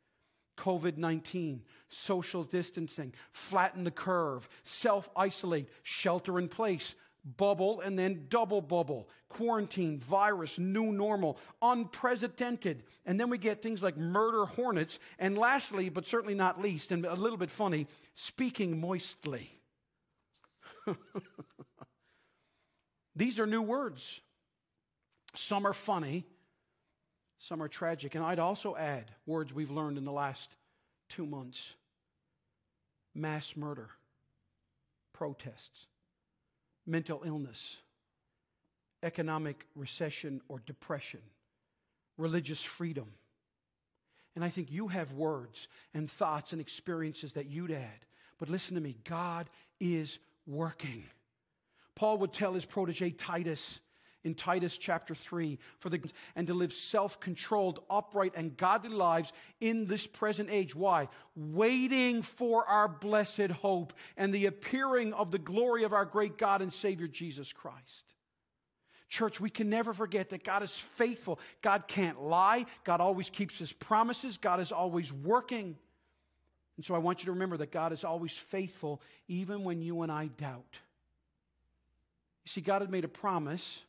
COVID 0.56 0.96
19, 0.96 1.62
social 1.88 2.44
distancing, 2.44 3.12
flatten 3.32 3.84
the 3.84 3.90
curve, 3.90 4.48
self 4.62 5.08
isolate, 5.16 5.68
shelter 5.82 6.38
in 6.38 6.48
place, 6.48 6.94
bubble 7.24 7.80
and 7.80 7.98
then 7.98 8.26
double 8.28 8.60
bubble, 8.60 9.08
quarantine, 9.28 9.98
virus, 9.98 10.58
new 10.58 10.92
normal, 10.92 11.38
unprecedented. 11.62 12.82
And 13.06 13.18
then 13.18 13.30
we 13.30 13.38
get 13.38 13.62
things 13.62 13.82
like 13.82 13.96
murder 13.96 14.44
hornets. 14.44 14.98
And 15.18 15.38
lastly, 15.38 15.88
but 15.88 16.06
certainly 16.06 16.34
not 16.34 16.60
least, 16.60 16.92
and 16.92 17.04
a 17.04 17.14
little 17.14 17.38
bit 17.38 17.50
funny, 17.50 17.86
speaking 18.14 18.80
moistly. 18.80 19.50
These 23.16 23.38
are 23.40 23.46
new 23.46 23.62
words. 23.62 24.20
Some 25.36 25.66
are 25.66 25.72
funny, 25.72 26.26
some 27.44 27.62
are 27.62 27.68
tragic. 27.68 28.14
And 28.14 28.24
I'd 28.24 28.38
also 28.38 28.74
add 28.74 29.04
words 29.26 29.52
we've 29.52 29.70
learned 29.70 29.98
in 29.98 30.04
the 30.04 30.12
last 30.12 30.50
two 31.10 31.26
months 31.26 31.74
mass 33.14 33.54
murder, 33.56 33.90
protests, 35.12 35.86
mental 36.86 37.22
illness, 37.24 37.76
economic 39.02 39.66
recession 39.76 40.40
or 40.48 40.62
depression, 40.64 41.20
religious 42.16 42.62
freedom. 42.62 43.06
And 44.34 44.42
I 44.42 44.48
think 44.48 44.72
you 44.72 44.88
have 44.88 45.12
words 45.12 45.68
and 45.92 46.10
thoughts 46.10 46.52
and 46.52 46.60
experiences 46.60 47.34
that 47.34 47.46
you'd 47.46 47.70
add. 47.70 48.06
But 48.38 48.48
listen 48.48 48.74
to 48.74 48.80
me 48.80 48.96
God 49.04 49.50
is 49.78 50.18
working. 50.46 51.04
Paul 51.94 52.18
would 52.18 52.32
tell 52.32 52.54
his 52.54 52.64
protege 52.64 53.10
Titus, 53.10 53.80
in 54.24 54.34
Titus 54.34 54.76
chapter 54.76 55.14
3 55.14 55.58
for 55.78 55.90
the 55.90 56.00
and 56.34 56.46
to 56.48 56.54
live 56.54 56.72
self-controlled, 56.72 57.80
upright 57.88 58.32
and 58.34 58.56
godly 58.56 58.90
lives 58.90 59.32
in 59.60 59.86
this 59.86 60.06
present 60.06 60.48
age. 60.50 60.74
Why? 60.74 61.08
Waiting 61.36 62.22
for 62.22 62.66
our 62.66 62.88
blessed 62.88 63.50
hope 63.50 63.92
and 64.16 64.32
the 64.32 64.46
appearing 64.46 65.12
of 65.12 65.30
the 65.30 65.38
glory 65.38 65.84
of 65.84 65.92
our 65.92 66.04
great 66.04 66.38
God 66.38 66.62
and 66.62 66.72
Savior 66.72 67.06
Jesus 67.06 67.52
Christ. 67.52 68.04
Church, 69.08 69.40
we 69.40 69.50
can 69.50 69.70
never 69.70 69.92
forget 69.92 70.30
that 70.30 70.42
God 70.42 70.62
is 70.64 70.76
faithful. 70.76 71.38
God 71.62 71.86
can't 71.86 72.20
lie. 72.20 72.66
God 72.82 73.00
always 73.00 73.30
keeps 73.30 73.58
his 73.58 73.72
promises. 73.72 74.38
God 74.38 74.58
is 74.58 74.72
always 74.72 75.12
working. 75.12 75.76
And 76.76 76.84
so 76.84 76.94
I 76.94 76.98
want 76.98 77.20
you 77.20 77.26
to 77.26 77.32
remember 77.32 77.56
that 77.58 77.70
God 77.70 77.92
is 77.92 78.02
always 78.02 78.32
faithful, 78.32 79.00
even 79.28 79.62
when 79.62 79.80
you 79.80 80.02
and 80.02 80.10
I 80.10 80.26
doubt. 80.26 80.78
You 82.44 82.48
see, 82.48 82.60
God 82.60 82.82
had 82.82 82.90
made 82.90 83.04
a 83.04 83.08
promise, 83.08 83.84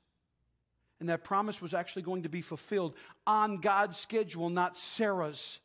and 1.00 1.10
that 1.10 1.24
promise 1.24 1.62
was 1.62 1.74
actually 1.74 2.04
going 2.04 2.24
to 2.24 2.30
be 2.30 2.42
fulfilled 2.42 2.96
on 3.28 3.58
God's 3.58 3.98
schedule, 3.98 4.50
not 4.50 4.78
Sarah's. 4.78 5.60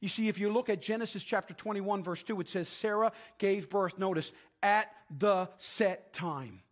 You 0.00 0.08
see, 0.08 0.28
if 0.28 0.38
you 0.38 0.50
look 0.50 0.68
at 0.70 0.80
Genesis 0.80 1.22
chapter 1.22 1.54
21, 1.54 2.02
verse 2.02 2.22
2, 2.22 2.40
it 2.40 2.48
says, 2.48 2.68
Sarah 2.68 3.12
gave 3.38 3.68
birth, 3.68 3.98
notice, 3.98 4.32
at 4.62 4.90
the 5.10 5.48
set 5.58 6.12
time. 6.12 6.62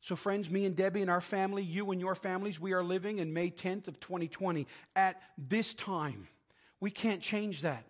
So, 0.00 0.16
friends, 0.16 0.50
me 0.50 0.66
and 0.66 0.76
Debbie 0.76 1.00
and 1.00 1.10
our 1.10 1.22
family, 1.22 1.62
you 1.62 1.90
and 1.90 2.00
your 2.00 2.14
families, 2.14 2.60
we 2.60 2.74
are 2.74 2.82
living 2.82 3.20
in 3.20 3.32
May 3.32 3.50
10th 3.50 3.88
of 3.88 4.00
2020 4.00 4.66
at 4.94 5.20
this 5.38 5.72
time. 5.72 6.28
We 6.80 6.90
can't 6.90 7.22
change 7.22 7.62
that. 7.62 7.86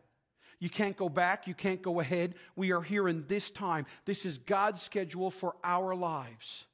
You 0.61 0.71
can't 0.71 0.97
go 0.97 1.09
back. 1.09 1.49
You 1.49 1.55
can't 1.55 1.83
go 1.83 1.99
ahead. 1.99 2.37
We 2.55 2.71
are 2.71 2.83
here 2.83 3.09
in 3.09 3.27
this 3.27 3.51
time. 3.51 3.87
This 4.05 4.25
is 4.25 4.39
God's 4.39 4.81
schedule 4.81 5.31
for 5.31 5.57
our 5.65 5.95
lives. 5.95 6.67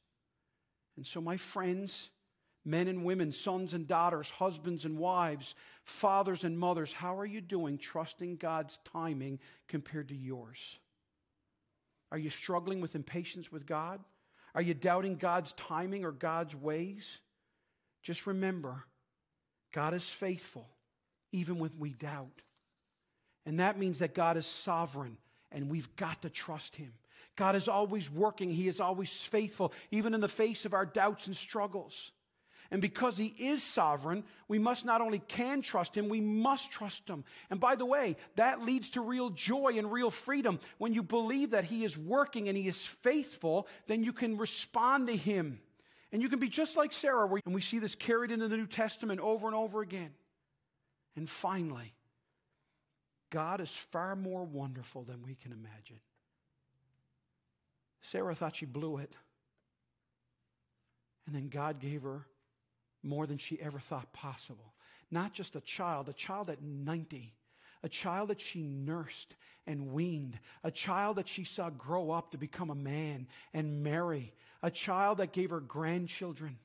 And 1.01 1.07
so, 1.07 1.23
my 1.23 1.39
friends, 1.39 2.11
men 2.63 2.87
and 2.87 3.07
women, 3.07 3.33
sons 3.33 3.73
and 3.73 3.87
daughters, 3.87 4.29
husbands 4.29 4.85
and 4.85 4.99
wives, 4.99 5.55
fathers 5.83 6.45
and 6.45 6.59
mothers, 6.59 6.93
how 6.93 7.19
are 7.19 7.25
you 7.25 7.41
doing 7.41 7.79
trusting 7.79 8.37
God's 8.37 8.79
timing 8.93 9.39
compared 9.67 10.09
to 10.09 10.15
yours? 10.15 10.79
Are 12.13 12.19
you 12.19 12.29
struggling 12.29 12.83
with 12.83 12.95
impatience 12.95 13.51
with 13.51 13.65
God? 13.65 14.01
Are 14.55 14.61
you 14.61 14.75
doubting 14.75 15.17
God's 15.17 15.55
timing 15.55 16.05
or 16.05 16.13
God's 16.13 16.55
ways? 16.55 17.21
Just 18.03 18.27
remember, 18.27 18.85
God 19.73 19.95
is 19.95 20.07
faithful 20.07 20.69
even 21.33 21.59
when 21.59 21.71
we 21.79 21.95
doubt. 21.95 22.43
And 23.47 23.61
that 23.61 23.79
means 23.79 24.01
that 24.01 24.15
God 24.15 24.37
is 24.37 24.45
sovereign 24.45 25.17
and 25.51 25.71
we've 25.71 25.97
got 25.97 26.21
to 26.21 26.29
trust 26.29 26.77
Him. 26.77 26.93
God 27.37 27.57
is 27.57 27.69
always 27.69 28.11
working, 28.11 28.51
He 28.51 28.69
is 28.69 28.81
always 28.81 29.11
faithful, 29.11 29.73
even 29.91 30.15
in 30.15 30.21
the 30.21 30.29
face 30.29 30.65
of 30.65 30.75
our 30.75 30.87
doubts 30.87 31.27
and 31.27 31.37
struggles. 31.37 32.13
And 32.73 32.81
because 32.81 33.17
he 33.17 33.35
is 33.37 33.65
sovereign, 33.65 34.23
we 34.47 34.61
must 34.61 34.85
not 34.85 35.01
only 35.01 35.19
can 35.19 35.61
trust 35.61 35.97
him, 35.97 36.09
we 36.09 36.21
must 36.21 36.71
trust 36.71 37.09
him. 37.09 37.25
And 37.51 37.59
by 37.59 37.75
the 37.75 37.85
way, 37.85 38.17
that 38.37 38.63
leads 38.65 38.91
to 38.91 39.01
real 39.01 39.31
joy 39.31 39.75
and 39.77 39.91
real 39.91 40.11
freedom. 40.11 40.61
When 40.79 40.95
you 40.95 41.03
believe 41.03 41.51
that 41.51 41.65
he 41.65 41.85
is 41.85 41.99
working 41.99 42.49
and 42.49 42.57
he 42.57 42.69
is 42.69 42.85
faithful, 42.85 43.67
then 43.89 44.05
you 44.05 44.13
can 44.13 44.37
respond 44.37 45.09
to 45.09 45.17
him. 45.17 45.61
And 46.13 46.23
you 46.23 46.29
can 46.29 46.39
be 46.39 46.49
just 46.49 46.77
like 46.77 46.93
Sarah, 46.93 47.29
and 47.45 47.55
we 47.55 47.61
see 47.61 47.79
this 47.79 47.95
carried 47.95 48.31
into 48.31 48.49
the 48.49 48.57
New 48.57 48.67
Testament 48.67 49.21
over 49.21 49.47
and 49.47 49.57
over 49.57 49.81
again. 49.81 50.11
And 51.17 51.29
finally, 51.29 51.95
God 53.31 53.61
is 53.61 53.71
far 53.71 54.17
more 54.17 54.45
wonderful 54.45 55.03
than 55.03 55.23
we 55.23 55.35
can 55.35 55.53
imagine. 55.53 56.01
Sarah 58.03 58.35
thought 58.35 58.57
she 58.57 58.67
blew 58.67 58.99
it. 58.99 59.15
And 61.27 61.35
then 61.35 61.49
God 61.49 61.79
gave 61.79 62.03
her 62.03 62.27
more 63.03 63.27
than 63.27 63.39
she 63.39 63.61
ever 63.61 63.79
thought 63.79 64.13
possible. 64.13 64.75
Not 65.11 65.33
just 65.33 65.57
a 65.57 65.61
child, 65.61 66.09
a 66.09 66.13
child 66.13 66.51
at 66.51 66.63
90, 66.63 67.35
a 67.83 67.89
child 67.89 68.31
that 68.31 68.41
she 68.41 68.63
nursed 68.63 69.35
and 69.67 69.93
weaned, 69.93 70.39
a 70.65 70.71
child 70.71 71.17
that 71.17 71.29
she 71.29 71.45
saw 71.45 71.71
grow 71.71 72.11
up 72.11 72.33
to 72.33 72.39
become 72.39 72.71
a 72.71 72.75
man 72.75 73.27
and 73.55 73.83
marry, 73.83 74.33
a 74.63 74.71
child 74.71 75.19
that 75.19 75.33
gave 75.33 75.51
her 75.51 75.61
grandchildren. 75.61 76.59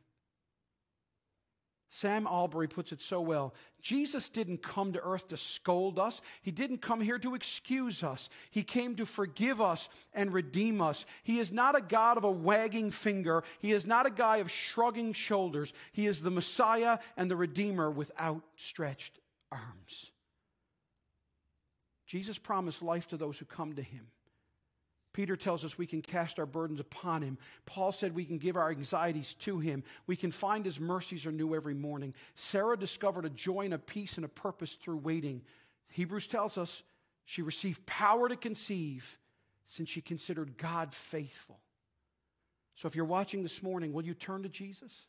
Sam 1.88 2.26
Allberry 2.26 2.68
puts 2.68 2.92
it 2.92 3.02
so 3.02 3.22
well. 3.22 3.54
Jesus 3.82 4.30
didn't 4.30 4.64
come 4.64 4.94
to 4.94 5.02
earth 5.04 5.28
to 5.28 5.38
scold 5.38 6.00
us. 6.00 6.22
He 6.42 6.52
didn't 6.52 6.82
come 6.82 7.00
here 7.00 7.20
to 7.20 7.36
excuse 7.36 8.04
us. 8.04 8.30
He 8.50 8.64
came 8.64 8.96
to 8.96 9.06
forgive 9.06 9.62
us 9.62 9.88
and 10.14 10.34
redeem 10.34 10.82
us. 10.82 11.06
He 11.24 11.40
is 11.40 11.52
not 11.52 11.78
a 11.78 11.82
God 11.82 12.18
of 12.18 12.24
a 12.24 12.32
wagging 12.32 12.92
finger. 12.92 13.44
He 13.60 13.72
is 13.72 13.86
not 13.86 14.08
a 14.08 14.12
guy 14.12 14.38
of 14.38 14.50
shrugging 14.50 15.14
shoulders. 15.14 15.74
He 15.92 16.08
is 16.08 16.22
the 16.22 16.32
Messiah 16.32 16.98
and 17.16 17.30
the 17.30 17.36
Redeemer 17.36 17.92
with 17.92 18.12
outstretched 18.20 19.20
arms. 19.52 20.12
Jesus 22.08 22.38
promised 22.38 22.82
life 22.82 23.08
to 23.10 23.18
those 23.18 23.38
who 23.38 23.46
come 23.46 23.76
to 23.76 23.82
him. 23.82 24.08
Peter 25.16 25.38
tells 25.38 25.63
us 25.63 25.78
we 25.78 25.88
can 25.88 26.01
cast 26.01 26.39
our 26.39 26.45
burdens 26.45 26.82
upon 26.82 27.22
him. 27.22 27.38
Paul 27.66 27.93
said 27.93 28.13
we 28.13 28.26
can 28.26 28.38
give 28.38 28.57
our 28.57 28.70
anxieties 28.70 29.34
to 29.36 29.59
him. 29.59 29.82
We 30.07 30.18
can 30.18 30.30
find 30.30 30.66
his 30.66 30.78
mercies 30.78 31.26
are 31.26 31.32
new 31.32 31.55
every 31.55 31.74
morning. 31.74 32.13
Sarah 32.36 32.78
discovered 32.78 33.24
a 33.24 33.30
joy 33.30 33.61
and 33.61 33.74
a 33.74 33.78
peace 33.78 34.18
and 34.18 34.26
a 34.26 34.28
purpose 34.28 34.74
through 34.74 34.97
waiting. 34.97 35.41
Hebrews 35.88 36.28
tells 36.28 36.57
us 36.57 36.84
she 37.24 37.41
received 37.41 37.86
power 37.86 38.28
to 38.28 38.36
conceive 38.36 39.18
since 39.68 39.89
she 39.89 40.01
considered 40.01 40.57
God 40.57 40.93
faithful. 40.93 41.61
So 42.76 42.89
if 42.89 42.95
you're 42.97 43.05
watching 43.05 43.41
this 43.41 43.63
morning, 43.63 43.93
will 43.93 44.03
you 44.03 44.16
turn 44.16 44.43
to 44.43 44.49
Jesus? 44.49 45.07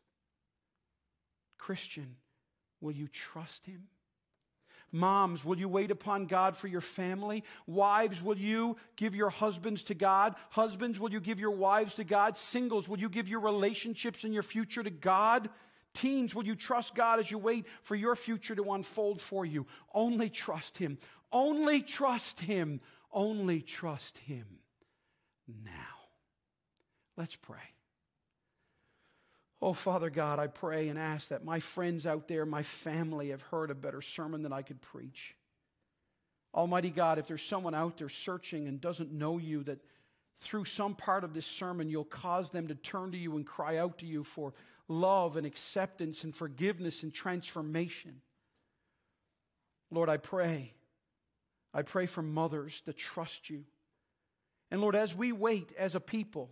Christian, 1.59 2.15
will 2.81 2.93
you 2.93 3.09
trust 3.09 3.67
him? 3.67 3.89
Moms, 4.93 5.45
will 5.45 5.59
you 5.59 5.69
wait 5.69 5.91
upon 5.91 6.27
God 6.27 6.57
for 6.57 6.69
your 6.69 6.81
family? 6.81 7.45
Wives, 7.67 8.23
will 8.23 8.39
you 8.39 8.77
give 8.97 9.15
your 9.15 9.31
husbands 9.31 9.83
to 9.85 9.95
God? 9.95 10.35
Husbands, 10.51 11.01
will 11.01 11.11
you 11.11 11.21
give 11.21 11.41
your 11.41 11.51
wives 11.51 11.97
to 11.97 12.05
God? 12.05 12.37
Singles, 12.37 12.89
will 12.89 12.99
you 12.99 13.09
give 13.09 13.29
your 13.29 13.41
relationships 13.41 14.25
and 14.25 14.33
your 14.33 14.43
future 14.43 14.83
to 14.83 14.91
God? 14.91 15.51
Teens, 15.93 16.35
will 16.35 16.47
you 16.47 16.55
trust 16.55 16.95
God 16.95 17.19
as 17.19 17.31
you 17.31 17.39
wait 17.39 17.67
for 17.83 17.95
your 17.95 18.15
future 18.17 18.55
to 18.55 18.73
unfold 18.73 19.21
for 19.21 19.45
you? 19.45 19.67
Only 19.93 20.29
trust 20.29 20.79
Him. 20.79 20.99
Only 21.33 21.83
trust 21.83 22.41
Him. 22.41 22.81
Only 23.13 23.63
trust 23.63 24.19
Him 24.19 24.47
now. 25.65 25.73
Let's 27.17 27.37
pray. 27.37 27.76
Oh, 29.63 29.73
Father 29.73 30.11
God, 30.11 30.39
I 30.39 30.49
pray 30.49 30.89
and 30.89 30.99
ask 30.99 31.29
that 31.29 31.45
my 31.45 31.61
friends 31.61 32.05
out 32.05 32.29
there, 32.29 32.45
my 32.45 32.63
family, 32.63 33.31
have 33.31 33.43
heard 33.43 33.71
a 33.71 33.75
better 33.75 34.03
sermon 34.03 34.43
than 34.43 34.53
I 34.53 34.63
could 34.63 34.83
preach. 34.83 35.35
Almighty 36.55 36.91
God, 36.91 37.19
if 37.19 37.27
there's 37.27 37.43
someone 37.43 37.75
out 37.75 37.97
there 37.97 38.09
searching 38.09 38.69
and 38.69 38.81
doesn't 38.81 39.13
know 39.13 39.39
you, 39.39 39.63
that 39.65 39.81
through 40.41 40.65
some 40.67 40.95
part 40.95 41.25
of 41.25 41.33
this 41.33 41.47
sermon 41.47 41.89
you'll 41.89 42.05
cause 42.05 42.51
them 42.51 42.69
to 42.69 42.75
turn 42.75 43.13
to 43.13 43.19
you 43.19 43.37
and 43.37 43.47
cry 43.47 43.79
out 43.79 43.99
to 43.99 44.07
you 44.07 44.25
for 44.25 44.53
love 44.89 45.37
and 45.37 45.47
acceptance 45.47 46.25
and 46.25 46.35
forgiveness 46.35 47.03
and 47.03 47.13
transformation. 47.13 48.21
Lord, 49.91 50.09
I 50.09 50.17
pray. 50.19 50.73
I 51.73 51.83
pray 51.83 52.07
for 52.07 52.23
mothers 52.23 52.81
to 52.83 52.93
trust 52.93 53.51
you. 53.51 53.65
And 54.71 54.81
Lord, 54.81 54.97
as 54.97 55.15
we 55.15 55.33
wait 55.33 55.73
as 55.79 55.95
a 55.95 56.01
people, 56.01 56.51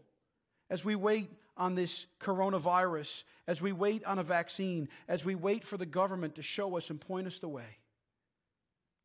as 0.70 0.84
we 0.84 0.94
wait 0.94 1.30
on 1.56 1.74
this 1.74 2.06
coronavirus, 2.20 3.24
as 3.46 3.62
we 3.62 3.72
wait 3.72 4.04
on 4.04 4.18
a 4.18 4.22
vaccine, 4.22 4.88
as 5.08 5.24
we 5.24 5.34
wait 5.34 5.64
for 5.64 5.76
the 5.76 5.86
government 5.86 6.34
to 6.36 6.42
show 6.42 6.76
us 6.76 6.90
and 6.90 7.00
point 7.00 7.26
us 7.26 7.38
the 7.38 7.48
way. 7.48 7.78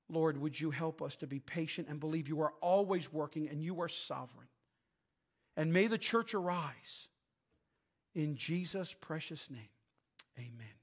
Lord, 0.10 0.38
would 0.38 0.60
you 0.60 0.72
help 0.72 1.02
us 1.02 1.16
to 1.18 1.28
be 1.28 1.40
patient 1.40 1.88
and 1.88 2.00
believe 2.00 2.28
you 2.28 2.42
are 2.42 2.54
always 2.62 3.14
working 3.14 3.48
and 3.48 3.62
you 3.62 3.82
are 3.82 3.88
sovereign. 3.88 4.48
And 5.56 5.72
may 5.72 5.88
the 5.88 5.98
church 5.98 6.34
arise. 6.34 7.08
In 8.16 8.36
Jesus' 8.36 8.96
precious 9.00 9.50
name, 9.52 9.70
amen. 10.38 10.79